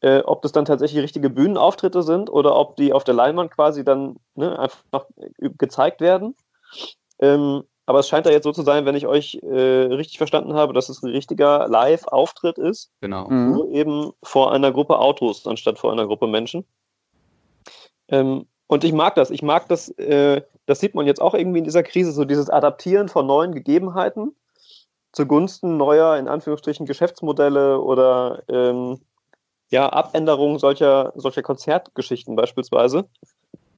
äh, 0.00 0.20
ob 0.20 0.42
das 0.42 0.52
dann 0.52 0.64
tatsächlich 0.64 1.02
richtige 1.02 1.28
Bühnenauftritte 1.28 2.04
sind 2.04 2.30
oder 2.30 2.56
ob 2.56 2.76
die 2.76 2.92
auf 2.92 3.02
der 3.02 3.14
Leinwand 3.14 3.50
quasi 3.50 3.84
dann 3.84 4.16
ne, 4.36 4.56
einfach 4.58 5.06
gezeigt 5.38 6.00
werden. 6.00 6.36
Ähm, 7.18 7.64
aber 7.84 8.00
es 8.00 8.08
scheint 8.08 8.26
da 8.26 8.30
jetzt 8.30 8.44
so 8.44 8.52
zu 8.52 8.62
sein, 8.62 8.84
wenn 8.84 8.94
ich 8.94 9.06
euch 9.06 9.40
äh, 9.42 9.48
richtig 9.48 10.18
verstanden 10.18 10.54
habe, 10.54 10.72
dass 10.72 10.88
es 10.88 11.02
ein 11.02 11.10
richtiger 11.10 11.66
Live-Auftritt 11.68 12.58
ist. 12.58 12.92
Genau. 13.00 13.28
Mhm. 13.28 13.52
Nur 13.52 13.68
eben 13.70 14.12
vor 14.22 14.52
einer 14.52 14.70
Gruppe 14.70 14.98
Autos 14.98 15.46
anstatt 15.46 15.78
vor 15.78 15.90
einer 15.90 16.06
Gruppe 16.06 16.28
Menschen. 16.28 16.64
Ähm, 18.08 18.46
und 18.68 18.84
ich 18.84 18.92
mag 18.92 19.14
das. 19.14 19.30
Ich 19.30 19.42
mag 19.42 19.68
das, 19.68 19.88
äh, 19.98 20.42
das 20.66 20.78
sieht 20.78 20.94
man 20.94 21.06
jetzt 21.06 21.20
auch 21.20 21.34
irgendwie 21.34 21.58
in 21.58 21.64
dieser 21.64 21.82
Krise, 21.82 22.12
so 22.12 22.24
dieses 22.24 22.50
Adaptieren 22.50 23.08
von 23.08 23.26
neuen 23.26 23.52
Gegebenheiten 23.52 24.36
zugunsten 25.12 25.76
neuer, 25.76 26.16
in 26.16 26.28
Anführungsstrichen, 26.28 26.86
Geschäftsmodelle 26.86 27.80
oder 27.80 28.42
ähm, 28.48 29.00
ja, 29.70 29.90
Abänderungen 29.92 30.58
solcher, 30.58 31.12
solcher 31.16 31.42
Konzertgeschichten 31.42 32.36
beispielsweise. 32.36 33.08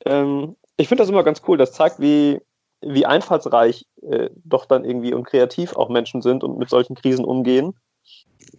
Ähm, 0.05 0.57
ich 0.77 0.89
finde 0.89 1.03
das 1.03 1.11
immer 1.11 1.25
ganz 1.25 1.43
cool. 1.47 1.59
Das 1.59 1.73
zeigt, 1.73 2.01
wie, 2.01 2.41
wie 2.81 3.07
einfallsreich 3.07 3.87
äh, 4.03 4.31
doch 4.45 4.67
dann 4.67 4.85
irgendwie 4.85 5.13
und 5.13 5.25
kreativ 5.25 5.77
auch 5.77 5.89
Menschen 5.89 6.23
sind 6.23 6.45
und 6.45 6.59
mit 6.59 6.71
solchen 6.71 6.95
Krisen 6.95 7.25
umgehen 7.25 7.75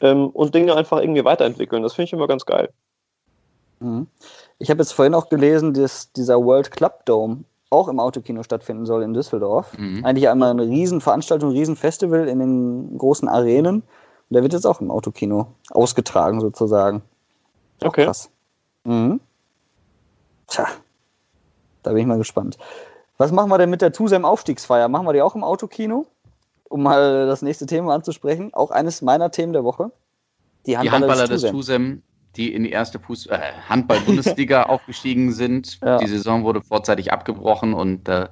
ähm, 0.01 0.29
und 0.29 0.53
Dinge 0.53 0.75
einfach 0.75 0.99
irgendwie 0.99 1.25
weiterentwickeln. 1.25 1.83
Das 1.83 1.93
finde 1.93 2.05
ich 2.05 2.13
immer 2.13 2.27
ganz 2.27 2.45
geil. 2.45 2.69
Mhm. 3.79 4.07
Ich 4.59 4.69
habe 4.69 4.81
jetzt 4.81 4.93
vorhin 4.93 5.15
auch 5.15 5.29
gelesen, 5.29 5.73
dass 5.73 6.11
dieser 6.11 6.43
World 6.43 6.71
Club 6.71 7.05
Dome 7.05 7.43
auch 7.71 7.87
im 7.87 7.99
Autokino 7.99 8.43
stattfinden 8.43 8.85
soll 8.85 9.01
in 9.01 9.13
Düsseldorf. 9.13 9.77
Mhm. 9.77 10.05
Eigentlich 10.05 10.29
einmal 10.29 10.51
eine 10.51 10.63
Riesenveranstaltung, 10.63 11.49
ein 11.49 11.57
Riesenfestival 11.57 12.27
in 12.27 12.39
den 12.39 12.97
großen 12.97 13.27
Arenen. 13.27 13.77
Und 13.77 13.85
der 14.29 14.43
wird 14.43 14.53
jetzt 14.53 14.67
auch 14.67 14.81
im 14.81 14.91
Autokino 14.91 15.47
ausgetragen 15.71 16.41
sozusagen. 16.41 17.01
Okay. 17.81 18.05
Krass. 18.05 18.29
Mhm. 18.83 19.19
Tja, 20.47 20.67
da 21.83 21.91
bin 21.91 22.01
ich 22.01 22.07
mal 22.07 22.17
gespannt. 22.17 22.57
Was 23.17 23.31
machen 23.31 23.49
wir 23.49 23.57
denn 23.57 23.69
mit 23.69 23.81
der 23.81 23.93
TUSEM 23.93 24.25
Aufstiegsfeier? 24.25 24.89
Machen 24.89 25.07
wir 25.07 25.13
die 25.13 25.21
auch 25.21 25.35
im 25.35 25.43
Autokino? 25.43 26.05
Um 26.67 26.83
mal 26.83 27.27
das 27.27 27.41
nächste 27.41 27.65
Thema 27.65 27.93
anzusprechen. 27.93 28.53
Auch 28.53 28.71
eines 28.71 29.01
meiner 29.01 29.31
Themen 29.31 29.53
der 29.53 29.63
Woche. 29.63 29.91
Die 30.65 30.77
Handballer, 30.77 30.99
die 30.99 31.09
Handballer 31.11 31.27
des, 31.27 31.51
TUSEM, 31.51 32.03
die 32.35 32.53
in 32.53 32.63
die 32.63 32.71
erste 32.71 32.99
Fuß 32.99 33.27
äh, 33.27 33.39
Handball-Bundesliga 33.67 34.63
aufgestiegen 34.69 35.31
sind. 35.31 35.79
Ja. 35.81 35.97
Die 35.97 36.07
Saison 36.07 36.43
wurde 36.43 36.61
vorzeitig 36.61 37.11
abgebrochen 37.11 37.73
und 37.73 38.07
äh, 38.07 38.27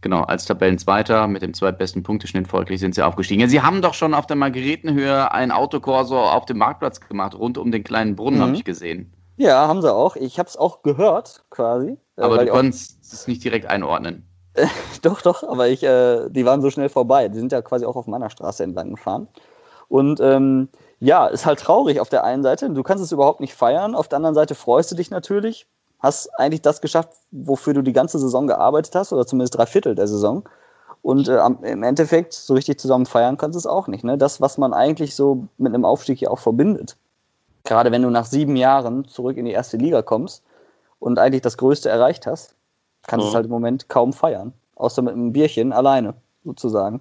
genau, 0.00 0.22
als 0.22 0.44
Tabellenzweiter 0.44 1.26
mit 1.28 1.42
dem 1.42 1.54
zweitbesten 1.54 2.02
Punkteschnitt 2.02 2.48
folglich 2.48 2.80
sind 2.80 2.94
sie 2.94 3.02
aufgestiegen. 3.02 3.40
Ja, 3.40 3.48
sie 3.48 3.62
haben 3.62 3.82
doch 3.82 3.94
schon 3.94 4.14
auf 4.14 4.26
der 4.26 4.36
Margaretenhöhe 4.36 5.32
ein 5.32 5.50
Autokorso 5.50 6.18
auf 6.18 6.44
dem 6.44 6.58
Marktplatz 6.58 7.00
gemacht, 7.00 7.34
rund 7.34 7.56
um 7.58 7.70
den 7.70 7.84
kleinen 7.84 8.16
Brunnen, 8.16 8.38
mhm. 8.38 8.44
habe 8.44 8.54
ich 8.54 8.64
gesehen. 8.64 9.12
Ja, 9.36 9.66
haben 9.66 9.80
sie 9.80 9.92
auch. 9.92 10.16
Ich 10.16 10.38
habe 10.38 10.48
es 10.48 10.56
auch 10.56 10.82
gehört, 10.82 11.44
quasi. 11.50 11.96
Äh, 12.16 12.22
aber 12.22 12.44
du 12.44 12.52
konntest 12.52 13.02
es 13.02 13.26
nicht 13.26 13.42
direkt 13.42 13.66
einordnen. 13.66 14.26
doch, 15.02 15.22
doch, 15.22 15.42
aber 15.42 15.68
ich, 15.68 15.82
äh, 15.82 16.28
die 16.28 16.44
waren 16.44 16.60
so 16.60 16.70
schnell 16.70 16.90
vorbei. 16.90 17.28
Die 17.28 17.38
sind 17.38 17.52
ja 17.52 17.62
quasi 17.62 17.86
auch 17.86 17.96
auf 17.96 18.06
meiner 18.06 18.28
Straße 18.28 18.62
entlang 18.62 18.90
gefahren. 18.90 19.28
Und 19.88 20.20
ähm, 20.20 20.68
ja, 21.02 21.26
ist 21.26 21.46
halt 21.46 21.58
traurig 21.58 21.98
auf 21.98 22.08
der 22.08 22.22
einen 22.22 22.44
Seite. 22.44 22.70
Du 22.70 22.84
kannst 22.84 23.02
es 23.02 23.10
überhaupt 23.10 23.40
nicht 23.40 23.54
feiern. 23.54 23.96
Auf 23.96 24.06
der 24.06 24.18
anderen 24.18 24.36
Seite 24.36 24.54
freust 24.54 24.92
du 24.92 24.94
dich 24.94 25.10
natürlich. 25.10 25.66
Hast 25.98 26.28
eigentlich 26.38 26.62
das 26.62 26.80
geschafft, 26.80 27.10
wofür 27.32 27.74
du 27.74 27.82
die 27.82 27.92
ganze 27.92 28.20
Saison 28.20 28.46
gearbeitet 28.46 28.94
hast, 28.94 29.12
oder 29.12 29.26
zumindest 29.26 29.56
drei 29.56 29.66
Viertel 29.66 29.96
der 29.96 30.06
Saison. 30.06 30.44
Und 31.02 31.26
äh, 31.26 31.44
im 31.62 31.82
Endeffekt, 31.82 32.32
so 32.32 32.54
richtig 32.54 32.78
zusammen 32.78 33.06
feiern 33.06 33.36
kannst 33.36 33.56
du 33.56 33.58
es 33.58 33.66
auch 33.66 33.88
nicht. 33.88 34.04
Ne? 34.04 34.16
Das, 34.16 34.40
was 34.40 34.58
man 34.58 34.72
eigentlich 34.72 35.16
so 35.16 35.48
mit 35.58 35.74
einem 35.74 35.84
Aufstieg 35.84 36.20
hier 36.20 36.30
auch 36.30 36.38
verbindet. 36.38 36.96
Gerade 37.64 37.90
wenn 37.90 38.02
du 38.02 38.10
nach 38.10 38.26
sieben 38.26 38.54
Jahren 38.54 39.08
zurück 39.08 39.36
in 39.36 39.44
die 39.44 39.50
erste 39.50 39.78
Liga 39.78 40.02
kommst 40.02 40.44
und 41.00 41.18
eigentlich 41.18 41.42
das 41.42 41.56
Größte 41.56 41.88
erreicht 41.88 42.28
hast, 42.28 42.54
kannst 43.08 43.24
du 43.24 43.28
es 43.28 43.34
halt 43.34 43.46
im 43.46 43.50
Moment 43.50 43.88
kaum 43.88 44.12
feiern. 44.12 44.52
Außer 44.76 45.02
mit 45.02 45.14
einem 45.14 45.32
Bierchen 45.32 45.72
alleine, 45.72 46.14
sozusagen. 46.44 47.00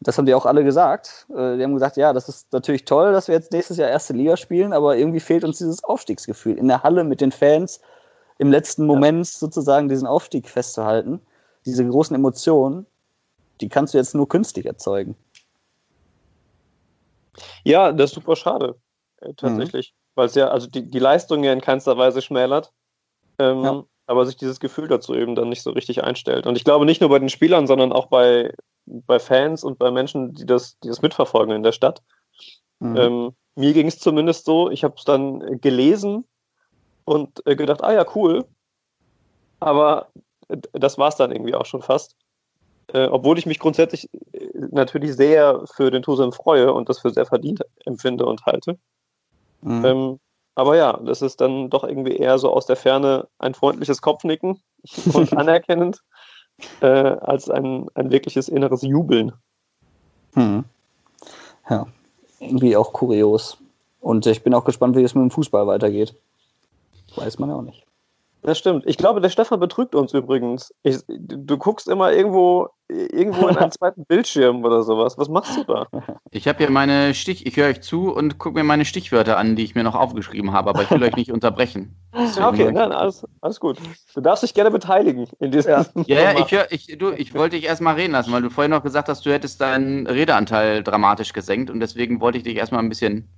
Das 0.00 0.18
haben 0.18 0.26
die 0.26 0.34
auch 0.34 0.46
alle 0.46 0.62
gesagt. 0.62 1.26
Äh, 1.30 1.56
die 1.56 1.62
haben 1.62 1.74
gesagt, 1.74 1.96
ja, 1.96 2.12
das 2.12 2.28
ist 2.28 2.52
natürlich 2.52 2.84
toll, 2.84 3.12
dass 3.12 3.28
wir 3.28 3.34
jetzt 3.34 3.52
nächstes 3.52 3.78
Jahr 3.78 3.88
erste 3.88 4.12
Liga 4.12 4.36
spielen, 4.36 4.72
aber 4.72 4.96
irgendwie 4.96 5.20
fehlt 5.20 5.44
uns 5.44 5.58
dieses 5.58 5.82
Aufstiegsgefühl. 5.84 6.58
In 6.58 6.68
der 6.68 6.82
Halle 6.82 7.04
mit 7.04 7.20
den 7.20 7.32
Fans 7.32 7.80
im 8.38 8.50
letzten 8.50 8.84
Moment 8.86 9.26
sozusagen 9.26 9.88
diesen 9.88 10.06
Aufstieg 10.06 10.48
festzuhalten. 10.48 11.20
Diese 11.64 11.86
großen 11.86 12.14
Emotionen, 12.14 12.86
die 13.60 13.68
kannst 13.68 13.94
du 13.94 13.98
jetzt 13.98 14.14
nur 14.14 14.28
künstlich 14.28 14.66
erzeugen. 14.66 15.16
Ja, 17.64 17.92
das 17.92 18.10
ist 18.10 18.14
super 18.14 18.36
schade, 18.36 18.76
äh, 19.20 19.32
tatsächlich. 19.34 19.92
Mhm. 19.92 19.96
Weil 20.14 20.26
es 20.26 20.34
ja, 20.34 20.48
also 20.48 20.66
die, 20.66 20.88
die 20.88 20.98
Leistung 20.98 21.44
ja 21.44 21.52
in 21.52 21.60
keinster 21.60 21.96
Weise 21.96 22.22
schmälert. 22.22 22.72
Ähm, 23.38 23.64
ja. 23.64 23.84
Aber 24.06 24.24
sich 24.24 24.36
dieses 24.36 24.60
Gefühl 24.60 24.88
dazu 24.88 25.14
eben 25.14 25.34
dann 25.34 25.48
nicht 25.48 25.62
so 25.62 25.70
richtig 25.70 26.04
einstellt. 26.04 26.46
Und 26.46 26.56
ich 26.56 26.64
glaube 26.64 26.86
nicht 26.86 27.00
nur 27.00 27.10
bei 27.10 27.18
den 27.18 27.28
Spielern, 27.28 27.66
sondern 27.66 27.92
auch 27.92 28.06
bei, 28.06 28.54
bei 28.86 29.18
Fans 29.18 29.64
und 29.64 29.78
bei 29.78 29.90
Menschen, 29.90 30.34
die 30.34 30.46
das, 30.46 30.78
die 30.80 30.88
das 30.88 31.02
mitverfolgen 31.02 31.54
in 31.54 31.62
der 31.62 31.72
Stadt. 31.72 32.02
Mhm. 32.78 32.96
Ähm, 32.96 33.36
mir 33.54 33.72
ging 33.72 33.86
es 33.86 33.98
zumindest 33.98 34.44
so, 34.44 34.70
ich 34.70 34.84
habe 34.84 34.94
es 34.96 35.04
dann 35.04 35.60
gelesen 35.60 36.24
und 37.04 37.44
äh, 37.46 37.56
gedacht, 37.56 37.82
ah 37.82 37.92
ja, 37.92 38.04
cool. 38.14 38.44
Aber 39.60 40.08
das 40.72 40.98
war 40.98 41.08
es 41.08 41.16
dann 41.16 41.32
irgendwie 41.32 41.54
auch 41.54 41.66
schon 41.66 41.82
fast. 41.82 42.16
Äh, 42.92 43.06
obwohl 43.06 43.38
ich 43.38 43.46
mich 43.46 43.58
grundsätzlich 43.58 44.08
äh, 44.32 44.48
natürlich 44.70 45.16
sehr 45.16 45.62
für 45.66 45.90
den 45.90 46.02
Tusem 46.02 46.32
freue 46.32 46.72
und 46.72 46.88
das 46.88 47.00
für 47.00 47.10
sehr 47.10 47.26
verdient 47.26 47.62
empfinde 47.84 48.26
und 48.26 48.46
halte. 48.46 48.78
Mhm. 49.62 49.84
Ähm, 49.84 50.20
aber 50.54 50.76
ja, 50.76 50.98
das 51.04 51.20
ist 51.20 51.40
dann 51.40 51.68
doch 51.68 51.84
irgendwie 51.84 52.16
eher 52.16 52.38
so 52.38 52.52
aus 52.52 52.66
der 52.66 52.76
Ferne 52.76 53.28
ein 53.38 53.54
freundliches 53.54 54.00
Kopfnicken 54.00 54.62
und 55.12 55.36
anerkennend 55.36 56.02
äh, 56.80 56.86
als 56.86 57.50
ein, 57.50 57.86
ein 57.94 58.10
wirkliches 58.10 58.48
inneres 58.48 58.82
Jubeln. 58.82 59.32
Hm. 60.34 60.64
Ja, 61.68 61.86
irgendwie 62.40 62.76
auch 62.76 62.92
kurios. 62.92 63.58
Und 64.00 64.26
ich 64.26 64.42
bin 64.42 64.54
auch 64.54 64.64
gespannt, 64.64 64.96
wie 64.96 65.02
es 65.02 65.14
mit 65.14 65.22
dem 65.22 65.30
Fußball 65.30 65.66
weitergeht. 65.66 66.14
Weiß 67.16 67.38
man 67.38 67.50
ja 67.50 67.56
auch 67.56 67.62
nicht. 67.62 67.86
Das 68.46 68.58
stimmt. 68.58 68.84
Ich 68.86 68.96
glaube, 68.96 69.20
der 69.20 69.28
Stefan 69.28 69.58
betrügt 69.58 69.96
uns 69.96 70.14
übrigens. 70.14 70.72
Ich, 70.84 70.98
du 71.08 71.58
guckst 71.58 71.88
immer 71.88 72.12
irgendwo, 72.12 72.68
irgendwo 72.88 73.48
in 73.48 73.56
einen 73.56 73.72
zweiten 73.72 74.04
Bildschirm 74.04 74.64
oder 74.64 74.84
sowas. 74.84 75.18
Was 75.18 75.28
machst 75.28 75.56
du 75.56 75.64
da? 75.64 75.88
Ich 76.30 76.46
habe 76.46 76.58
hier 76.58 76.70
meine 76.70 77.12
Stich, 77.14 77.44
ich 77.44 77.56
höre 77.56 77.70
euch 77.70 77.80
zu 77.80 78.14
und 78.14 78.38
gucke 78.38 78.56
mir 78.56 78.62
meine 78.62 78.84
Stichwörter 78.84 79.36
an, 79.36 79.56
die 79.56 79.64
ich 79.64 79.74
mir 79.74 79.82
noch 79.82 79.96
aufgeschrieben 79.96 80.52
habe, 80.52 80.70
aber 80.70 80.82
ich 80.82 80.90
will 80.92 81.02
euch 81.02 81.16
nicht 81.16 81.32
unterbrechen. 81.32 81.96
Ja, 82.36 82.48
okay, 82.48 82.72
nein, 82.72 82.92
alles, 82.92 83.26
alles 83.42 83.60
gut. 83.60 83.78
Du 84.14 84.20
darfst 84.22 84.42
dich 84.42 84.54
gerne 84.54 84.70
beteiligen 84.70 85.28
in 85.38 85.50
diesem. 85.50 85.70
Ja, 85.70 85.84
ja, 86.06 86.20
ja 86.32 86.38
ich, 86.38 86.50
hör, 86.50 86.66
ich, 86.70 86.86
du, 86.98 87.10
ich 87.10 87.34
wollte 87.34 87.56
dich 87.56 87.66
erstmal 87.66 87.96
reden 87.96 88.12
lassen, 88.12 88.32
weil 88.32 88.40
du 88.40 88.48
vorhin 88.48 88.70
noch 88.70 88.82
gesagt 88.82 89.08
hast, 89.08 89.26
du 89.26 89.32
hättest 89.32 89.60
deinen 89.60 90.06
Redeanteil 90.06 90.82
dramatisch 90.82 91.34
gesenkt 91.34 91.68
und 91.68 91.80
deswegen 91.80 92.20
wollte 92.20 92.38
ich 92.38 92.44
dich 92.44 92.56
erstmal 92.56 92.80
ein 92.82 92.88
bisschen, 92.88 93.28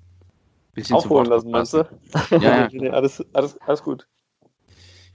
bisschen 0.74 0.94
aufholen 0.94 1.26
lassen, 1.26 1.50
meinst 1.50 1.74
du? 1.74 1.88
Ja, 2.30 2.68
ja. 2.70 2.90
alles, 2.92 3.24
alles, 3.32 3.60
alles 3.62 3.82
gut. 3.82 4.06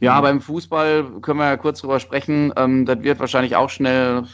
Ja, 0.03 0.17
mhm. 0.17 0.23
beim 0.23 0.41
Fußball 0.41 1.21
können 1.21 1.39
wir 1.39 1.45
ja 1.45 1.55
kurz 1.55 1.79
drüber 1.79 2.01
sprechen. 2.01 2.51
Ähm, 2.57 2.85
das 2.85 3.03
wird 3.03 3.21
wahrscheinlich 3.21 3.55
auch 3.55 3.69
schnell, 3.69 4.25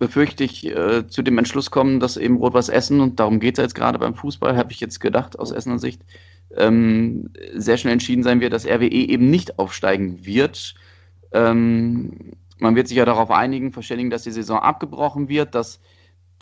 befürchte 0.00 0.42
ich, 0.42 0.66
äh, 0.66 1.06
zu 1.06 1.22
dem 1.22 1.38
Entschluss 1.38 1.70
kommen, 1.70 2.00
dass 2.00 2.16
eben 2.16 2.38
Rot 2.38 2.52
was 2.52 2.68
essen 2.68 3.00
und 3.00 3.20
darum 3.20 3.38
geht 3.38 3.56
es 3.56 3.62
jetzt 3.62 3.76
gerade 3.76 4.00
beim 4.00 4.16
Fußball, 4.16 4.56
habe 4.56 4.72
ich 4.72 4.80
jetzt 4.80 4.98
gedacht 4.98 5.38
aus 5.38 5.52
Essener 5.52 5.78
Sicht. 5.78 6.02
Ähm, 6.56 7.30
sehr 7.54 7.76
schnell 7.76 7.92
entschieden 7.92 8.24
sein 8.24 8.40
wird, 8.40 8.52
dass 8.52 8.66
RWE 8.66 8.88
eben 8.88 9.30
nicht 9.30 9.60
aufsteigen 9.60 10.26
wird. 10.26 10.74
Ähm, 11.30 12.32
man 12.58 12.74
wird 12.74 12.88
sich 12.88 12.96
ja 12.96 13.04
darauf 13.04 13.30
einigen, 13.30 13.72
verständigen, 13.72 14.10
dass 14.10 14.24
die 14.24 14.32
Saison 14.32 14.58
abgebrochen 14.58 15.28
wird, 15.28 15.54
dass 15.54 15.78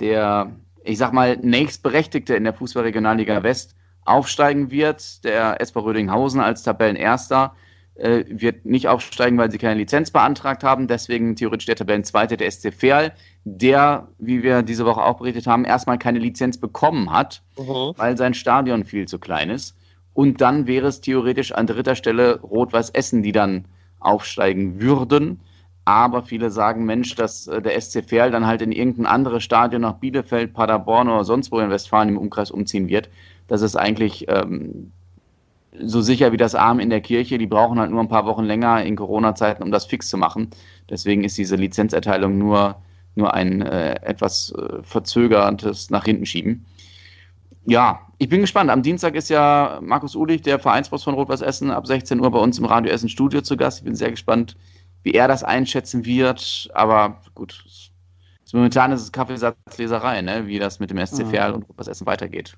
der, 0.00 0.56
ich 0.84 0.96
sag 0.96 1.12
mal, 1.12 1.36
nächstberechtigte 1.36 2.34
in 2.34 2.44
der 2.44 2.54
Fußballregionalliga 2.54 3.42
West 3.42 3.74
aufsteigen 4.04 4.70
wird. 4.70 5.24
Der 5.24 5.60
SV 5.60 5.80
Rödinghausen 5.80 6.40
als 6.40 6.62
Tabellenerster 6.62 7.54
äh, 7.98 8.24
wird 8.28 8.64
nicht 8.64 8.88
aufsteigen, 8.88 9.38
weil 9.38 9.50
sie 9.50 9.58
keine 9.58 9.74
Lizenz 9.74 10.10
beantragt 10.10 10.64
haben. 10.64 10.86
Deswegen 10.86 11.36
theoretisch 11.36 11.66
der 11.66 11.76
Tabellenzweite, 11.76 12.36
der 12.36 12.50
SC 12.50 12.72
Verl, 12.72 13.12
der, 13.44 14.08
wie 14.18 14.42
wir 14.42 14.62
diese 14.62 14.86
Woche 14.86 15.02
auch 15.02 15.18
berichtet 15.18 15.46
haben, 15.46 15.64
erstmal 15.64 15.98
keine 15.98 16.18
Lizenz 16.18 16.58
bekommen 16.58 17.12
hat, 17.12 17.42
mhm. 17.58 17.92
weil 17.96 18.16
sein 18.16 18.34
Stadion 18.34 18.84
viel 18.84 19.06
zu 19.08 19.18
klein 19.18 19.50
ist. 19.50 19.76
Und 20.14 20.40
dann 20.40 20.66
wäre 20.66 20.86
es 20.86 21.00
theoretisch 21.00 21.52
an 21.52 21.66
dritter 21.66 21.94
Stelle 21.94 22.40
Rot-Weiß 22.40 22.90
Essen, 22.90 23.22
die 23.22 23.32
dann 23.32 23.66
aufsteigen 24.00 24.80
würden. 24.80 25.40
Aber 25.84 26.22
viele 26.22 26.50
sagen, 26.50 26.84
Mensch, 26.84 27.14
dass 27.14 27.46
äh, 27.46 27.62
der 27.62 27.80
SC 27.80 28.04
Verl 28.04 28.30
dann 28.30 28.46
halt 28.46 28.60
in 28.62 28.72
irgendein 28.72 29.06
anderes 29.06 29.42
Stadion 29.42 29.82
nach 29.82 29.94
Bielefeld, 29.94 30.52
Paderborn 30.52 31.08
oder 31.08 31.24
sonst 31.24 31.50
wo 31.50 31.58
in 31.60 31.70
Westfalen 31.70 32.10
im 32.10 32.18
Umkreis 32.18 32.50
umziehen 32.50 32.88
wird. 32.88 33.08
Das 33.48 33.62
ist 33.62 33.76
eigentlich 33.76 34.26
ähm, 34.28 34.92
so 35.80 36.00
sicher 36.00 36.32
wie 36.32 36.36
das 36.36 36.54
Arm 36.54 36.80
in 36.80 36.90
der 36.90 37.00
Kirche. 37.00 37.38
Die 37.38 37.46
brauchen 37.46 37.78
halt 37.78 37.90
nur 37.90 38.00
ein 38.00 38.08
paar 38.08 38.26
Wochen 38.26 38.44
länger 38.44 38.84
in 38.84 38.96
Corona-Zeiten, 38.96 39.62
um 39.62 39.70
das 39.70 39.86
fix 39.86 40.08
zu 40.08 40.16
machen. 40.16 40.50
Deswegen 40.88 41.24
ist 41.24 41.36
diese 41.36 41.56
Lizenzerteilung 41.56 42.38
nur, 42.38 42.76
nur 43.14 43.34
ein 43.34 43.62
äh, 43.62 43.94
etwas 44.02 44.52
äh, 44.52 44.82
verzögertes 44.82 45.90
nach 45.90 46.04
hinten 46.04 46.26
schieben. 46.26 46.64
Ja, 47.64 48.00
ich 48.18 48.28
bin 48.28 48.40
gespannt. 48.40 48.70
Am 48.70 48.82
Dienstag 48.82 49.14
ist 49.14 49.28
ja 49.28 49.78
Markus 49.82 50.16
Ulich, 50.16 50.42
der 50.42 50.58
Vereinsboss 50.58 51.04
von 51.04 51.14
Rot-Weiß 51.14 51.42
Essen, 51.42 51.70
ab 51.70 51.86
16 51.86 52.20
Uhr 52.20 52.30
bei 52.30 52.38
uns 52.38 52.58
im 52.58 52.64
Radio 52.64 52.90
Essen 52.92 53.08
Studio 53.08 53.42
zu 53.42 53.56
Gast. 53.56 53.78
Ich 53.78 53.84
bin 53.84 53.94
sehr 53.94 54.10
gespannt, 54.10 54.56
wie 55.02 55.12
er 55.12 55.28
das 55.28 55.44
einschätzen 55.44 56.04
wird. 56.06 56.70
Aber 56.72 57.20
gut, 57.34 57.62
momentan 58.52 58.92
ist 58.92 59.02
es 59.02 59.12
Kaffeesatzleserei, 59.12 60.22
ne? 60.22 60.46
wie 60.46 60.58
das 60.58 60.80
mit 60.80 60.90
dem 60.90 61.04
SC 61.04 61.24
mhm. 61.24 61.54
Und 61.54 61.68
Rot-Weiß 61.68 61.88
Essen 61.88 62.06
weitergeht. 62.06 62.56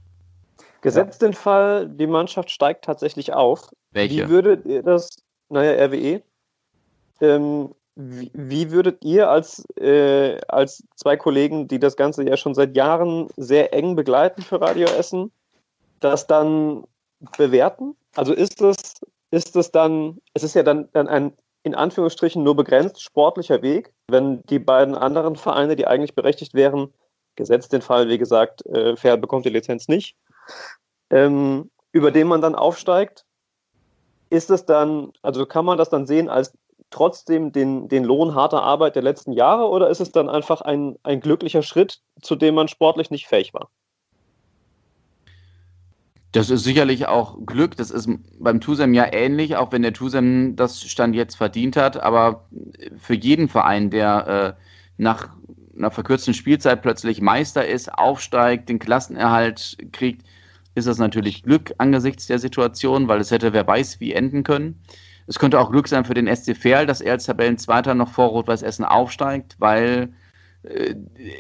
Gesetzt 0.83 1.23
ja. 1.23 1.29
den 1.29 1.35
Fall, 1.35 1.89
die 1.89 2.07
Mannschaft 2.07 2.51
steigt 2.51 2.85
tatsächlich 2.85 3.33
auf. 3.33 3.71
Welche? 3.93 4.25
Wie 4.25 4.29
würdet 4.29 4.67
ihr 4.67 4.83
das, 4.83 5.11
naja, 5.49 5.85
RWE, 5.87 6.23
ähm, 7.21 7.75
wie, 7.97 8.31
wie, 8.33 8.71
würdet 8.71 9.05
ihr 9.05 9.29
als, 9.29 9.65
äh, 9.77 10.41
als 10.49 10.85
zwei 10.97 11.17
Kollegen, 11.17 11.69
die 11.69 11.79
das 11.79 11.97
Ganze 11.97 12.25
ja 12.25 12.37
schon 12.37 12.55
seit 12.55 12.77
Jahren 12.77 13.29
sehr 13.37 13.75
eng 13.75 13.95
begleiten 13.95 14.43
für 14.43 14.61
Radio 14.61 14.87
Essen, 14.87 15.31
das 15.99 16.27
dann 16.27 16.85
bewerten? 17.37 17.95
Also 18.17 18.33
ist 18.33 18.61
das, 18.61 19.01
ist 19.31 19.55
das 19.57 19.71
dann, 19.71 20.19
es 20.33 20.45
ist 20.45 20.55
ja 20.55 20.63
dann, 20.63 20.89
dann 20.93 21.09
ein 21.09 21.33
in 21.63 21.75
Anführungsstrichen 21.75 22.43
nur 22.43 22.57
begrenzt 22.57 23.03
sportlicher 23.03 23.63
Weg, 23.63 23.93
wenn 24.09 24.43
die 24.45 24.59
beiden 24.59 24.95
anderen 24.95 25.37
Vereine, 25.37 25.77
die 25.77 25.87
eigentlich 25.87 26.15
berechtigt 26.15 26.55
wären, 26.55 26.93
gesetzt 27.37 27.73
den 27.73 27.83
Fall, 27.83 28.09
wie 28.09 28.19
gesagt, 28.19 28.65
äh, 28.67 28.97
Pferd 28.97 29.21
bekommt 29.21 29.45
die 29.45 29.51
Lizenz 29.51 29.89
nicht, 29.89 30.17
ähm, 31.11 31.71
über 31.93 32.11
den 32.11 32.29
man 32.29 32.41
dann 32.41 32.55
aufsteigt, 32.55 33.25
ist 34.31 34.51
es 34.51 34.65
dann, 34.65 35.13
also 35.23 35.45
kann 35.47 35.65
man 35.65 35.79
das 35.79 35.91
dann 35.91 36.07
sehen 36.07 36.29
als 36.29 36.53
trotzdem 36.91 37.53
den, 37.53 37.89
den 37.89 38.05
Lohn 38.05 38.35
harter 38.35 38.63
Arbeit 38.63 38.97
der 38.97 39.03
letzten 39.03 39.33
Jahre 39.33 39.69
oder 39.69 39.91
ist 39.91 40.01
es 40.01 40.13
dann 40.13 40.29
einfach 40.29 40.61
ein, 40.61 40.97
ein 41.03 41.21
glücklicher 41.21 41.63
Schritt, 41.63 42.01
zu 42.21 42.37
dem 42.37 42.55
man 42.55 42.69
sportlich 42.69 43.11
nicht 43.11 43.27
fähig 43.27 43.55
war? 43.55 43.71
Das 46.33 46.49
ist 46.49 46.63
sicherlich 46.63 47.09
auch 47.09 47.39
Glück. 47.45 47.77
Das 47.77 47.91
ist 47.91 48.09
beim 48.39 48.61
Tusem 48.61 48.95
ja 48.95 49.13
ähnlich, 49.13 49.57
auch 49.57 49.73
wenn 49.73 49.83
der 49.83 49.93
Tusem 49.93 50.55
das 50.55 50.83
Stand 50.83 51.17
jetzt 51.17 51.37
verdient 51.37 51.77
hat. 51.77 52.01
Aber 52.01 52.45
für 52.99 53.15
jeden 53.15 53.49
Verein, 53.49 53.91
der 53.91 54.57
äh, 54.57 54.63
nach 54.97 55.31
einer 55.77 55.91
verkürzten 55.91 56.35
Spielzeit 56.35 56.83
plötzlich 56.83 57.21
Meister 57.21 57.67
ist, 57.67 57.93
aufsteigt, 57.93 58.69
den 58.69 58.79
Klassenerhalt 58.79 59.77
kriegt, 59.93 60.25
ist 60.75 60.87
das 60.87 60.99
natürlich 60.99 61.43
Glück 61.43 61.73
angesichts 61.79 62.27
der 62.27 62.39
Situation, 62.39 63.09
weil 63.09 63.21
es 63.21 63.31
hätte 63.31 63.53
wer 63.53 63.67
weiß 63.67 64.01
wie 64.01 64.13
enden 64.13 64.43
können. 64.43 64.81
Es 65.27 65.39
könnte 65.39 65.61
auch 65.61 65.71
Glück 65.71 65.89
sein 65.89 66.05
für 66.05 66.15
den 66.15 66.35
SC 66.35 66.57
Verl, 66.57 66.87
dass 66.87 67.01
er 67.01 67.13
als 67.13 67.27
Tabellenzweiter 67.27 67.95
noch 67.95 68.09
vor 68.09 68.29
Rot-Weiß 68.31 68.63
Essen 68.63 68.85
aufsteigt, 68.85 69.57
weil 69.59 70.13
äh, 70.63 70.95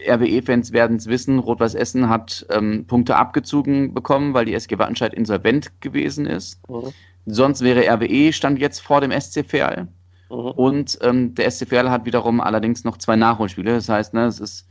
RWE-Fans 0.08 0.72
werden 0.72 0.96
es 0.96 1.06
wissen, 1.06 1.38
Rot-Weiß 1.38 1.74
Essen 1.74 2.08
hat 2.08 2.46
ähm, 2.50 2.86
Punkte 2.86 3.16
abgezogen 3.16 3.92
bekommen, 3.92 4.32
weil 4.34 4.44
die 4.44 4.54
SG 4.54 4.78
Wattenscheid 4.78 5.12
insolvent 5.12 5.80
gewesen 5.80 6.26
ist. 6.26 6.60
Mhm. 6.68 6.92
Sonst 7.26 7.62
wäre 7.62 7.88
RWE 7.88 8.32
stand 8.32 8.58
jetzt 8.58 8.80
vor 8.80 9.00
dem 9.00 9.12
SC 9.18 9.44
Verl. 9.44 9.88
Mhm. 10.30 10.36
Und 10.36 10.98
ähm, 11.02 11.34
der 11.34 11.50
SC 11.50 11.68
Verl 11.68 11.90
hat 11.90 12.04
wiederum 12.04 12.40
allerdings 12.40 12.84
noch 12.84 12.96
zwei 12.96 13.16
Nachholspiele. 13.16 13.72
Das 13.74 13.88
heißt, 13.88 14.14
ne, 14.14 14.26
es 14.26 14.40
ist 14.40 14.68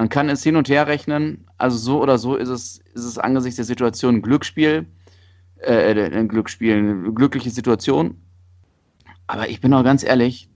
man 0.00 0.08
kann 0.08 0.30
es 0.30 0.42
hin 0.42 0.56
und 0.56 0.70
her 0.70 0.86
rechnen. 0.86 1.44
Also 1.58 1.76
so 1.76 2.00
oder 2.00 2.16
so 2.16 2.34
ist 2.34 2.48
es, 2.48 2.78
ist 2.94 3.04
es 3.04 3.18
angesichts 3.18 3.56
der 3.56 3.66
Situation 3.66 4.14
ein 4.14 4.22
Glücksspiel, 4.22 4.86
äh, 5.58 5.92
äh, 5.92 6.16
ein 6.16 6.26
Glücksspiel, 6.26 6.74
eine 6.74 7.12
glückliche 7.12 7.50
Situation. 7.50 8.16
Aber 9.26 9.50
ich 9.50 9.60
bin 9.60 9.74
auch 9.74 9.84
ganz 9.84 10.02
ehrlich, 10.02 10.48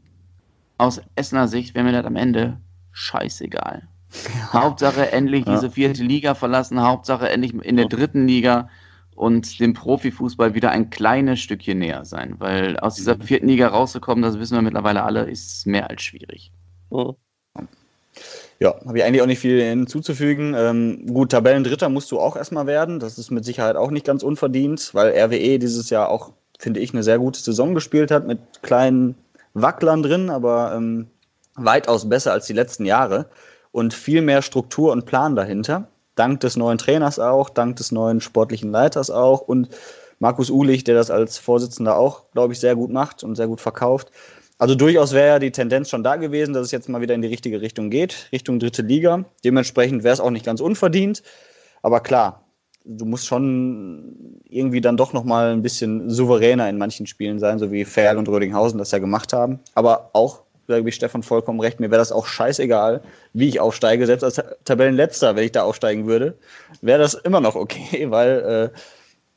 aus 0.78 1.02
Essener 1.14 1.46
Sicht 1.46 1.74
wäre 1.74 1.84
mir 1.84 1.92
das 1.92 2.06
am 2.06 2.16
Ende 2.16 2.58
scheißegal. 2.92 3.86
Ja. 4.14 4.62
Hauptsache 4.62 5.12
endlich 5.12 5.44
ja. 5.44 5.56
diese 5.56 5.70
vierte 5.70 6.02
Liga 6.02 6.34
verlassen, 6.34 6.80
Hauptsache 6.80 7.28
endlich 7.28 7.52
in 7.52 7.76
der 7.76 7.88
dritten 7.88 8.26
Liga 8.26 8.70
und 9.14 9.60
dem 9.60 9.74
Profifußball 9.74 10.54
wieder 10.54 10.70
ein 10.70 10.88
kleines 10.88 11.40
Stückchen 11.40 11.80
näher 11.80 12.06
sein. 12.06 12.36
Weil 12.38 12.78
aus 12.78 12.94
dieser 12.94 13.16
mhm. 13.16 13.22
vierten 13.22 13.48
Liga 13.48 13.68
rauszukommen, 13.68 14.22
das 14.22 14.38
wissen 14.38 14.56
wir 14.56 14.62
mittlerweile 14.62 15.02
alle, 15.02 15.24
ist 15.24 15.66
mehr 15.66 15.90
als 15.90 16.00
schwierig. 16.00 16.50
Mhm. 16.88 17.12
Ja, 18.60 18.74
habe 18.86 18.98
ich 18.98 19.04
eigentlich 19.04 19.22
auch 19.22 19.26
nicht 19.26 19.40
viel 19.40 19.60
hinzuzufügen. 19.60 20.54
Ähm, 20.56 21.06
gut, 21.06 21.32
Tabellendritter 21.32 21.88
musst 21.88 22.10
du 22.12 22.20
auch 22.20 22.36
erstmal 22.36 22.66
werden. 22.66 23.00
Das 23.00 23.18
ist 23.18 23.30
mit 23.30 23.44
Sicherheit 23.44 23.76
auch 23.76 23.90
nicht 23.90 24.06
ganz 24.06 24.22
unverdient, 24.22 24.94
weil 24.94 25.10
RWE 25.10 25.58
dieses 25.58 25.90
Jahr 25.90 26.08
auch, 26.08 26.32
finde 26.58 26.80
ich, 26.80 26.92
eine 26.92 27.02
sehr 27.02 27.18
gute 27.18 27.40
Saison 27.40 27.74
gespielt 27.74 28.10
hat 28.10 28.26
mit 28.26 28.38
kleinen 28.62 29.16
Wacklern 29.54 30.02
drin, 30.02 30.30
aber 30.30 30.74
ähm, 30.76 31.08
weitaus 31.56 32.08
besser 32.08 32.32
als 32.32 32.46
die 32.46 32.52
letzten 32.52 32.84
Jahre 32.84 33.26
und 33.72 33.94
viel 33.94 34.22
mehr 34.22 34.42
Struktur 34.42 34.92
und 34.92 35.06
Plan 35.06 35.36
dahinter. 35.36 35.88
Dank 36.14 36.40
des 36.40 36.56
neuen 36.56 36.78
Trainers 36.78 37.18
auch, 37.18 37.50
dank 37.50 37.76
des 37.76 37.90
neuen 37.90 38.20
sportlichen 38.20 38.70
Leiters 38.70 39.10
auch 39.10 39.40
und 39.40 39.68
Markus 40.20 40.48
Uhlich, 40.48 40.84
der 40.84 40.94
das 40.94 41.10
als 41.10 41.38
Vorsitzender 41.38 41.96
auch, 41.96 42.30
glaube 42.32 42.52
ich, 42.52 42.60
sehr 42.60 42.76
gut 42.76 42.90
macht 42.90 43.24
und 43.24 43.34
sehr 43.34 43.48
gut 43.48 43.60
verkauft. 43.60 44.10
Also 44.58 44.74
durchaus 44.74 45.12
wäre 45.12 45.26
ja 45.26 45.38
die 45.38 45.50
Tendenz 45.50 45.90
schon 45.90 46.04
da 46.04 46.16
gewesen, 46.16 46.54
dass 46.54 46.66
es 46.66 46.70
jetzt 46.70 46.88
mal 46.88 47.00
wieder 47.00 47.14
in 47.14 47.22
die 47.22 47.28
richtige 47.28 47.60
Richtung 47.60 47.90
geht, 47.90 48.28
Richtung 48.32 48.60
dritte 48.60 48.82
Liga. 48.82 49.24
Dementsprechend 49.44 50.04
wäre 50.04 50.14
es 50.14 50.20
auch 50.20 50.30
nicht 50.30 50.46
ganz 50.46 50.60
unverdient. 50.60 51.22
Aber 51.82 52.00
klar, 52.00 52.44
du 52.84 53.04
musst 53.04 53.26
schon 53.26 54.40
irgendwie 54.48 54.80
dann 54.80 54.96
doch 54.96 55.12
noch 55.12 55.24
mal 55.24 55.52
ein 55.52 55.62
bisschen 55.62 56.08
souveräner 56.10 56.68
in 56.68 56.78
manchen 56.78 57.06
Spielen 57.06 57.38
sein, 57.38 57.58
so 57.58 57.72
wie 57.72 57.84
Ferl 57.84 58.16
und 58.16 58.28
Rödinghausen 58.28 58.78
das 58.78 58.92
ja 58.92 58.98
gemacht 58.98 59.32
haben. 59.32 59.58
Aber 59.74 60.10
auch, 60.12 60.42
da 60.68 60.76
gebe 60.76 60.88
ich 60.88 60.94
Stefan 60.94 61.22
vollkommen 61.22 61.60
recht, 61.60 61.80
mir 61.80 61.90
wäre 61.90 61.98
das 61.98 62.12
auch 62.12 62.26
scheißegal, 62.26 63.02
wie 63.32 63.48
ich 63.48 63.60
aufsteige. 63.60 64.06
Selbst 64.06 64.22
als 64.22 64.42
Tabellenletzter, 64.64 65.34
wenn 65.34 65.44
ich 65.44 65.52
da 65.52 65.64
aufsteigen 65.64 66.06
würde, 66.06 66.38
wäre 66.80 67.00
das 67.00 67.14
immer 67.14 67.40
noch 67.40 67.56
okay, 67.56 68.06
weil 68.10 68.70
äh, 68.72 68.78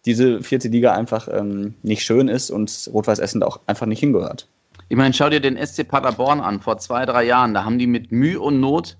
diese 0.06 0.42
vierte 0.44 0.68
Liga 0.68 0.94
einfach 0.94 1.28
ähm, 1.32 1.74
nicht 1.82 2.04
schön 2.04 2.28
ist 2.28 2.52
und 2.52 2.90
Rot-Weiß 2.94 3.20
Essen 3.20 3.42
da 3.42 3.48
auch 3.48 3.62
einfach 3.66 3.88
nicht 3.88 4.00
hingehört. 4.00 4.48
Ich 4.90 4.98
meine, 4.98 5.14
schau 5.14 5.30
dir 5.30 5.40
den 5.40 5.58
SC 5.58 5.88
Paderborn 5.88 6.40
an, 6.40 6.60
vor 6.62 6.78
zwei, 6.78 7.06
drei 7.06 7.26
Jahren. 7.26 7.54
Da 7.54 7.66
haben 7.66 7.78
die 7.78 7.88
mit 7.88 8.12
Mühe 8.12 8.40
und 8.40 8.60
Not 8.60 8.98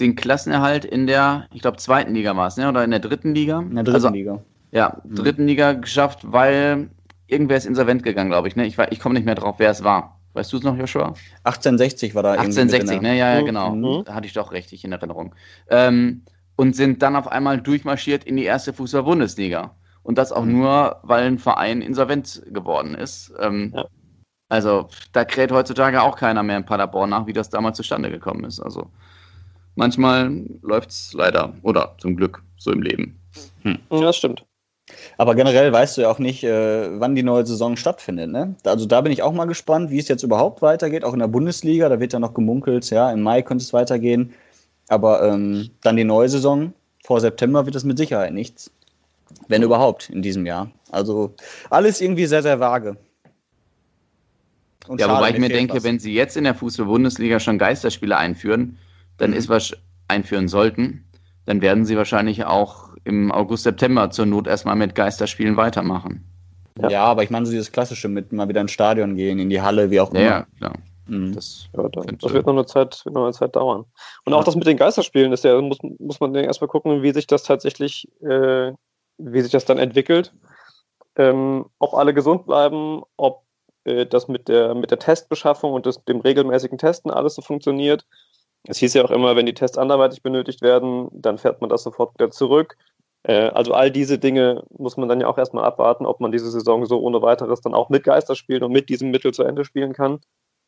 den 0.00 0.14
Klassenerhalt 0.14 0.84
in 0.84 1.06
der, 1.06 1.46
ich 1.52 1.62
glaube, 1.62 1.78
zweiten 1.78 2.14
Liga 2.14 2.36
war 2.36 2.48
es, 2.48 2.56
ne? 2.56 2.68
oder 2.68 2.84
in 2.84 2.90
der 2.90 3.00
dritten 3.00 3.34
Liga? 3.34 3.60
In 3.60 3.74
der 3.74 3.84
dritten 3.84 3.94
also, 3.94 4.08
Liga. 4.10 4.42
Ja, 4.72 5.00
mhm. 5.04 5.14
dritten 5.14 5.46
Liga 5.46 5.72
geschafft, 5.72 6.20
weil 6.22 6.90
irgendwer 7.26 7.56
ist 7.56 7.66
insolvent 7.66 8.02
gegangen, 8.02 8.30
glaube 8.30 8.48
ich. 8.48 8.56
Ne? 8.56 8.66
Ich, 8.66 8.78
ich 8.78 9.00
komme 9.00 9.14
nicht 9.14 9.24
mehr 9.24 9.34
drauf, 9.34 9.56
wer 9.58 9.70
es 9.70 9.82
war. 9.82 10.20
Weißt 10.34 10.52
du 10.52 10.58
es 10.58 10.62
noch, 10.62 10.76
Joshua? 10.76 11.14
1860 11.44 12.14
war 12.14 12.22
da 12.22 12.32
1860, 12.32 13.00
ne? 13.00 13.16
Ja, 13.16 13.36
ja, 13.36 13.40
genau. 13.40 13.74
Mhm. 13.74 14.04
Da 14.04 14.14
hatte 14.14 14.26
ich 14.26 14.34
doch 14.34 14.52
richtig 14.52 14.84
in 14.84 14.92
Erinnerung. 14.92 15.34
Ähm, 15.70 16.22
und 16.56 16.76
sind 16.76 17.02
dann 17.02 17.16
auf 17.16 17.28
einmal 17.28 17.60
durchmarschiert 17.60 18.24
in 18.24 18.36
die 18.36 18.44
erste 18.44 18.74
Fußball-Bundesliga. 18.74 19.74
Und 20.02 20.18
das 20.18 20.32
auch 20.32 20.44
mhm. 20.44 20.58
nur, 20.58 21.00
weil 21.02 21.24
ein 21.24 21.38
Verein 21.38 21.80
insolvent 21.80 22.42
geworden 22.50 22.94
ist. 22.94 23.32
Ähm, 23.40 23.72
ja. 23.74 23.86
Also 24.48 24.88
da 25.12 25.24
kräht 25.24 25.50
heutzutage 25.50 26.02
auch 26.02 26.16
keiner 26.16 26.42
mehr 26.42 26.56
in 26.56 26.64
Paderborn 26.64 27.10
nach, 27.10 27.26
wie 27.26 27.32
das 27.32 27.50
damals 27.50 27.76
zustande 27.76 28.10
gekommen 28.10 28.44
ist. 28.44 28.60
Also 28.60 28.86
manchmal 29.74 30.44
läuft 30.62 30.90
es 30.90 31.12
leider 31.12 31.52
oder 31.62 31.94
zum 31.98 32.16
Glück 32.16 32.42
so 32.56 32.70
im 32.70 32.82
Leben. 32.82 33.18
Hm. 33.62 33.78
Ja, 33.90 34.00
das 34.00 34.16
stimmt. 34.16 34.44
Aber 35.18 35.34
generell 35.34 35.72
weißt 35.72 35.96
du 35.96 36.02
ja 36.02 36.10
auch 36.10 36.20
nicht, 36.20 36.44
äh, 36.44 37.00
wann 37.00 37.16
die 37.16 37.24
neue 37.24 37.44
Saison 37.44 37.76
stattfindet. 37.76 38.30
Ne? 38.30 38.54
Also 38.64 38.86
da 38.86 39.00
bin 39.00 39.10
ich 39.10 39.22
auch 39.22 39.32
mal 39.32 39.46
gespannt, 39.46 39.90
wie 39.90 39.98
es 39.98 40.08
jetzt 40.08 40.22
überhaupt 40.22 40.62
weitergeht, 40.62 41.04
auch 41.04 41.12
in 41.12 41.18
der 41.18 41.26
Bundesliga. 41.26 41.88
Da 41.88 41.98
wird 41.98 42.12
ja 42.12 42.20
noch 42.20 42.34
gemunkelt, 42.34 42.88
ja, 42.90 43.10
im 43.10 43.22
Mai 43.22 43.42
könnte 43.42 43.64
es 43.64 43.72
weitergehen. 43.72 44.32
Aber 44.88 45.22
ähm, 45.22 45.70
dann 45.82 45.96
die 45.96 46.04
neue 46.04 46.28
Saison, 46.28 46.72
vor 47.04 47.20
September 47.20 47.66
wird 47.66 47.74
es 47.74 47.82
mit 47.82 47.98
Sicherheit 47.98 48.32
nichts. 48.32 48.70
Wenn 49.48 49.62
überhaupt 49.62 50.08
in 50.10 50.22
diesem 50.22 50.46
Jahr. 50.46 50.70
Also 50.92 51.34
alles 51.68 52.00
irgendwie 52.00 52.26
sehr, 52.26 52.42
sehr 52.42 52.60
vage. 52.60 52.96
Und 54.88 55.00
ja, 55.00 55.08
wobei 55.08 55.30
ich 55.30 55.38
mir 55.38 55.48
denke, 55.48 55.76
was. 55.76 55.84
wenn 55.84 55.98
sie 55.98 56.14
jetzt 56.14 56.36
in 56.36 56.44
der 56.44 56.54
Fußball-Bundesliga 56.54 57.40
schon 57.40 57.58
Geisterspiele 57.58 58.16
einführen, 58.16 58.78
dann 59.18 59.30
mhm. 59.30 59.36
ist 59.36 59.48
was 59.48 59.76
einführen 60.08 60.48
sollten, 60.48 61.04
dann 61.46 61.60
werden 61.60 61.84
sie 61.84 61.96
wahrscheinlich 61.96 62.44
auch 62.44 62.90
im 63.04 63.30
August, 63.30 63.64
September 63.64 64.10
zur 64.10 64.26
Not 64.26 64.46
erstmal 64.46 64.76
mit 64.76 64.94
Geisterspielen 64.94 65.56
weitermachen. 65.56 66.24
Ja. 66.80 66.90
ja. 66.90 67.04
aber 67.04 67.22
ich 67.22 67.30
meine 67.30 67.46
so 67.46 67.52
dieses 67.52 67.72
Klassische 67.72 68.08
mit 68.08 68.32
mal 68.32 68.48
wieder 68.48 68.60
ins 68.60 68.72
Stadion 68.72 69.16
gehen, 69.16 69.38
in 69.38 69.48
die 69.48 69.62
Halle, 69.62 69.90
wie 69.90 70.00
auch 70.00 70.10
immer. 70.10 70.20
Ja, 70.20 70.46
klar. 70.58 70.74
Mhm. 71.06 71.34
Das, 71.34 71.68
ja, 71.76 71.88
da, 71.88 72.02
das 72.02 72.32
wird 72.32 72.46
noch 72.46 72.54
eine 72.54 72.66
Zeit, 72.66 73.00
wird 73.04 73.14
noch 73.14 73.24
eine 73.24 73.32
Zeit 73.32 73.54
dauern. 73.54 73.84
Und 74.24 74.32
ja. 74.32 74.38
auch 74.38 74.44
das 74.44 74.56
mit 74.56 74.66
den 74.66 74.76
Geisterspielen 74.76 75.32
ist 75.32 75.44
ja, 75.44 75.60
muss, 75.60 75.78
muss 75.98 76.20
man 76.20 76.34
erstmal 76.34 76.68
gucken, 76.68 77.02
wie 77.02 77.12
sich 77.12 77.26
das 77.26 77.44
tatsächlich, 77.44 78.08
äh, 78.22 78.72
wie 79.18 79.40
sich 79.40 79.52
das 79.52 79.64
dann 79.64 79.78
entwickelt. 79.78 80.32
Ähm, 81.16 81.66
ob 81.78 81.94
alle 81.94 82.12
gesund 82.12 82.44
bleiben, 82.46 83.02
ob 83.16 83.45
äh, 83.86 84.06
das 84.06 84.28
mit 84.28 84.48
der, 84.48 84.74
mit 84.74 84.90
der 84.90 84.98
Testbeschaffung 84.98 85.72
und 85.72 85.86
das, 85.86 86.04
dem 86.04 86.20
regelmäßigen 86.20 86.78
Testen 86.78 87.10
alles 87.10 87.34
so 87.34 87.42
funktioniert. 87.42 88.06
Es 88.68 88.78
hieß 88.78 88.94
ja 88.94 89.04
auch 89.04 89.10
immer, 89.10 89.36
wenn 89.36 89.46
die 89.46 89.54
Tests 89.54 89.78
anderweitig 89.78 90.22
benötigt 90.22 90.62
werden, 90.62 91.08
dann 91.12 91.38
fährt 91.38 91.60
man 91.60 91.70
das 91.70 91.84
sofort 91.84 92.14
wieder 92.14 92.30
zurück. 92.30 92.76
Äh, 93.22 93.48
also 93.48 93.72
all 93.72 93.90
diese 93.90 94.18
Dinge 94.18 94.64
muss 94.76 94.96
man 94.96 95.08
dann 95.08 95.20
ja 95.20 95.28
auch 95.28 95.38
erstmal 95.38 95.64
abwarten, 95.64 96.06
ob 96.06 96.20
man 96.20 96.32
diese 96.32 96.50
Saison 96.50 96.86
so 96.86 97.00
ohne 97.00 97.22
weiteres 97.22 97.60
dann 97.60 97.74
auch 97.74 97.88
mit 97.88 98.04
Geisterspielen 98.04 98.64
und 98.64 98.72
mit 98.72 98.88
diesem 98.88 99.10
Mittel 99.10 99.32
zu 99.32 99.44
Ende 99.44 99.64
spielen 99.64 99.92
kann 99.92 100.20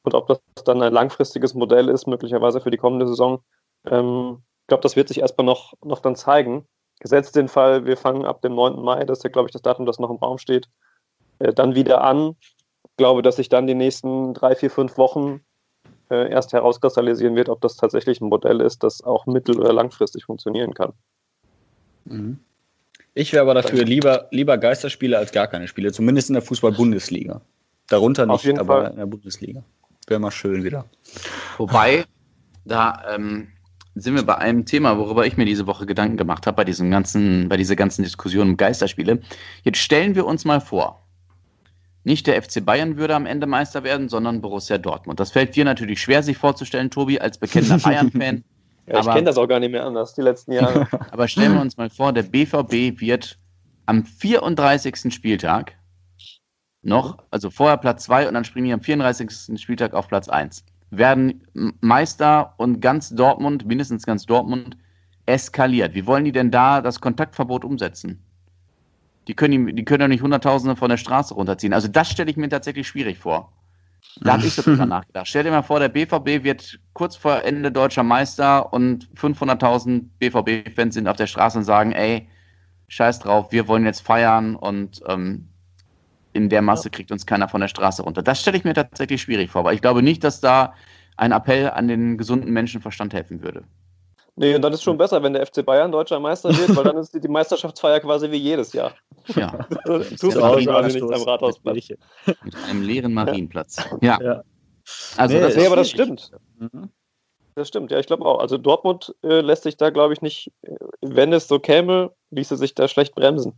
und 0.02 0.14
ob 0.14 0.26
das 0.26 0.40
dann 0.64 0.82
ein 0.82 0.92
langfristiges 0.92 1.54
Modell 1.54 1.88
ist, 1.88 2.06
möglicherweise 2.06 2.60
für 2.60 2.70
die 2.70 2.78
kommende 2.78 3.06
Saison. 3.06 3.42
Ähm, 3.86 4.42
ich 4.62 4.66
glaube, 4.68 4.82
das 4.82 4.96
wird 4.96 5.08
sich 5.08 5.20
erstmal 5.20 5.44
noch, 5.44 5.74
noch 5.84 6.00
dann 6.00 6.16
zeigen. 6.16 6.66
Gesetzt 7.00 7.36
den 7.36 7.48
Fall, 7.48 7.86
wir 7.86 7.96
fangen 7.96 8.24
ab 8.24 8.42
dem 8.42 8.54
9. 8.54 8.82
Mai, 8.82 9.04
das 9.04 9.18
ist 9.18 9.24
ja, 9.24 9.30
glaube 9.30 9.48
ich, 9.48 9.52
das 9.52 9.62
Datum, 9.62 9.86
das 9.86 9.98
noch 9.98 10.10
im 10.10 10.16
Raum 10.16 10.38
steht, 10.38 10.68
äh, 11.38 11.52
dann 11.52 11.74
wieder 11.74 12.02
an. 12.02 12.36
Ich 12.98 13.00
glaube, 13.00 13.22
dass 13.22 13.36
sich 13.36 13.48
dann 13.48 13.68
die 13.68 13.76
nächsten 13.76 14.34
drei, 14.34 14.56
vier, 14.56 14.72
fünf 14.72 14.98
Wochen 14.98 15.40
äh, 16.10 16.32
erst 16.32 16.52
herauskristallisieren 16.52 17.36
wird, 17.36 17.48
ob 17.48 17.60
das 17.60 17.76
tatsächlich 17.76 18.20
ein 18.20 18.28
Modell 18.28 18.60
ist, 18.60 18.82
das 18.82 19.04
auch 19.04 19.26
mittel- 19.26 19.60
oder 19.60 19.72
langfristig 19.72 20.24
funktionieren 20.24 20.74
kann. 20.74 20.92
Mhm. 22.06 22.40
Ich 23.14 23.32
wäre 23.32 23.42
aber 23.42 23.54
dafür 23.54 23.84
lieber, 23.84 24.26
lieber 24.32 24.58
Geisterspiele 24.58 25.16
als 25.16 25.30
gar 25.30 25.46
keine 25.46 25.68
Spiele, 25.68 25.92
zumindest 25.92 26.28
in 26.30 26.32
der 26.32 26.42
Fußball-Bundesliga. 26.42 27.40
Darunter 27.86 28.26
nicht, 28.26 28.58
aber 28.58 28.82
Fall. 28.82 28.90
in 28.90 28.96
der 28.96 29.06
Bundesliga. 29.06 29.62
Wäre 30.08 30.18
mal 30.18 30.32
schön 30.32 30.64
wieder. 30.64 30.84
Wobei, 31.56 32.04
da 32.64 33.14
ähm, 33.14 33.46
sind 33.94 34.16
wir 34.16 34.24
bei 34.24 34.38
einem 34.38 34.66
Thema, 34.66 34.98
worüber 34.98 35.24
ich 35.24 35.36
mir 35.36 35.44
diese 35.44 35.68
Woche 35.68 35.86
Gedanken 35.86 36.16
gemacht 36.16 36.48
habe, 36.48 36.56
bei 36.56 36.64
diesem 36.64 36.90
ganzen, 36.90 37.48
bei 37.48 37.56
dieser 37.56 37.76
ganzen 37.76 38.02
Diskussion 38.02 38.50
um 38.50 38.56
Geisterspiele. 38.56 39.20
Jetzt 39.62 39.78
stellen 39.78 40.16
wir 40.16 40.26
uns 40.26 40.44
mal 40.44 40.60
vor, 40.60 41.07
nicht 42.08 42.26
der 42.26 42.42
FC 42.42 42.64
Bayern 42.64 42.96
würde 42.96 43.14
am 43.14 43.26
Ende 43.26 43.46
Meister 43.46 43.84
werden, 43.84 44.08
sondern 44.08 44.40
Borussia 44.40 44.78
Dortmund. 44.78 45.20
Das 45.20 45.30
fällt 45.30 45.54
dir 45.54 45.64
natürlich 45.64 46.00
schwer, 46.00 46.22
sich 46.22 46.38
vorzustellen, 46.38 46.90
Tobi, 46.90 47.20
als 47.20 47.38
bekennender 47.38 47.78
Bayern-Fan. 47.84 48.42
ja, 48.86 49.00
ich 49.00 49.06
kenne 49.06 49.24
das 49.24 49.36
auch 49.36 49.46
gar 49.46 49.60
nicht 49.60 49.70
mehr 49.70 49.84
anders, 49.84 50.14
die 50.14 50.22
letzten 50.22 50.52
Jahre. 50.52 50.88
aber 51.12 51.28
stellen 51.28 51.54
wir 51.54 51.60
uns 51.60 51.76
mal 51.76 51.90
vor, 51.90 52.12
der 52.12 52.22
BVB 52.22 53.00
wird 53.00 53.38
am 53.86 54.04
34. 54.04 55.12
Spieltag 55.14 55.74
noch, 56.82 57.18
also 57.30 57.50
vorher 57.50 57.76
Platz 57.76 58.04
2 58.04 58.28
und 58.28 58.34
dann 58.34 58.44
springen 58.44 58.66
die 58.66 58.72
am 58.72 58.80
34. 58.80 59.60
Spieltag 59.60 59.92
auf 59.92 60.08
Platz 60.08 60.28
1. 60.28 60.64
Werden 60.90 61.46
Meister 61.80 62.54
und 62.56 62.80
ganz 62.80 63.10
Dortmund, 63.10 63.66
mindestens 63.66 64.06
ganz 64.06 64.24
Dortmund, 64.24 64.78
eskaliert. 65.26 65.94
Wie 65.94 66.06
wollen 66.06 66.24
die 66.24 66.32
denn 66.32 66.50
da 66.50 66.80
das 66.80 67.00
Kontaktverbot 67.00 67.66
umsetzen? 67.66 68.24
Die 69.28 69.34
können, 69.34 69.76
die, 69.76 69.84
können 69.84 70.00
ja 70.00 70.08
nicht 70.08 70.22
Hunderttausende 70.22 70.74
von 70.74 70.88
der 70.88 70.96
Straße 70.96 71.34
runterziehen. 71.34 71.74
Also 71.74 71.86
das 71.86 72.10
stelle 72.10 72.30
ich 72.30 72.36
mir 72.36 72.48
tatsächlich 72.48 72.88
schwierig 72.88 73.18
vor. 73.18 73.52
Da 74.20 74.32
habe 74.32 74.46
ich 74.46 74.54
so 74.54 74.62
drüber 74.62 74.86
nachgedacht. 74.86 75.28
Stell 75.28 75.44
dir 75.44 75.50
mal 75.50 75.62
vor, 75.62 75.80
der 75.80 75.90
BVB 75.90 76.44
wird 76.44 76.80
kurz 76.94 77.14
vor 77.14 77.44
Ende 77.44 77.70
deutscher 77.70 78.02
Meister 78.02 78.72
und 78.72 79.08
500.000 79.14 80.04
BVB-Fans 80.18 80.94
sind 80.94 81.08
auf 81.08 81.16
der 81.16 81.26
Straße 81.26 81.58
und 81.58 81.64
sagen, 81.64 81.92
ey, 81.92 82.28
scheiß 82.88 83.20
drauf, 83.20 83.52
wir 83.52 83.68
wollen 83.68 83.84
jetzt 83.84 84.00
feiern 84.00 84.56
und 84.56 85.02
ähm, 85.06 85.48
in 86.32 86.48
der 86.48 86.62
Masse 86.62 86.90
kriegt 86.90 87.12
uns 87.12 87.26
keiner 87.26 87.48
von 87.48 87.60
der 87.60 87.68
Straße 87.68 88.02
runter. 88.02 88.22
Das 88.22 88.40
stelle 88.40 88.56
ich 88.56 88.64
mir 88.64 88.74
tatsächlich 88.74 89.20
schwierig 89.20 89.50
vor, 89.50 89.64
weil 89.64 89.74
ich 89.74 89.82
glaube 89.82 90.02
nicht, 90.02 90.24
dass 90.24 90.40
da 90.40 90.74
ein 91.16 91.32
Appell 91.32 91.70
an 91.70 91.88
den 91.88 92.16
gesunden 92.16 92.52
Menschenverstand 92.52 93.12
helfen 93.12 93.42
würde. 93.42 93.64
Nee, 94.38 94.54
und 94.54 94.62
dann 94.62 94.72
ist 94.72 94.84
schon 94.84 94.96
besser, 94.96 95.20
wenn 95.22 95.32
der 95.32 95.44
FC 95.44 95.66
Bayern 95.66 95.90
deutscher 95.90 96.20
Meister 96.20 96.56
wird, 96.56 96.76
weil 96.76 96.84
dann 96.84 96.96
ist 96.96 97.12
die, 97.12 97.20
die 97.20 97.28
Meisterschaftsfeier 97.28 97.98
quasi 98.00 98.30
wie 98.30 98.36
jedes 98.36 98.72
Jahr. 98.72 98.92
Ja. 99.34 99.50
Tut 99.84 100.34
ja 100.34 100.60
quasi 100.60 101.00
nichts 101.00 101.12
am 101.12 101.22
Rathausplatz. 101.22 101.88
Mit 102.44 102.54
einem 102.68 102.82
leeren 102.82 103.12
Marienplatz. 103.14 103.78
Ja. 104.00 104.18
ja. 104.22 104.42
Also 105.16 105.34
nee, 105.34 105.40
das 105.40 105.56
nee, 105.56 105.66
aber 105.66 105.76
das 105.76 105.90
stimmt. 105.90 106.30
Mhm. 106.58 106.90
Das 107.56 107.66
stimmt, 107.66 107.90
ja, 107.90 107.98
ich 107.98 108.06
glaube 108.06 108.24
auch. 108.24 108.38
Also 108.38 108.56
Dortmund 108.56 109.12
äh, 109.24 109.40
lässt 109.40 109.64
sich 109.64 109.76
da, 109.76 109.90
glaube 109.90 110.12
ich, 110.12 110.22
nicht, 110.22 110.52
äh, 110.62 110.76
wenn 111.00 111.32
es 111.32 111.48
so 111.48 111.58
käme, 111.58 112.12
ließe 112.30 112.56
sich 112.56 112.76
da 112.76 112.86
schlecht 112.86 113.16
bremsen. 113.16 113.54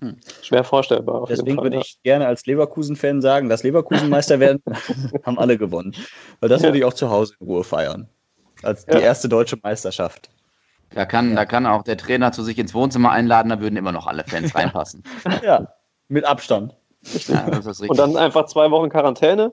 Hm. 0.00 0.18
Schwer 0.42 0.62
vorstellbar. 0.62 1.26
Deswegen 1.28 1.56
Fall, 1.56 1.64
würde 1.64 1.76
ja. 1.76 1.82
ich 1.82 1.98
gerne 2.04 2.28
als 2.28 2.46
Leverkusen-Fan 2.46 3.20
sagen, 3.22 3.48
dass 3.48 3.64
Leverkusen 3.64 4.08
Meister 4.08 4.38
werden, 4.38 4.62
haben 5.24 5.38
alle 5.40 5.58
gewonnen. 5.58 5.96
Weil 6.38 6.48
das 6.48 6.62
ja. 6.62 6.68
würde 6.68 6.78
ich 6.78 6.84
auch 6.84 6.94
zu 6.94 7.10
Hause 7.10 7.34
in 7.40 7.46
Ruhe 7.46 7.64
feiern. 7.64 8.08
Als 8.62 8.86
die 8.86 8.98
erste 8.98 9.28
deutsche 9.28 9.58
Meisterschaft. 9.62 10.30
Da 10.90 11.04
kann, 11.04 11.34
da 11.34 11.44
kann 11.44 11.66
auch 11.66 11.82
der 11.82 11.96
Trainer 11.96 12.32
zu 12.32 12.42
sich 12.42 12.58
ins 12.58 12.72
Wohnzimmer 12.72 13.10
einladen, 13.10 13.48
da 13.48 13.60
würden 13.60 13.76
immer 13.76 13.92
noch 13.92 14.06
alle 14.06 14.24
Fans 14.24 14.54
reinpassen. 14.54 15.02
ja, 15.42 15.68
mit 16.08 16.24
Abstand. 16.24 16.76
Ja, 17.28 17.46
und 17.88 17.98
dann 17.98 18.16
einfach 18.16 18.46
zwei 18.46 18.70
Wochen 18.70 18.88
Quarantäne. 18.88 19.52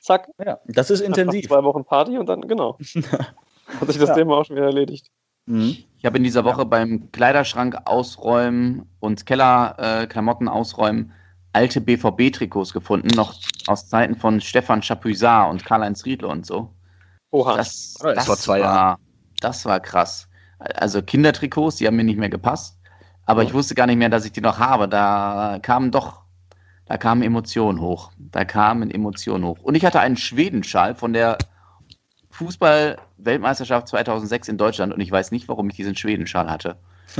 Zack. 0.00 0.28
Ja, 0.44 0.60
das 0.66 0.90
ist 0.90 1.00
intensiv. 1.00 1.48
Zwei 1.48 1.62
Wochen 1.64 1.84
Party 1.84 2.16
und 2.18 2.26
dann, 2.26 2.42
genau. 2.42 2.78
Hat 3.80 3.88
sich 3.88 3.98
das 3.98 4.14
Thema 4.14 4.36
auch 4.36 4.44
schon 4.44 4.56
wieder 4.56 4.66
erledigt. 4.66 5.10
Mhm. 5.46 5.76
Ich 5.98 6.04
habe 6.04 6.18
in 6.18 6.24
dieser 6.24 6.44
Woche 6.44 6.58
ja. 6.58 6.64
beim 6.64 7.10
Kleiderschrank 7.12 7.76
ausräumen 7.84 8.88
und 9.00 9.26
Kellerklamotten 9.26 10.46
äh, 10.46 10.50
ausräumen 10.50 11.12
alte 11.52 11.80
BVB-Trikots 11.80 12.72
gefunden, 12.72 13.08
noch 13.16 13.34
aus 13.66 13.88
Zeiten 13.88 14.14
von 14.14 14.40
Stefan 14.40 14.82
Chapuisat 14.82 15.50
und 15.50 15.64
Karl-Heinz 15.64 16.04
Riedle 16.04 16.28
und 16.28 16.44
so. 16.44 16.75
Oha, 17.36 17.58
das, 17.58 17.94
das, 18.00 18.14
das 18.14 18.28
war 18.28 18.36
zwei 18.38 18.58
Jahre. 18.60 18.98
Das 19.40 19.66
war 19.66 19.78
krass. 19.78 20.26
Also 20.58 21.02
Kindertrikots, 21.02 21.76
die 21.76 21.86
haben 21.86 21.96
mir 21.96 22.04
nicht 22.04 22.18
mehr 22.18 22.30
gepasst, 22.30 22.78
aber 23.26 23.42
ich 23.42 23.52
wusste 23.52 23.74
gar 23.74 23.86
nicht 23.86 23.98
mehr, 23.98 24.08
dass 24.08 24.24
ich 24.24 24.32
die 24.32 24.40
noch 24.40 24.58
habe. 24.58 24.88
Da 24.88 25.58
kamen 25.60 25.90
doch, 25.90 26.22
da 26.86 26.96
kamen 26.96 27.22
Emotionen 27.22 27.78
hoch. 27.78 28.10
Da 28.16 28.46
kamen 28.46 28.90
Emotionen 28.90 29.44
hoch. 29.44 29.58
Und 29.60 29.74
ich 29.74 29.84
hatte 29.84 30.00
einen 30.00 30.16
Schwedenschal 30.16 30.94
von 30.94 31.12
der 31.12 31.36
Fußball-Weltmeisterschaft 32.30 33.88
2006 33.88 34.48
in 34.48 34.56
Deutschland 34.56 34.94
und 34.94 35.00
ich 35.00 35.10
weiß 35.10 35.30
nicht, 35.30 35.46
warum 35.46 35.68
ich 35.68 35.76
diesen 35.76 35.94
Schwedenschal 35.94 36.50
hatte. 36.50 36.78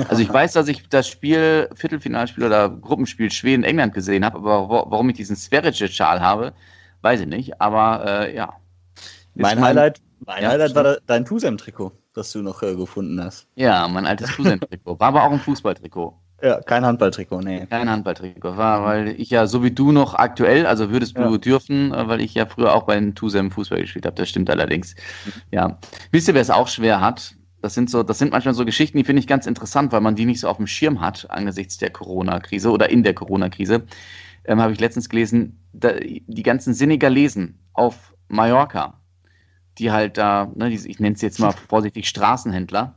Also 0.09 0.23
ich 0.23 0.33
weiß, 0.33 0.55
dass 0.55 0.69
ich 0.69 0.89
das 0.89 1.09
Spiel, 1.09 1.69
Viertelfinalspiel 1.75 2.45
oder 2.45 2.71
Gruppenspiel 2.71 3.31
Schweden-England 3.31 3.93
gesehen 3.93 4.25
habe, 4.25 4.39
aber 4.39 4.67
warum 4.91 5.11
ich 5.11 5.17
diesen 5.17 5.37
Sverige-Schal 5.37 6.21
habe, 6.21 6.55
weiß 7.03 7.21
ich 7.21 7.27
nicht. 7.27 7.61
Aber 7.61 8.03
äh, 8.07 8.35
ja. 8.35 8.55
Mein 9.35 9.61
Highlight, 9.61 10.01
mein 10.25 10.43
ja, 10.43 10.51
Highlight 10.51 10.75
war 10.75 10.97
dein 11.07 11.25
Tusem-Trikot, 11.25 11.93
das 12.15 12.33
du 12.33 12.43
noch 12.43 12.63
äh, 12.63 12.75
gefunden 12.75 13.23
hast. 13.23 13.47
Ja, 13.57 13.87
mein 13.89 14.07
altes 14.07 14.31
Tusem-Trikot. 14.37 14.99
War 14.99 15.09
aber 15.09 15.25
auch 15.25 15.33
ein 15.33 15.41
Fußballtrikot. 15.41 16.15
Ja, 16.43 16.61
kein 16.61 16.85
Handballtrikot, 16.85 17.41
nee. 17.41 17.67
Kein 17.67 17.89
Handballtrikot. 17.89 18.57
War, 18.57 18.85
weil 18.85 19.09
ich 19.19 19.31
ja, 19.31 19.47
so 19.47 19.63
wie 19.63 19.71
du 19.71 19.91
noch 19.93 20.15
aktuell, 20.15 20.67
also 20.67 20.91
würdest 20.91 21.17
du 21.17 21.23
ja. 21.23 21.39
dürfen, 21.39 21.93
äh, 21.93 22.09
weil 22.09 22.21
ich 22.21 22.35
ja 22.35 22.47
früher 22.47 22.75
auch 22.75 22.83
bei 22.85 22.95
den 22.95 23.15
Tusem 23.15 23.51
Fußball 23.51 23.81
gespielt 23.81 24.05
habe. 24.05 24.17
Das 24.17 24.29
stimmt 24.29 24.51
allerdings. 24.51 24.95
Ja. 25.51 25.79
Wisst 26.11 26.29
ihr, 26.29 26.35
wer 26.35 26.43
es 26.43 26.51
auch 26.51 26.69
schwer 26.69 27.01
hat? 27.01 27.35
Das 27.63 27.75
sind 27.75 27.91
so, 27.91 28.03
das 28.03 28.19
sind 28.19 28.33
manchmal 28.33 28.55
so 28.55 28.65
Geschichten, 28.65 28.99
die 28.99 29.05
finde 29.05 29.21
ich 29.21 29.27
ganz 29.27 29.47
interessant, 29.47 29.93
weil 29.93 30.03
man 30.03 30.15
die 30.15 30.27
nicht 30.27 30.41
so 30.41 30.49
auf 30.49 30.59
dem 30.59 30.67
Schirm 30.67 31.01
hat 31.01 31.29
angesichts 31.31 31.79
der 31.79 31.91
Corona-Krise 31.91 32.71
oder 32.71 32.91
in 32.91 33.03
der 33.03 33.15
Corona-Krise. 33.15 33.85
Ähm, 34.45 34.61
habe 34.61 34.73
ich 34.73 34.79
letztens 34.79 35.09
gelesen, 35.09 35.59
da, 35.73 35.93
die 35.95 36.43
ganzen 36.43 36.75
Senegalesen 36.75 37.59
auf 37.73 38.15
Mallorca, 38.29 39.01
die 39.79 39.91
halt 39.91 40.19
da, 40.19 40.51
ne, 40.55 40.71
die, 40.71 40.89
ich 40.89 41.01
nenne 41.01 41.15
es 41.15 41.23
jetzt 41.23 41.39
mal 41.39 41.53
vorsichtig 41.53 42.09
Straßenhändler, 42.09 42.95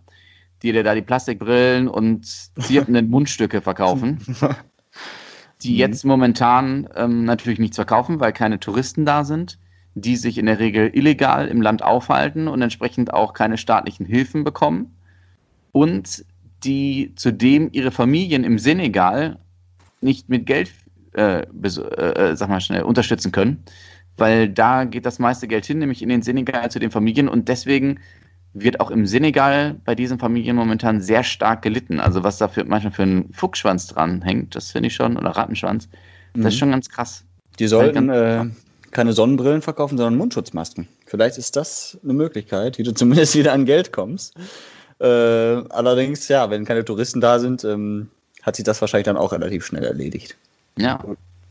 die 0.62 0.72
dir 0.72 0.84
da 0.84 0.96
die 0.96 1.02
Plastikbrillen 1.02 1.88
und 1.88 2.26
zierenden 2.26 3.10
Mundstücke 3.10 3.62
verkaufen, 3.62 4.20
die 5.62 5.72
mhm. 5.72 5.78
jetzt 5.78 6.06
momentan 6.06 6.90
ähm, 6.96 7.26
natürlich 7.26 7.60
nichts 7.60 7.76
verkaufen, 7.76 8.20
weil 8.20 8.34
keine 8.34 8.60
Touristen 8.60 9.06
da 9.06 9.24
sind, 9.24 9.60
die 9.96 10.16
sich 10.16 10.38
in 10.38 10.46
der 10.46 10.60
Regel 10.60 10.92
illegal 10.94 11.48
im 11.48 11.62
Land 11.62 11.84
aufhalten 11.84 12.48
und 12.48 12.62
entsprechend 12.62 13.14
auch 13.14 13.34
keine 13.34 13.58
staatlichen 13.58 14.06
Hilfen 14.06 14.44
bekommen 14.44 14.96
und 15.72 16.26
die 16.64 17.14
zudem 17.16 17.70
ihre 17.72 17.92
Familien 17.92 18.44
im 18.44 18.60
Senegal 18.60 19.40
nicht 20.02 20.30
mit 20.30 20.46
Geld, 20.46 20.72
äh, 21.14 21.42
äh, 21.42 22.36
sag 22.36 22.50
mal 22.50 22.62
schnell, 22.62 22.84
unterstützen 22.84 23.32
können, 23.32 23.64
weil 24.20 24.50
da 24.50 24.86
geht 24.86 25.06
das 25.06 25.20
meiste 25.20 25.48
Geld 25.48 25.66
hin, 25.66 25.80
nämlich 25.80 26.02
in 26.02 26.10
den 26.10 26.22
Senegal 26.22 26.70
zu 26.72 26.80
den 26.80 26.92
Familien 26.92 27.30
und 27.30 27.48
deswegen 27.48 28.00
wird 28.54 28.80
auch 28.80 28.92
im 28.92 29.06
Senegal 29.06 29.76
bei 29.86 29.96
diesen 29.96 30.20
Familien 30.20 30.56
momentan 30.56 31.02
sehr 31.02 31.24
stark 31.24 31.62
gelitten. 31.62 32.00
Also 32.00 32.24
was 32.24 32.38
da 32.38 32.48
für, 32.48 32.64
manchmal 32.64 32.94
für 32.94 33.04
ein 33.04 33.30
Fuchsschwanz 33.32 33.88
dran 33.88 34.22
hängt, 34.22 34.56
das 34.56 34.72
finde 34.72 34.88
ich 34.88 34.96
schon, 34.96 35.18
oder 35.18 35.32
Rattenschwanz, 35.32 35.88
das 36.34 36.42
mhm. 36.42 36.48
ist 36.48 36.58
schon 36.58 36.72
ganz 36.72 36.90
krass. 36.90 37.24
Die 37.60 37.68
sollten 37.68 38.10
äh, 38.10 38.46
keine 38.92 39.14
Sonnenbrillen 39.14 39.62
verkaufen, 39.62 39.98
sondern 39.98 40.18
Mundschutzmasken. 40.18 40.88
Vielleicht 41.06 41.38
ist 41.38 41.56
das 41.56 41.98
eine 42.04 42.14
Möglichkeit, 42.14 42.78
wie 42.78 42.84
du 42.84 42.94
zumindest 42.96 43.36
wieder 43.36 43.54
an 43.54 43.66
Geld 43.66 43.92
kommst. 43.92 44.36
Äh, 45.00 45.06
allerdings, 45.06 46.28
ja, 46.28 46.50
wenn 46.50 46.66
keine 46.66 46.84
Touristen 46.84 47.22
da 47.22 47.40
sind, 47.40 47.64
ähm, 47.64 48.10
hat 48.42 48.56
sich 48.56 48.66
das 48.66 48.82
wahrscheinlich 48.82 49.06
dann 49.06 49.18
auch 49.18 49.32
relativ 49.32 49.66
schnell 49.66 49.84
erledigt. 49.84 50.36
Ja. 50.78 51.04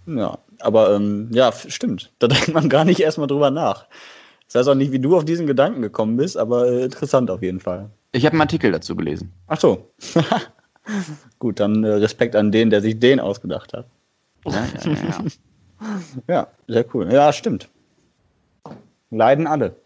Ja, 0.07 0.39
aber 0.61 0.95
ähm, 0.95 1.29
ja, 1.33 1.53
stimmt. 1.53 2.13
Da 2.19 2.27
denkt 2.29 2.53
man 2.53 2.69
gar 2.69 2.85
nicht 2.85 3.01
erstmal 3.01 3.27
drüber 3.27 3.51
nach. 3.51 3.87
Ich 4.49 4.55
weiß 4.55 4.69
auch 4.69 4.75
nicht, 4.75 4.93
wie 4.93 4.99
du 4.99 5.17
auf 5.17 5.25
diesen 5.25 5.47
Gedanken 5.47 5.83
gekommen 5.83 6.17
bist, 6.17 6.37
aber 6.37 6.69
äh, 6.69 6.85
interessant 6.85 7.31
auf 7.31 7.43
jeden 7.43 7.61
Fall. 7.61 7.91
Ich 8.13 8.25
habe 8.25 8.33
einen 8.33 8.41
Artikel 8.41 8.73
dazu 8.73 8.97
gelesen. 8.97 9.33
Ach 9.47 9.61
so. 9.61 9.91
Gut, 11.39 11.61
dann 11.61 11.85
äh, 11.85 11.89
Respekt 11.89 12.35
an 12.35 12.51
den, 12.51 12.71
der 12.71 12.81
sich 12.81 12.99
den 12.99 13.21
ausgedacht 13.21 13.75
hat. 13.75 13.87
Ja, 14.47 14.67
ja, 14.85 14.93
ja. 14.93 15.25
ja, 16.27 16.47
sehr 16.69 16.95
cool. 16.95 17.13
Ja, 17.13 17.33
stimmt. 17.33 17.69
Leiden 19.11 19.47
alle. 19.47 19.77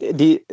Die, 0.00 0.44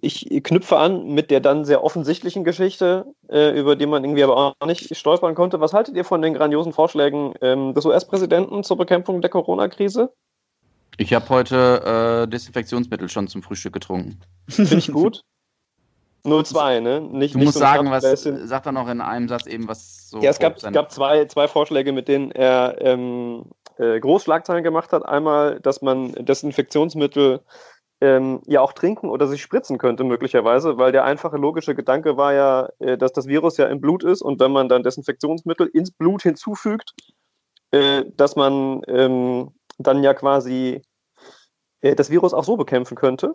ich 0.00 0.28
knüpfe 0.42 0.76
an 0.76 1.06
mit 1.06 1.30
der 1.30 1.40
dann 1.40 1.64
sehr 1.64 1.82
offensichtlichen 1.82 2.44
Geschichte, 2.44 3.06
äh, 3.28 3.58
über 3.58 3.76
die 3.76 3.86
man 3.86 4.04
irgendwie 4.04 4.24
aber 4.24 4.36
auch 4.36 4.66
nicht 4.66 4.94
stolpern 4.96 5.34
konnte. 5.34 5.60
Was 5.60 5.72
haltet 5.72 5.96
ihr 5.96 6.04
von 6.04 6.22
den 6.22 6.34
grandiosen 6.34 6.72
Vorschlägen 6.72 7.34
ähm, 7.40 7.74
des 7.74 7.84
US-Präsidenten 7.86 8.62
zur 8.62 8.76
Bekämpfung 8.76 9.20
der 9.20 9.30
Corona-Krise? 9.30 10.12
Ich 10.96 11.12
habe 11.12 11.28
heute 11.28 12.24
äh, 12.24 12.28
Desinfektionsmittel 12.28 13.08
schon 13.08 13.26
zum 13.28 13.42
Frühstück 13.42 13.72
getrunken. 13.72 14.20
Finde 14.48 14.76
ich 14.76 14.92
gut. 14.92 15.22
02, 16.24 16.80
ne? 16.80 17.00
Nicht, 17.00 17.34
du 17.34 17.38
nicht 17.38 17.46
musst 17.46 17.54
so 17.54 17.60
sagen, 17.60 17.90
was, 17.90 18.22
sagt 18.22 18.66
er 18.66 18.72
noch 18.72 18.88
in 18.88 19.00
einem 19.00 19.28
Satz 19.28 19.46
eben, 19.46 19.68
was 19.68 20.08
so. 20.08 20.20
Ja, 20.20 20.30
es 20.30 20.38
gab, 20.38 20.60
gab 20.72 20.90
zwei, 20.90 21.26
zwei 21.26 21.48
Vorschläge, 21.48 21.92
mit 21.92 22.08
denen 22.08 22.30
er 22.30 22.76
ähm, 22.80 23.44
äh, 23.76 24.00
Großschlagzeilen 24.00 24.64
gemacht 24.64 24.92
hat. 24.92 25.04
Einmal, 25.04 25.60
dass 25.60 25.82
man 25.82 26.12
Desinfektionsmittel 26.12 27.40
ähm, 28.00 28.40
ja 28.46 28.60
auch 28.60 28.72
trinken 28.72 29.08
oder 29.08 29.26
sich 29.26 29.42
spritzen 29.42 29.78
könnte, 29.78 30.04
möglicherweise, 30.04 30.78
weil 30.78 30.92
der 30.92 31.04
einfache 31.04 31.36
logische 31.36 31.74
Gedanke 31.74 32.16
war 32.16 32.34
ja, 32.34 32.68
äh, 32.78 32.98
dass 32.98 33.12
das 33.12 33.26
Virus 33.26 33.56
ja 33.56 33.66
im 33.66 33.80
Blut 33.80 34.04
ist 34.04 34.22
und 34.22 34.40
wenn 34.40 34.52
man 34.52 34.68
dann 34.68 34.82
Desinfektionsmittel 34.82 35.68
ins 35.68 35.90
Blut 35.90 36.22
hinzufügt, 36.22 36.94
äh, 37.70 38.04
dass 38.16 38.36
man 38.36 38.82
ähm, 38.88 39.50
dann 39.78 40.02
ja 40.02 40.14
quasi 40.14 40.82
äh, 41.80 41.94
das 41.94 42.10
Virus 42.10 42.34
auch 42.34 42.44
so 42.44 42.56
bekämpfen 42.56 42.96
könnte. 42.96 43.32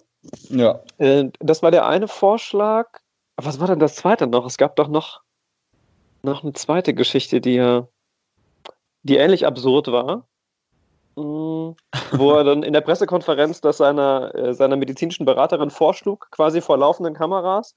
Ja. 0.50 0.82
Äh, 0.98 1.30
das 1.40 1.62
war 1.64 1.72
der 1.72 1.88
eine 1.88 2.08
Vorschlag. 2.08 2.88
Was 3.38 3.60
war 3.60 3.68
denn 3.68 3.80
das 3.80 3.96
zweite 3.96 4.28
noch? 4.28 4.46
Es 4.46 4.58
gab 4.58 4.76
doch 4.76 4.88
noch, 4.88 5.22
noch 6.24 6.44
eine 6.44 6.54
zweite 6.54 6.94
Geschichte, 6.94 7.42
die 7.42 7.56
ja 7.56 7.88
die 9.04 9.18
ähnlich 9.18 9.46
absurd 9.46 9.88
war. 9.88 10.28
Wo 11.20 12.32
er 12.32 12.44
dann 12.44 12.64
in 12.64 12.74
der 12.74 12.82
Pressekonferenz 12.82 13.62
das 13.62 13.78
seiner, 13.78 14.34
äh, 14.36 14.54
seiner 14.54 14.76
medizinischen 14.76 15.26
Beraterin 15.26 15.70
vorschlug, 15.70 16.30
quasi 16.32 16.62
vor 16.62 16.78
laufenden 16.78 17.14
Kameras 17.14 17.76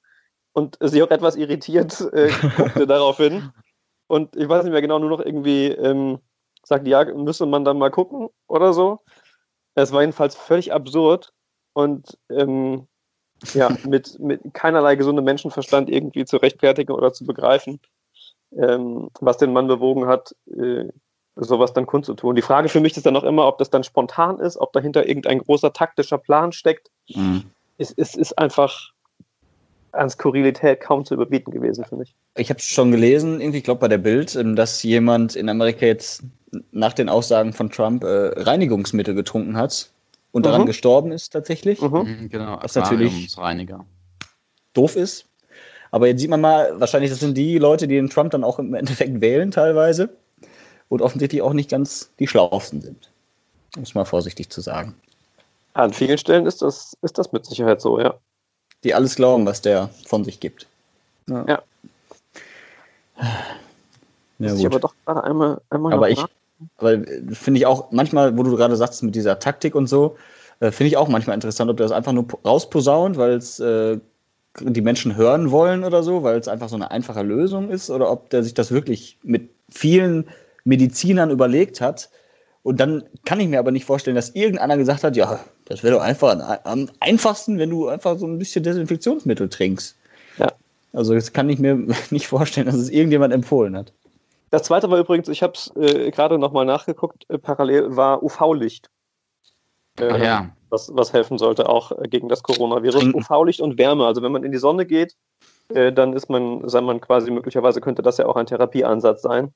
und 0.53 0.79
sie 0.81 1.03
auch 1.03 1.11
etwas 1.11 1.37
irritiert 1.37 2.01
äh, 2.13 2.31
guckte 2.57 2.87
daraufhin. 2.87 3.51
Und 4.07 4.37
ich 4.37 4.49
weiß 4.49 4.65
nicht 4.65 4.73
mehr 4.73 4.83
genau, 4.83 4.99
nur 4.99 5.11
noch 5.11 5.21
irgendwie 5.21 5.69
ähm, 5.69 6.19
sagt, 6.65 6.87
ja, 6.87 7.05
müsste 7.05 7.47
man 7.47 7.65
dann 7.65 7.79
mal 7.79 7.91
gucken 7.91 8.29
oder 8.47 8.73
so. 8.73 9.01
Es 9.75 9.93
war 9.93 10.03
jedenfalls 10.03 10.37
völlig 10.37 10.73
absurd 10.73 11.33
und 11.73 12.19
ähm, 12.31 12.87
ja, 13.55 13.71
mit, 13.85 14.19
mit 14.19 14.55
keinerlei 14.55 14.97
gesundem 14.97 15.25
Menschenverstand 15.25 15.91
irgendwie 15.91 16.25
zu 16.25 16.37
rechtfertigen 16.37 16.93
oder 16.93 17.13
zu 17.13 17.25
begreifen, 17.25 17.81
ähm, 18.57 19.09
was 19.21 19.39
den 19.39 19.53
Mann 19.53 19.67
bewogen 19.67 20.07
hat, 20.07 20.35
äh, 20.47 20.89
sowas 21.37 21.73
dann 21.73 21.87
kundzutun. 21.87 22.37
Die 22.37 22.43
Frage 22.43 22.69
für 22.69 22.81
mich 22.81 22.97
ist 22.97 23.07
dann 23.07 23.15
noch 23.15 23.25
immer, 23.25 23.47
ob 23.47 23.59
das 23.59 23.71
dann 23.71 23.85
spontan 23.85 24.39
ist, 24.39 24.57
ob 24.57 24.73
dahinter 24.73 25.07
irgendein 25.07 25.39
großer 25.39 25.73
taktischer 25.73 26.19
Plan 26.19 26.53
steckt. 26.53 26.91
Mhm. 27.09 27.45
Es, 27.79 27.93
es 27.97 28.15
ist 28.15 28.39
einfach 28.39 28.93
an 29.93 30.09
Skurrilität 30.09 30.81
kaum 30.81 31.05
zu 31.05 31.15
überbieten 31.15 31.53
gewesen, 31.53 31.85
finde 31.85 32.05
ich. 32.05 32.15
Ich 32.37 32.51
habe 32.51 32.61
schon 32.61 32.91
gelesen, 32.91 33.41
irgendwie, 33.41 33.59
ich 33.59 33.65
glaube 33.65 33.81
bei 33.81 33.89
der 33.89 33.99
Bild, 33.99 34.35
ähm, 34.37 34.57
dass 34.57 34.83
jemand 34.83 35.37
in 35.37 35.49
Amerika 35.49 35.87
jetzt 35.87 36.23
nach 36.71 36.93
den 36.93 37.09
Aussagen 37.09 37.53
von 37.53 37.71
Trump 37.71 38.05
äh, 38.05 38.33
Reinigungsmittel 38.37 39.15
getrunken 39.15 39.57
hat 39.57 39.91
und 40.33 40.43
mhm. 40.43 40.45
daran 40.45 40.67
gestorben 40.67 41.13
ist 41.13 41.31
tatsächlich. 41.31 41.81
Mhm. 41.81 41.99
mhm 41.99 42.29
genau, 42.29 42.59
was 42.61 42.75
natürlich 42.75 43.35
doof 44.75 44.97
ist. 44.97 45.27
Aber 45.91 46.07
jetzt 46.07 46.21
sieht 46.21 46.31
man 46.31 46.41
mal, 46.41 46.81
wahrscheinlich 46.81 47.11
das 47.11 47.21
sind 47.21 47.37
die 47.37 47.59
Leute, 47.59 47.87
die 47.87 47.97
den 47.97 48.09
Trump 48.09 48.31
dann 48.31 48.45
auch 48.45 48.59
im 48.59 48.73
Endeffekt 48.73 49.21
wählen 49.21 49.51
teilweise 49.51 50.09
und 50.93 51.01
offensichtlich 51.01 51.41
auch 51.41 51.55
nicht 51.55 51.71
ganz 51.71 52.11
die 52.19 52.29
schlauesten 52.29 52.83
sind. 52.83 53.09
Um 53.77 53.83
es 53.83 53.95
mal 53.95 54.05
vorsichtig 54.05 54.51
zu 54.51 54.61
sagen. 54.61 54.95
An 55.73 55.95
vielen 55.95 56.19
Stellen 56.19 56.45
ist 56.45 56.61
das, 56.61 56.95
ist 57.01 57.17
das 57.17 57.33
mit 57.33 57.47
Sicherheit 57.47 57.81
so, 57.81 57.99
ja. 57.99 58.13
Die 58.85 58.93
alles 58.93 59.15
glauben, 59.15 59.47
was 59.47 59.63
der 59.63 59.89
von 60.05 60.23
sich 60.23 60.39
gibt. 60.39 60.67
Ja. 61.31 61.47
ja. 61.49 61.63
Ja, 64.39 64.55
ich 64.55 64.67
aber 64.67 64.81
doch 64.81 64.95
gerade 65.07 65.25
einmal, 65.25 65.63
einmal 65.71 65.95
aber 65.95 66.11
ich, 66.11 66.23
aber 66.77 66.99
finde 67.33 67.59
ich 67.59 67.65
auch 67.65 67.91
manchmal, 67.91 68.37
wo 68.37 68.43
du 68.43 68.55
gerade 68.55 68.77
sagst 68.77 69.03
mit 69.03 69.15
dieser 69.15 69.39
Taktik 69.39 69.75
und 69.75 69.87
so, 69.87 70.19
äh, 70.61 70.73
finde 70.73 70.89
ich 70.89 70.99
auch 70.99 71.09
manchmal 71.09 71.35
interessant, 71.35 71.71
ob 71.71 71.79
der 71.79 71.87
das 71.87 71.97
einfach 71.97 72.13
nur 72.13 72.27
rausposaunt, 72.45 73.17
weil 73.17 73.33
es 73.33 73.59
äh, 73.61 73.99
die 74.61 74.83
Menschen 74.83 75.17
hören 75.17 75.51
wollen 75.53 75.85
oder 75.85 76.03
so, 76.03 76.23
weil 76.23 76.39
es 76.39 76.49
einfach 76.49 76.69
so 76.69 76.77
eine 76.77 76.91
einfache 76.91 77.23
Lösung 77.23 77.71
ist, 77.71 77.89
oder 77.89 78.11
ob 78.11 78.29
der 78.29 78.43
sich 78.43 78.53
das 78.53 78.71
wirklich 78.71 79.17
mit 79.23 79.49
vielen 79.71 80.27
Medizinern 80.65 81.31
überlegt 81.31 81.81
hat. 81.81 82.11
Und 82.63 82.79
dann 82.79 83.03
kann 83.25 83.41
ich 83.41 83.49
mir 83.49 83.59
aber 83.59 83.73
nicht 83.73 83.85
vorstellen, 83.85 84.15
dass 84.15 84.31
irgendeiner 84.31 84.77
gesagt 84.77 85.03
hat, 85.03 85.17
ja, 85.17 85.41
das 85.67 85.83
wäre 85.83 85.95
doch 85.95 86.03
einfach 86.03 86.61
am 86.65 86.89
einfachsten, 87.01 87.59
wenn 87.59 87.71
du 87.71 87.89
einfach 87.89 88.19
so 88.19 88.27
ein 88.27 88.39
bisschen 88.39 88.63
Desinfektionsmittel 88.63 89.49
trinkst. 89.49 89.97
Ja. 90.39 90.53
Also 90.93 91.15
das 91.15 91.33
kann 91.33 91.49
ich 91.49 91.59
mir 91.59 91.75
nicht 92.11 92.29
vorstellen, 92.29 92.67
dass 92.67 92.77
es 92.77 92.91
irgendjemand 92.91 93.33
empfohlen 93.33 93.77
hat. 93.77 93.93
Das 94.51 94.65
zweite 94.65 94.91
war 94.91 94.99
übrigens, 94.99 95.29
ich 95.29 95.43
habe 95.43 95.55
es 95.55 95.73
äh, 95.77 96.11
gerade 96.11 96.39
nochmal 96.39 96.67
nachgeguckt, 96.67 97.25
äh, 97.31 97.39
parallel 97.39 97.97
war 97.97 98.23
UV-Licht. 98.23 98.91
Äh, 99.99 100.25
ja. 100.25 100.51
was, 100.71 100.91
was 100.95 101.13
helfen 101.13 101.39
sollte 101.39 101.69
auch 101.69 101.93
äh, 101.93 102.09
gegen 102.09 102.29
das 102.29 102.43
Coronavirus. 102.43 103.15
UV-Licht 103.15 103.61
und 103.61 103.79
Wärme. 103.79 104.07
Also 104.07 104.23
wenn 104.23 104.33
man 104.33 104.45
in 104.45 104.53
die 104.53 104.59
Sonne 104.59 104.87
geht, 104.87 105.17
äh, 105.71 105.93
dann 105.93 106.13
ist 106.13 106.31
man, 106.31 106.69
sei 106.69 106.81
man 106.81 107.01
quasi 107.01 107.31
möglicherweise 107.31 107.81
könnte 107.81 108.03
das 108.03 108.19
ja 108.19 108.27
auch 108.27 108.37
ein 108.37 108.47
Therapieansatz 108.47 109.23
sein. 109.23 109.53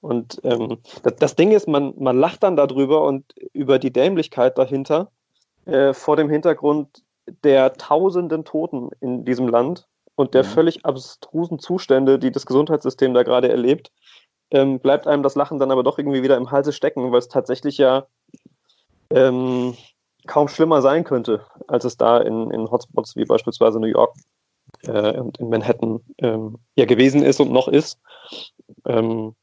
Und 0.00 0.40
ähm, 0.44 0.78
das, 1.02 1.16
das, 1.16 1.36
Ding 1.36 1.50
ist, 1.50 1.66
man, 1.66 1.94
man 1.98 2.18
lacht 2.18 2.42
dann 2.42 2.56
darüber 2.56 3.04
und 3.04 3.32
über 3.52 3.78
die 3.78 3.92
Dämlichkeit 3.92 4.56
dahinter, 4.56 5.10
äh, 5.66 5.92
vor 5.92 6.16
dem 6.16 6.30
Hintergrund 6.30 7.02
der 7.42 7.74
tausenden 7.74 8.44
Toten 8.44 8.90
in 9.00 9.24
diesem 9.24 9.48
Land 9.48 9.86
und 10.14 10.34
der 10.34 10.44
mhm. 10.44 10.48
völlig 10.48 10.84
abstrusen 10.84 11.58
Zustände, 11.58 12.18
die 12.18 12.30
das 12.30 12.46
Gesundheitssystem 12.46 13.12
da 13.12 13.22
gerade 13.22 13.48
erlebt, 13.48 13.90
ähm, 14.50 14.80
bleibt 14.80 15.06
einem 15.06 15.22
das 15.22 15.34
Lachen 15.34 15.58
dann 15.58 15.70
aber 15.70 15.82
doch 15.82 15.98
irgendwie 15.98 16.22
wieder 16.22 16.36
im 16.36 16.50
Halse 16.50 16.72
stecken, 16.72 17.12
weil 17.12 17.18
es 17.18 17.28
tatsächlich 17.28 17.78
ja 17.78 18.06
ähm, 19.10 19.76
kaum 20.26 20.48
schlimmer 20.48 20.80
sein 20.80 21.04
könnte, 21.04 21.44
als 21.66 21.84
es 21.84 21.96
da 21.96 22.18
in, 22.18 22.50
in 22.50 22.70
Hotspots 22.70 23.16
wie 23.16 23.24
beispielsweise 23.24 23.80
New 23.80 23.86
York 23.86 24.14
äh, 24.84 25.18
und 25.18 25.38
in 25.38 25.50
Manhattan 25.50 26.00
ähm, 26.18 26.58
ja 26.76 26.84
gewesen 26.84 27.22
ist 27.22 27.40
und 27.40 27.52
noch 27.52 27.68
ist. 27.68 27.98
Ähm, 28.86 29.34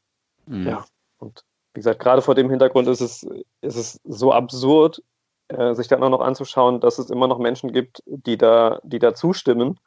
Mhm. 0.46 0.66
Ja, 0.66 0.84
und 1.18 1.44
wie 1.74 1.80
gesagt, 1.80 2.00
gerade 2.00 2.22
vor 2.22 2.34
dem 2.34 2.50
Hintergrund 2.50 2.88
ist 2.88 3.00
es, 3.00 3.22
ist 3.60 3.76
es 3.76 4.00
so 4.04 4.32
absurd, 4.32 5.02
äh, 5.48 5.74
sich 5.74 5.88
dann 5.88 6.02
auch 6.02 6.10
noch 6.10 6.20
anzuschauen, 6.20 6.80
dass 6.80 6.98
es 6.98 7.10
immer 7.10 7.28
noch 7.28 7.38
Menschen 7.38 7.72
gibt, 7.72 8.02
die 8.06 8.36
da, 8.36 8.80
die 8.82 8.98
da 8.98 9.14
zustimmen. 9.14 9.78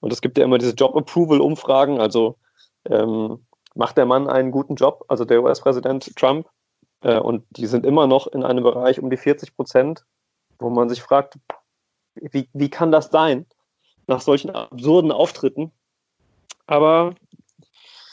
Und 0.00 0.12
es 0.12 0.20
gibt 0.20 0.38
ja 0.38 0.44
immer 0.44 0.58
diese 0.58 0.74
Job-Approval-Umfragen, 0.74 2.00
also 2.00 2.36
ähm, 2.84 3.46
macht 3.74 3.96
der 3.96 4.06
Mann 4.06 4.28
einen 4.28 4.50
guten 4.50 4.74
Job, 4.74 5.04
also 5.08 5.24
der 5.24 5.42
US-Präsident 5.42 6.16
Trump, 6.16 6.48
äh, 7.02 7.18
und 7.18 7.44
die 7.50 7.66
sind 7.66 7.86
immer 7.86 8.06
noch 8.06 8.26
in 8.26 8.42
einem 8.42 8.64
Bereich 8.64 9.00
um 9.00 9.10
die 9.10 9.16
40 9.16 9.54
Prozent, 9.54 10.04
wo 10.58 10.70
man 10.70 10.88
sich 10.88 11.02
fragt, 11.02 11.38
wie, 12.14 12.48
wie 12.52 12.70
kann 12.70 12.92
das 12.92 13.10
sein, 13.10 13.46
nach 14.06 14.20
solchen 14.20 14.50
absurden 14.50 15.12
Auftritten? 15.12 15.72
Aber 16.66 17.14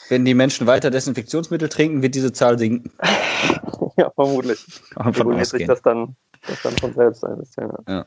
wenn 0.08 0.24
die 0.24 0.34
Menschen 0.34 0.66
weiter 0.66 0.90
Desinfektionsmittel 0.90 1.68
trinken, 1.68 2.02
wird 2.02 2.14
diese 2.14 2.32
Zahl 2.32 2.58
sinken. 2.58 2.90
ja, 3.96 4.10
vermutlich. 4.10 4.64
Reguliert 4.96 5.46
sich 5.46 5.66
das 5.66 5.82
dann, 5.82 6.16
das 6.46 6.62
dann 6.62 6.76
von 6.78 6.94
selbst 6.94 7.24
ein 7.24 7.38
bisschen. 7.38 7.70
Ja. 7.86 8.06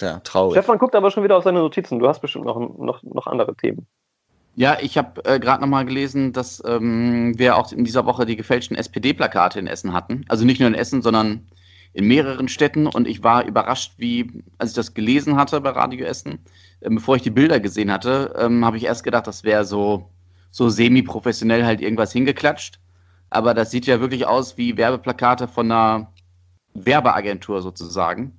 ja. 0.00 0.20
traurig. 0.20 0.54
Stefan 0.54 0.78
guckt 0.78 0.94
aber 0.94 1.10
schon 1.10 1.24
wieder 1.24 1.36
auf 1.36 1.44
seine 1.44 1.58
Notizen. 1.58 1.98
Du 1.98 2.08
hast 2.08 2.20
bestimmt 2.20 2.44
noch, 2.44 2.58
noch, 2.78 3.02
noch 3.02 3.26
andere 3.26 3.54
Themen. 3.54 3.86
Ja, 4.54 4.78
ich 4.80 4.96
habe 4.96 5.22
äh, 5.26 5.38
gerade 5.38 5.60
nochmal 5.60 5.84
gelesen, 5.84 6.32
dass 6.32 6.62
ähm, 6.66 7.38
wir 7.38 7.56
auch 7.56 7.72
in 7.72 7.84
dieser 7.84 8.06
Woche 8.06 8.24
die 8.24 8.36
gefälschten 8.36 8.76
SPD-Plakate 8.76 9.58
in 9.58 9.66
Essen 9.66 9.92
hatten. 9.92 10.24
Also 10.28 10.46
nicht 10.46 10.60
nur 10.60 10.68
in 10.68 10.74
Essen, 10.74 11.02
sondern 11.02 11.46
in 11.92 12.06
mehreren 12.06 12.48
Städten. 12.48 12.86
Und 12.86 13.06
ich 13.06 13.22
war 13.22 13.44
überrascht, 13.44 13.94
wie, 13.98 14.42
als 14.56 14.70
ich 14.70 14.76
das 14.76 14.94
gelesen 14.94 15.36
hatte 15.36 15.60
bei 15.60 15.70
Radio 15.70 16.06
Essen, 16.06 16.38
äh, 16.80 16.88
bevor 16.88 17.16
ich 17.16 17.22
die 17.22 17.30
Bilder 17.30 17.60
gesehen 17.60 17.92
hatte, 17.92 18.34
ähm, 18.38 18.64
habe 18.64 18.78
ich 18.78 18.84
erst 18.84 19.04
gedacht, 19.04 19.26
das 19.26 19.44
wäre 19.44 19.66
so 19.66 20.10
so 20.50 20.68
semi-professionell 20.68 21.64
halt 21.64 21.80
irgendwas 21.80 22.12
hingeklatscht. 22.12 22.78
Aber 23.30 23.54
das 23.54 23.70
sieht 23.70 23.86
ja 23.86 24.00
wirklich 24.00 24.26
aus 24.26 24.56
wie 24.56 24.76
Werbeplakate 24.76 25.48
von 25.48 25.70
einer 25.70 26.12
Werbeagentur 26.74 27.62
sozusagen. 27.62 28.38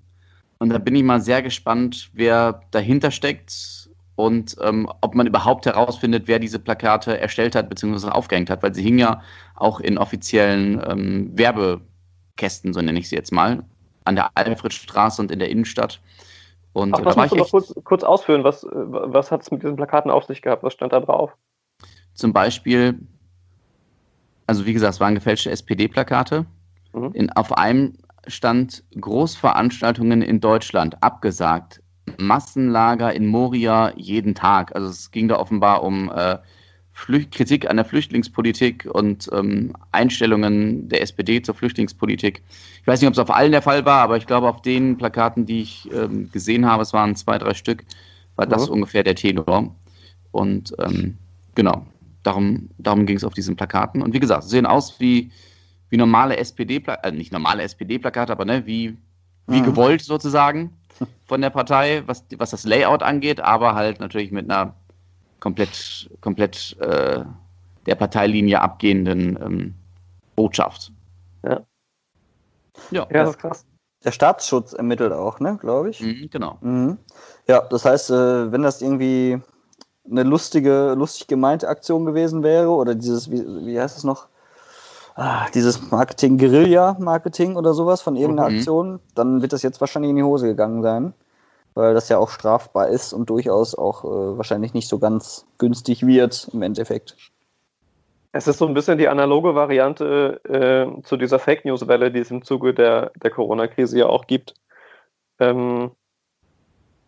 Und 0.59 0.69
da 0.69 0.77
bin 0.77 0.95
ich 0.95 1.03
mal 1.03 1.21
sehr 1.21 1.41
gespannt, 1.41 2.09
wer 2.13 2.61
dahinter 2.71 3.11
steckt 3.11 3.87
und 4.15 4.55
ähm, 4.61 4.91
ob 5.01 5.13
man 5.13 5.27
überhaupt 5.27 5.67
herausfindet, 5.67 6.27
wer 6.27 6.39
diese 6.39 6.57
Plakate 6.57 7.19
erstellt 7.19 7.53
hat 7.53 7.69
bzw. 7.69 8.09
aufgehängt 8.09 8.49
hat, 8.49 8.63
weil 8.63 8.73
sie 8.73 8.81
hingen 8.81 8.97
ja 8.97 9.21
auch 9.55 9.79
in 9.79 9.99
offiziellen 9.99 10.81
ähm, 10.87 11.37
Werbekästen, 11.37 12.73
so 12.73 12.81
nenne 12.81 12.97
ich 12.97 13.09
sie 13.09 13.15
jetzt 13.15 13.31
mal, 13.31 13.63
an 14.05 14.15
der 14.15 14.31
Alfredstraße 14.33 15.21
und 15.21 15.31
in 15.31 15.37
der 15.37 15.49
Innenstadt. 15.49 16.01
Und 16.73 16.95
Ach, 16.95 17.01
da 17.01 17.15
war 17.15 17.25
ich 17.27 17.31
echt, 17.33 17.51
kurz, 17.51 17.75
kurz 17.83 18.03
ausführen, 18.03 18.43
was, 18.43 18.65
was 18.71 19.31
hat 19.31 19.43
es 19.43 19.51
mit 19.51 19.61
diesen 19.61 19.75
Plakaten 19.75 20.09
auf 20.09 20.23
sich 20.23 20.41
gehabt? 20.41 20.63
Was 20.63 20.73
stand 20.73 20.93
da 20.93 20.99
drauf? 20.99 21.31
Zum 22.17 22.33
Beispiel, 22.33 22.99
also 24.47 24.65
wie 24.65 24.73
gesagt, 24.73 24.95
es 24.95 24.99
waren 24.99 25.15
gefälschte 25.15 25.51
SPD-Plakate. 25.51 26.45
Mhm. 26.93 27.11
In, 27.13 27.29
auf 27.31 27.55
einem 27.55 27.93
stand 28.27 28.83
Großveranstaltungen 28.99 30.21
in 30.21 30.41
Deutschland 30.41 31.01
abgesagt. 31.01 31.81
Massenlager 32.17 33.13
in 33.13 33.27
Moria 33.27 33.93
jeden 33.95 34.33
Tag. 34.33 34.75
Also 34.75 34.89
es 34.89 35.11
ging 35.11 35.27
da 35.27 35.37
offenbar 35.37 35.83
um 35.83 36.11
äh, 36.13 36.37
Kritik 37.29 37.69
an 37.69 37.75
der 37.75 37.85
Flüchtlingspolitik 37.85 38.89
und 38.91 39.29
ähm, 39.31 39.73
Einstellungen 39.91 40.89
der 40.89 41.03
SPD 41.03 41.43
zur 41.43 41.53
Flüchtlingspolitik. 41.53 42.41
Ich 42.81 42.87
weiß 42.87 42.99
nicht, 42.99 43.07
ob 43.07 43.13
es 43.13 43.19
auf 43.19 43.29
allen 43.29 43.51
der 43.51 43.61
Fall 43.61 43.85
war, 43.85 44.01
aber 44.01 44.17
ich 44.17 44.25
glaube, 44.25 44.49
auf 44.49 44.63
den 44.63 44.97
Plakaten, 44.97 45.45
die 45.45 45.61
ich 45.61 45.87
ähm, 45.93 46.31
gesehen 46.31 46.65
habe, 46.65 46.81
es 46.81 46.93
waren 46.93 47.15
zwei, 47.15 47.37
drei 47.37 47.53
Stück, 47.53 47.85
war 48.35 48.47
das 48.47 48.67
mhm. 48.67 48.75
ungefähr 48.75 49.03
der 49.03 49.13
Tenor. 49.13 49.75
Und 50.31 50.73
ähm, 50.79 51.17
genau, 51.53 51.85
darum, 52.27 52.69
darum 52.77 53.05
ging 53.05 53.17
es 53.17 53.23
auf 53.23 53.33
diesen 53.33 53.55
Plakaten. 53.55 54.01
Und 54.01 54.13
wie 54.13 54.19
gesagt, 54.19 54.43
sie 54.43 54.49
sehen 54.49 54.65
aus 54.65 54.99
wie, 54.99 55.31
wie 55.89 55.97
normale 55.97 56.37
SPD-Plakate, 56.37 57.07
äh, 57.07 57.11
nicht 57.11 57.31
normale 57.31 57.63
SPD-Plakate, 57.63 58.31
aber 58.31 58.45
ne, 58.45 58.65
wie, 58.65 58.97
wie 59.47 59.61
mhm. 59.61 59.65
gewollt 59.65 60.01
sozusagen 60.01 60.77
von 61.25 61.41
der 61.41 61.49
Partei, 61.49 62.03
was, 62.05 62.25
was 62.37 62.51
das 62.51 62.65
Layout 62.65 63.01
angeht, 63.01 63.39
aber 63.39 63.75
halt 63.75 63.99
natürlich 63.99 64.31
mit 64.31 64.49
einer 64.49 64.75
komplett, 65.39 66.09
komplett 66.21 66.75
äh, 66.79 67.23
der 67.85 67.95
Parteilinie 67.95 68.61
abgehenden 68.61 69.39
ähm, 69.41 69.73
Botschaft. 70.35 70.91
Ja. 71.43 71.61
Ja, 72.91 73.07
ja, 73.09 73.23
das 73.23 73.29
ist 73.31 73.39
krass. 73.39 73.65
Der 74.03 74.11
Staatsschutz 74.11 74.73
ermittelt 74.73 75.11
auch, 75.11 75.39
ne, 75.39 75.57
glaube 75.59 75.89
ich. 75.89 76.01
Mhm, 76.01 76.29
genau. 76.29 76.57
Mhm. 76.61 76.97
Ja, 77.47 77.61
das 77.61 77.85
heißt, 77.85 78.11
äh, 78.11 78.51
wenn 78.51 78.61
das 78.61 78.81
irgendwie 78.81 79.41
eine 80.09 80.23
lustige, 80.23 80.93
lustig 80.97 81.27
gemeinte 81.27 81.67
Aktion 81.67 82.05
gewesen 82.05 82.43
wäre, 82.43 82.69
oder 82.69 82.95
dieses, 82.95 83.31
wie, 83.31 83.43
wie 83.65 83.79
heißt 83.79 83.97
es 83.97 84.03
noch? 84.03 84.27
Ah, 85.15 85.47
dieses 85.53 85.89
Marketing, 85.91 86.37
Guerilla-Marketing 86.37 87.55
oder 87.55 87.73
sowas 87.73 88.01
von 88.01 88.15
irgendeiner 88.15 88.49
mhm. 88.49 88.57
Aktion, 88.57 88.99
dann 89.15 89.41
wird 89.41 89.53
das 89.53 89.63
jetzt 89.63 89.81
wahrscheinlich 89.81 90.11
in 90.11 90.17
die 90.17 90.23
Hose 90.23 90.47
gegangen 90.47 90.83
sein 90.83 91.13
weil 91.77 91.93
das 91.93 92.09
ja 92.09 92.17
auch 92.17 92.29
strafbar 92.29 92.87
ist 92.87 93.13
und 93.13 93.29
durchaus 93.29 93.75
auch 93.75 94.03
äh, 94.03 94.37
wahrscheinlich 94.37 94.73
nicht 94.73 94.89
so 94.89 94.97
ganz 94.97 95.45
günstig 95.59 96.05
wird 96.05 96.49
im 96.51 96.63
Endeffekt. 96.63 97.15
Es 98.31 98.47
ist 98.47 98.57
so 98.57 98.67
ein 98.67 98.73
bisschen 98.73 98.97
die 98.97 99.07
analoge 99.07 99.53
Variante 99.53 100.41
äh, 100.43 101.01
zu 101.03 101.17
dieser 101.17 101.37
Fake 101.37 101.65
News-Welle, 101.65 102.11
die 102.11 102.19
es 102.19 102.31
im 102.31 102.41
Zuge 102.41 102.73
der, 102.73 103.11
der 103.21 103.29
Corona-Krise 103.29 103.99
ja 103.99 104.07
auch 104.07 104.25
gibt, 104.25 104.55
ähm, 105.39 105.91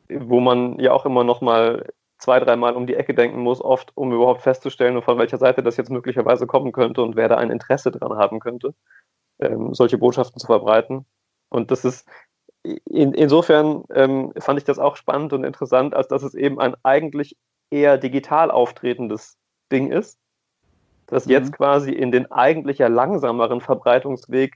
wo 0.07 0.39
man 0.39 0.79
ja 0.79 0.91
auch 0.91 1.05
immer 1.05 1.23
noch 1.23 1.41
mal 1.41 1.85
zwei, 2.19 2.39
dreimal 2.39 2.75
um 2.75 2.85
die 2.85 2.95
Ecke 2.95 3.13
denken 3.13 3.39
muss, 3.39 3.61
oft, 3.61 3.91
um 3.95 4.13
überhaupt 4.13 4.41
festzustellen, 4.41 5.01
von 5.01 5.17
welcher 5.17 5.37
Seite 5.37 5.63
das 5.63 5.77
jetzt 5.77 5.89
möglicherweise 5.89 6.45
kommen 6.45 6.71
könnte 6.71 7.01
und 7.01 7.15
wer 7.15 7.29
da 7.29 7.37
ein 7.37 7.49
Interesse 7.49 7.91
dran 7.91 8.17
haben 8.17 8.39
könnte, 8.39 8.75
ähm, 9.39 9.73
solche 9.73 9.97
Botschaften 9.97 10.39
zu 10.39 10.45
verbreiten. 10.45 11.05
Und 11.49 11.71
das 11.71 11.85
ist, 11.85 12.07
in, 12.63 13.13
insofern 13.13 13.83
ähm, 13.93 14.33
fand 14.37 14.59
ich 14.59 14.65
das 14.65 14.79
auch 14.79 14.97
spannend 14.97 15.33
und 15.33 15.43
interessant, 15.45 15.95
als 15.95 16.07
dass 16.09 16.23
es 16.23 16.35
eben 16.35 16.59
ein 16.59 16.75
eigentlich 16.83 17.37
eher 17.71 17.97
digital 17.97 18.51
auftretendes 18.51 19.37
Ding 19.71 19.91
ist, 19.91 20.19
das 21.07 21.25
mhm. 21.25 21.31
jetzt 21.31 21.53
quasi 21.53 21.91
in 21.91 22.11
den 22.11 22.31
eigentlich 22.31 22.79
ja 22.79 22.87
langsameren 22.87 23.61
Verbreitungsweg 23.61 24.55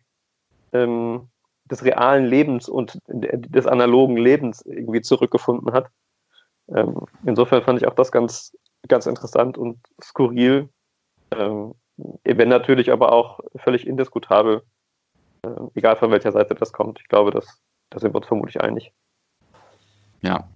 ähm, 0.74 1.30
des 1.66 1.86
realen 1.86 2.26
Lebens 2.26 2.68
und 2.68 3.00
des 3.08 3.68
analogen 3.68 4.18
Lebens 4.18 4.62
irgendwie 4.66 5.02
zurückgefunden 5.02 5.72
hat. 5.72 5.88
Ähm, 6.70 7.06
insofern 7.26 7.64
fand 7.64 7.82
ich 7.82 7.88
auch 7.88 7.96
das 7.96 8.12
ganz, 8.12 8.56
ganz 8.88 9.06
interessant 9.06 9.58
und 9.58 9.80
skurril, 10.02 10.70
ähm, 11.32 11.74
wenn 12.24 12.50
natürlich 12.50 12.92
aber 12.92 13.12
auch 13.12 13.40
völlig 13.58 13.86
indiskutabel, 13.86 14.64
äh, 15.44 15.50
egal 15.76 15.96
von 15.96 16.12
welcher 16.12 16.32
Seite 16.32 16.56
das 16.56 16.74
kommt. 16.74 17.00
Ich 17.02 17.08
glaube, 17.08 17.32
dass 17.32 17.62
da 17.94 18.00
sind 18.00 18.14
wir 18.14 18.18
uns 18.18 18.28
vermutlich 18.28 18.60
einig. 18.60 18.92
Ja. 20.22 20.48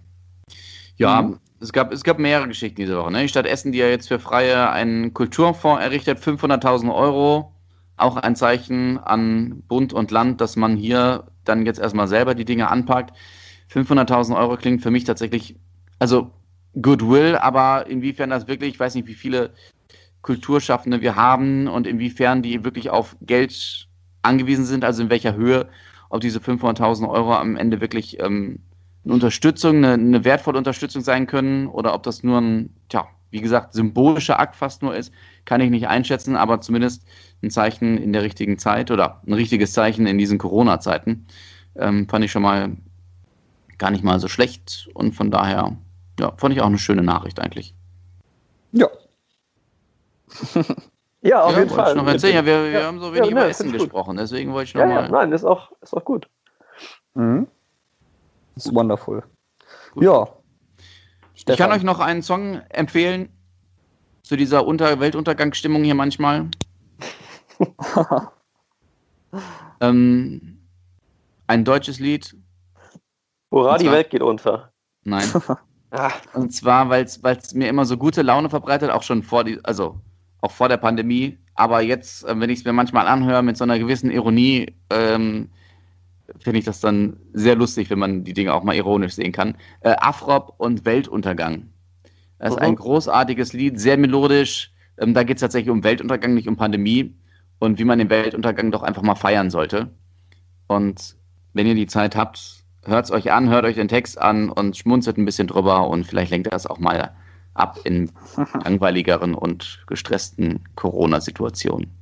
Ja, 0.96 1.22
mhm. 1.22 1.38
es, 1.60 1.72
gab, 1.72 1.92
es 1.92 2.02
gab 2.02 2.18
mehrere 2.18 2.48
Geschichten 2.48 2.76
diese 2.76 2.98
Woche. 2.98 3.12
Ne? 3.12 3.22
Die 3.22 3.28
Stadt 3.28 3.46
Essen, 3.46 3.70
die 3.70 3.78
ja 3.78 3.86
jetzt 3.86 4.08
für 4.08 4.18
Freie 4.18 4.70
einen 4.70 5.14
Kulturfonds 5.14 5.80
errichtet, 5.80 6.18
500.000 6.18 6.92
Euro. 6.92 7.54
Auch 7.96 8.16
ein 8.16 8.34
Zeichen 8.34 8.98
an 8.98 9.62
Bund 9.68 9.92
und 9.92 10.10
Land, 10.10 10.40
dass 10.40 10.56
man 10.56 10.76
hier 10.76 11.28
dann 11.44 11.64
jetzt 11.64 11.78
erstmal 11.78 12.08
selber 12.08 12.34
die 12.34 12.44
Dinge 12.44 12.68
anpackt. 12.68 13.16
500.000 13.72 14.36
Euro 14.36 14.56
klingt 14.56 14.82
für 14.82 14.90
mich 14.90 15.04
tatsächlich, 15.04 15.56
also 15.98 16.30
Goodwill, 16.80 17.36
aber 17.36 17.86
inwiefern 17.86 18.30
das 18.30 18.46
wirklich, 18.46 18.74
ich 18.74 18.80
weiß 18.80 18.94
nicht, 18.94 19.08
wie 19.08 19.14
viele 19.14 19.52
Kulturschaffende 20.22 21.00
wir 21.00 21.16
haben 21.16 21.68
und 21.68 21.86
inwiefern 21.86 22.42
die 22.42 22.64
wirklich 22.64 22.90
auf 22.90 23.16
Geld 23.22 23.88
angewiesen 24.22 24.64
sind, 24.64 24.84
also 24.84 25.02
in 25.02 25.10
welcher 25.10 25.34
Höhe 25.34 25.68
ob 26.10 26.20
diese 26.20 26.38
500.000 26.38 27.08
Euro 27.08 27.34
am 27.34 27.56
Ende 27.56 27.80
wirklich 27.80 28.18
ähm, 28.20 28.60
eine 29.04 29.14
Unterstützung, 29.14 29.76
eine, 29.78 29.92
eine, 29.94 30.24
wertvolle 30.24 30.58
Unterstützung 30.58 31.02
sein 31.02 31.26
können 31.26 31.66
oder 31.66 31.94
ob 31.94 32.02
das 32.02 32.22
nur 32.22 32.40
ein, 32.40 32.70
tja, 32.88 33.06
wie 33.30 33.40
gesagt, 33.40 33.74
symbolischer 33.74 34.38
Akt 34.38 34.56
fast 34.56 34.82
nur 34.82 34.94
ist, 34.96 35.12
kann 35.44 35.60
ich 35.60 35.70
nicht 35.70 35.88
einschätzen, 35.88 36.36
aber 36.36 36.60
zumindest 36.60 37.06
ein 37.42 37.50
Zeichen 37.50 37.98
in 37.98 38.12
der 38.12 38.22
richtigen 38.22 38.58
Zeit 38.58 38.90
oder 38.90 39.22
ein 39.26 39.34
richtiges 39.34 39.72
Zeichen 39.72 40.06
in 40.06 40.18
diesen 40.18 40.38
Corona-Zeiten 40.38 41.26
ähm, 41.76 42.08
fand 42.08 42.24
ich 42.24 42.32
schon 42.32 42.42
mal 42.42 42.76
gar 43.76 43.90
nicht 43.90 44.02
mal 44.02 44.18
so 44.18 44.28
schlecht 44.28 44.88
und 44.94 45.14
von 45.14 45.30
daher, 45.30 45.76
ja, 46.18 46.32
fand 46.36 46.54
ich 46.54 46.60
auch 46.60 46.66
eine 46.66 46.78
schöne 46.78 47.02
Nachricht 47.02 47.40
eigentlich. 47.40 47.74
Ja. 48.72 48.88
Ja, 51.20 51.42
auf 51.42 51.52
ja, 51.52 51.58
jeden 51.58 51.70
Fall. 51.70 51.90
Ich 51.90 51.96
noch 51.96 52.06
erzählen. 52.06 52.36
Ja, 52.36 52.46
wir, 52.46 52.62
wir 52.64 52.70
ja, 52.70 52.86
haben 52.86 53.00
so 53.00 53.12
wenig 53.12 53.30
ja, 53.30 53.32
über 53.32 53.48
Essen 53.48 53.72
gesprochen, 53.72 54.16
deswegen 54.16 54.52
wollte 54.52 54.68
ich 54.68 54.74
noch 54.74 54.82
ja, 54.82 54.86
mal. 54.86 55.02
Ja, 55.02 55.08
nein, 55.08 55.32
ist 55.32 55.44
auch, 55.44 55.72
ist 55.80 55.92
auch 55.92 56.04
gut. 56.04 56.28
Mhm. 57.14 57.48
Das 58.54 58.66
ist 58.66 58.74
wonderful. 58.74 59.24
Gut. 59.94 60.02
Ja. 60.04 60.28
Stefan. 61.34 61.54
Ich 61.54 61.58
kann 61.58 61.72
euch 61.72 61.82
noch 61.82 61.98
einen 61.98 62.22
Song 62.22 62.60
empfehlen 62.68 63.30
zu 64.22 64.36
dieser 64.36 64.66
Unter 64.66 65.00
Weltuntergangsstimmung 65.00 65.82
hier 65.82 65.94
manchmal. 65.94 66.48
ähm, 69.80 70.58
ein 71.48 71.64
deutsches 71.64 71.98
Lied. 71.98 72.36
Hurra, 73.50 73.78
die 73.78 73.90
Welt 73.90 74.10
geht 74.10 74.22
unter. 74.22 74.72
Nein. 75.02 75.28
Ah. 75.90 76.12
Und 76.34 76.52
zwar, 76.52 76.90
weil 76.90 77.04
es 77.04 77.54
mir 77.54 77.68
immer 77.68 77.84
so 77.84 77.96
gute 77.96 78.22
Laune 78.22 78.50
verbreitet, 78.50 78.90
auch 78.90 79.02
schon 79.02 79.22
vor 79.22 79.44
die, 79.44 79.58
also 79.64 80.00
auch 80.40 80.52
vor 80.52 80.68
der 80.68 80.76
Pandemie. 80.76 81.38
Aber 81.54 81.80
jetzt, 81.80 82.24
äh, 82.24 82.38
wenn 82.38 82.50
ich 82.50 82.60
es 82.60 82.64
mir 82.64 82.72
manchmal 82.72 83.06
anhöre 83.06 83.42
mit 83.42 83.56
so 83.56 83.64
einer 83.64 83.78
gewissen 83.78 84.10
Ironie, 84.10 84.74
ähm, 84.90 85.48
finde 86.40 86.58
ich 86.58 86.64
das 86.64 86.80
dann 86.80 87.16
sehr 87.32 87.56
lustig, 87.56 87.90
wenn 87.90 87.98
man 87.98 88.24
die 88.24 88.34
Dinge 88.34 88.52
auch 88.52 88.62
mal 88.62 88.76
ironisch 88.76 89.14
sehen 89.14 89.32
kann. 89.32 89.56
Äh, 89.80 89.96
Afrop 89.98 90.54
und 90.58 90.84
Weltuntergang. 90.84 91.70
Das 92.38 92.50
ist 92.50 92.58
ein 92.58 92.76
großartiges 92.76 93.52
Lied, 93.52 93.80
sehr 93.80 93.96
melodisch. 93.96 94.72
Ähm, 94.98 95.14
da 95.14 95.24
geht 95.24 95.38
es 95.38 95.40
tatsächlich 95.40 95.70
um 95.70 95.82
Weltuntergang, 95.82 96.34
nicht 96.34 96.48
um 96.48 96.56
Pandemie. 96.56 97.14
Und 97.58 97.78
wie 97.78 97.84
man 97.84 97.98
den 97.98 98.10
Weltuntergang 98.10 98.70
doch 98.70 98.82
einfach 98.82 99.02
mal 99.02 99.16
feiern 99.16 99.50
sollte. 99.50 99.90
Und 100.68 101.16
wenn 101.54 101.66
ihr 101.66 101.74
die 101.74 101.88
Zeit 101.88 102.14
habt, 102.14 102.64
hört 102.88 103.04
es 103.04 103.10
euch 103.10 103.32
an, 103.32 103.48
hört 103.48 103.64
euch 103.64 103.76
den 103.76 103.88
Text 103.88 104.20
an 104.20 104.50
und 104.50 104.76
schmunzelt 104.76 105.18
ein 105.18 105.24
bisschen 105.24 105.46
drüber 105.46 105.88
und 105.88 106.04
vielleicht 106.04 106.30
lenkt 106.30 106.52
das 106.52 106.66
auch 106.66 106.78
mal 106.78 107.12
ab 107.54 107.78
in 107.84 108.10
langweiligeren 108.64 109.34
und 109.34 109.84
gestressten 109.86 110.64
Corona-Situationen. 110.76 111.92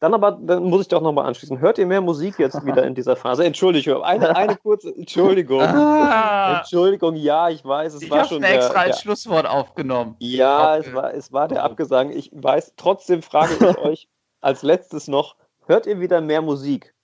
Dann 0.00 0.12
aber, 0.12 0.32
dann 0.32 0.64
muss 0.64 0.82
ich 0.82 0.88
doch 0.88 1.00
nochmal 1.00 1.24
anschließen. 1.26 1.60
Hört 1.60 1.78
ihr 1.78 1.86
mehr 1.86 2.02
Musik 2.02 2.38
jetzt 2.38 2.62
wieder 2.66 2.84
in 2.84 2.94
dieser 2.94 3.16
Phase? 3.16 3.42
Entschuldigung, 3.42 4.02
eine, 4.02 4.36
eine 4.36 4.56
kurze 4.56 4.94
Entschuldigung. 4.94 5.62
Ah, 6.14 6.58
Entschuldigung, 6.58 7.16
ja, 7.16 7.48
ich 7.48 7.64
weiß, 7.64 7.94
es 7.94 8.02
ich 8.02 8.10
war 8.10 8.26
schon. 8.26 8.42
Ich 8.42 8.44
habe 8.44 8.56
extra 8.56 8.80
als 8.80 9.00
Schlusswort 9.00 9.46
aufgenommen. 9.46 10.14
Ja, 10.18 10.76
okay. 10.76 10.86
es, 10.86 10.94
war, 10.94 11.14
es 11.14 11.32
war 11.32 11.48
der 11.48 11.64
Abgesang. 11.64 12.10
Ich 12.10 12.30
weiß, 12.34 12.74
trotzdem 12.76 13.22
frage 13.22 13.54
ich 13.54 13.78
euch 13.78 14.08
als 14.42 14.62
letztes 14.62 15.08
noch: 15.08 15.36
Hört 15.66 15.86
ihr 15.86 16.00
wieder 16.00 16.20
mehr 16.20 16.42
Musik? 16.42 16.94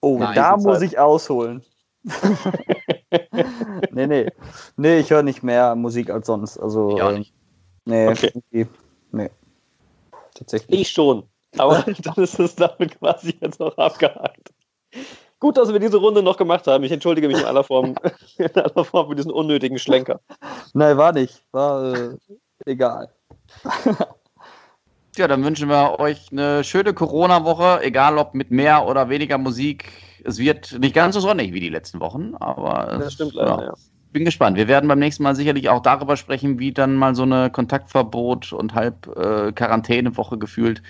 Oh, 0.00 0.18
Nein, 0.18 0.34
da 0.34 0.58
muss 0.58 0.82
ich 0.82 0.98
ausholen. 0.98 1.64
nee, 3.92 4.06
nee. 4.06 4.30
Nee, 4.76 5.00
ich 5.00 5.10
höre 5.10 5.22
nicht 5.22 5.42
mehr 5.42 5.74
Musik 5.74 6.10
als 6.10 6.26
sonst. 6.26 6.58
Also, 6.58 6.96
ich 6.96 7.02
auch 7.02 7.12
nicht. 7.12 7.34
Nee, 7.84 8.08
okay. 8.08 8.32
nee. 9.12 9.30
Tatsächlich. 10.34 10.80
Ich 10.80 10.90
schon. 10.90 11.24
Aber 11.58 11.84
dann 12.02 12.24
ist 12.24 12.38
es 12.38 12.54
damit 12.56 12.98
quasi 12.98 13.34
jetzt 13.40 13.60
noch 13.60 13.76
abgehakt. 13.76 14.52
Gut, 15.38 15.56
dass 15.56 15.72
wir 15.72 15.80
diese 15.80 15.96
Runde 15.96 16.22
noch 16.22 16.36
gemacht 16.36 16.66
haben. 16.66 16.84
Ich 16.84 16.92
entschuldige 16.92 17.26
mich 17.26 17.38
in 17.38 17.44
aller 17.44 17.64
Form, 17.64 17.94
in 18.38 18.54
aller 18.54 18.84
Form 18.84 19.08
für 19.08 19.14
diesen 19.14 19.30
unnötigen 19.30 19.78
Schlenker. 19.78 20.20
Nein, 20.74 20.96
war 20.96 21.12
nicht. 21.12 21.42
War 21.52 21.94
äh, 21.94 22.16
egal. 22.66 23.12
Ja, 25.16 25.26
dann 25.28 25.44
wünschen 25.44 25.68
wir 25.68 25.98
euch 25.98 26.30
eine 26.30 26.62
schöne 26.62 26.94
Corona-Woche, 26.94 27.82
egal 27.82 28.18
ob 28.18 28.34
mit 28.34 28.50
mehr 28.50 28.86
oder 28.86 29.08
weniger 29.08 29.38
Musik. 29.38 29.90
Es 30.24 30.38
wird 30.38 30.78
nicht 30.78 30.94
ganz 30.94 31.14
so 31.14 31.20
sonnig 31.20 31.52
wie 31.52 31.60
die 31.60 31.68
letzten 31.68 32.00
Wochen, 32.00 32.34
aber 32.36 32.98
das 32.98 33.14
stimmt 33.14 33.34
leider, 33.34 33.58
ja. 33.58 33.64
ja. 33.66 33.74
Bin 34.12 34.24
gespannt. 34.24 34.56
Wir 34.56 34.66
werden 34.66 34.88
beim 34.88 34.98
nächsten 34.98 35.22
Mal 35.22 35.36
sicherlich 35.36 35.68
auch 35.68 35.82
darüber 35.82 36.16
sprechen, 36.16 36.58
wie 36.58 36.72
dann 36.72 36.96
mal 36.96 37.14
so 37.14 37.22
eine 37.22 37.48
Kontaktverbot 37.50 38.52
und 38.52 38.74
halb 38.74 39.06
äh, 39.16 39.52
Quarantänewoche 39.52 40.36
gefühlt 40.36 40.82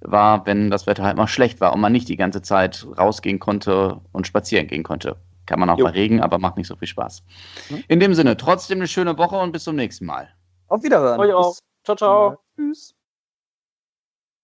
war, 0.00 0.46
wenn 0.46 0.70
das 0.70 0.86
Wetter 0.86 1.02
halt 1.02 1.16
mal 1.16 1.26
schlecht 1.26 1.60
war 1.60 1.72
und 1.72 1.80
man 1.80 1.92
nicht 1.92 2.08
die 2.08 2.16
ganze 2.16 2.40
Zeit 2.40 2.86
rausgehen 2.96 3.40
konnte 3.40 4.00
und 4.12 4.28
spazieren 4.28 4.68
gehen 4.68 4.84
konnte. 4.84 5.16
Kann 5.46 5.58
man 5.58 5.70
auch 5.70 5.78
jo. 5.78 5.86
bei 5.86 5.90
Regen, 5.90 6.20
aber 6.20 6.38
macht 6.38 6.56
nicht 6.56 6.68
so 6.68 6.76
viel 6.76 6.88
Spaß. 6.88 7.24
Mhm. 7.70 7.84
In 7.88 8.00
dem 8.00 8.14
Sinne, 8.14 8.36
trotzdem 8.36 8.78
eine 8.78 8.86
schöne 8.86 9.16
Woche 9.18 9.36
und 9.36 9.50
bis 9.50 9.64
zum 9.64 9.76
nächsten 9.76 10.06
Mal. 10.06 10.28
Auf 10.68 10.82
Wiederhören. 10.82 11.18
Euch 11.18 11.32
auch. 11.32 11.56
Ciao, 11.84 11.96
ciao. 11.96 12.38
Tschüss. 12.54 12.94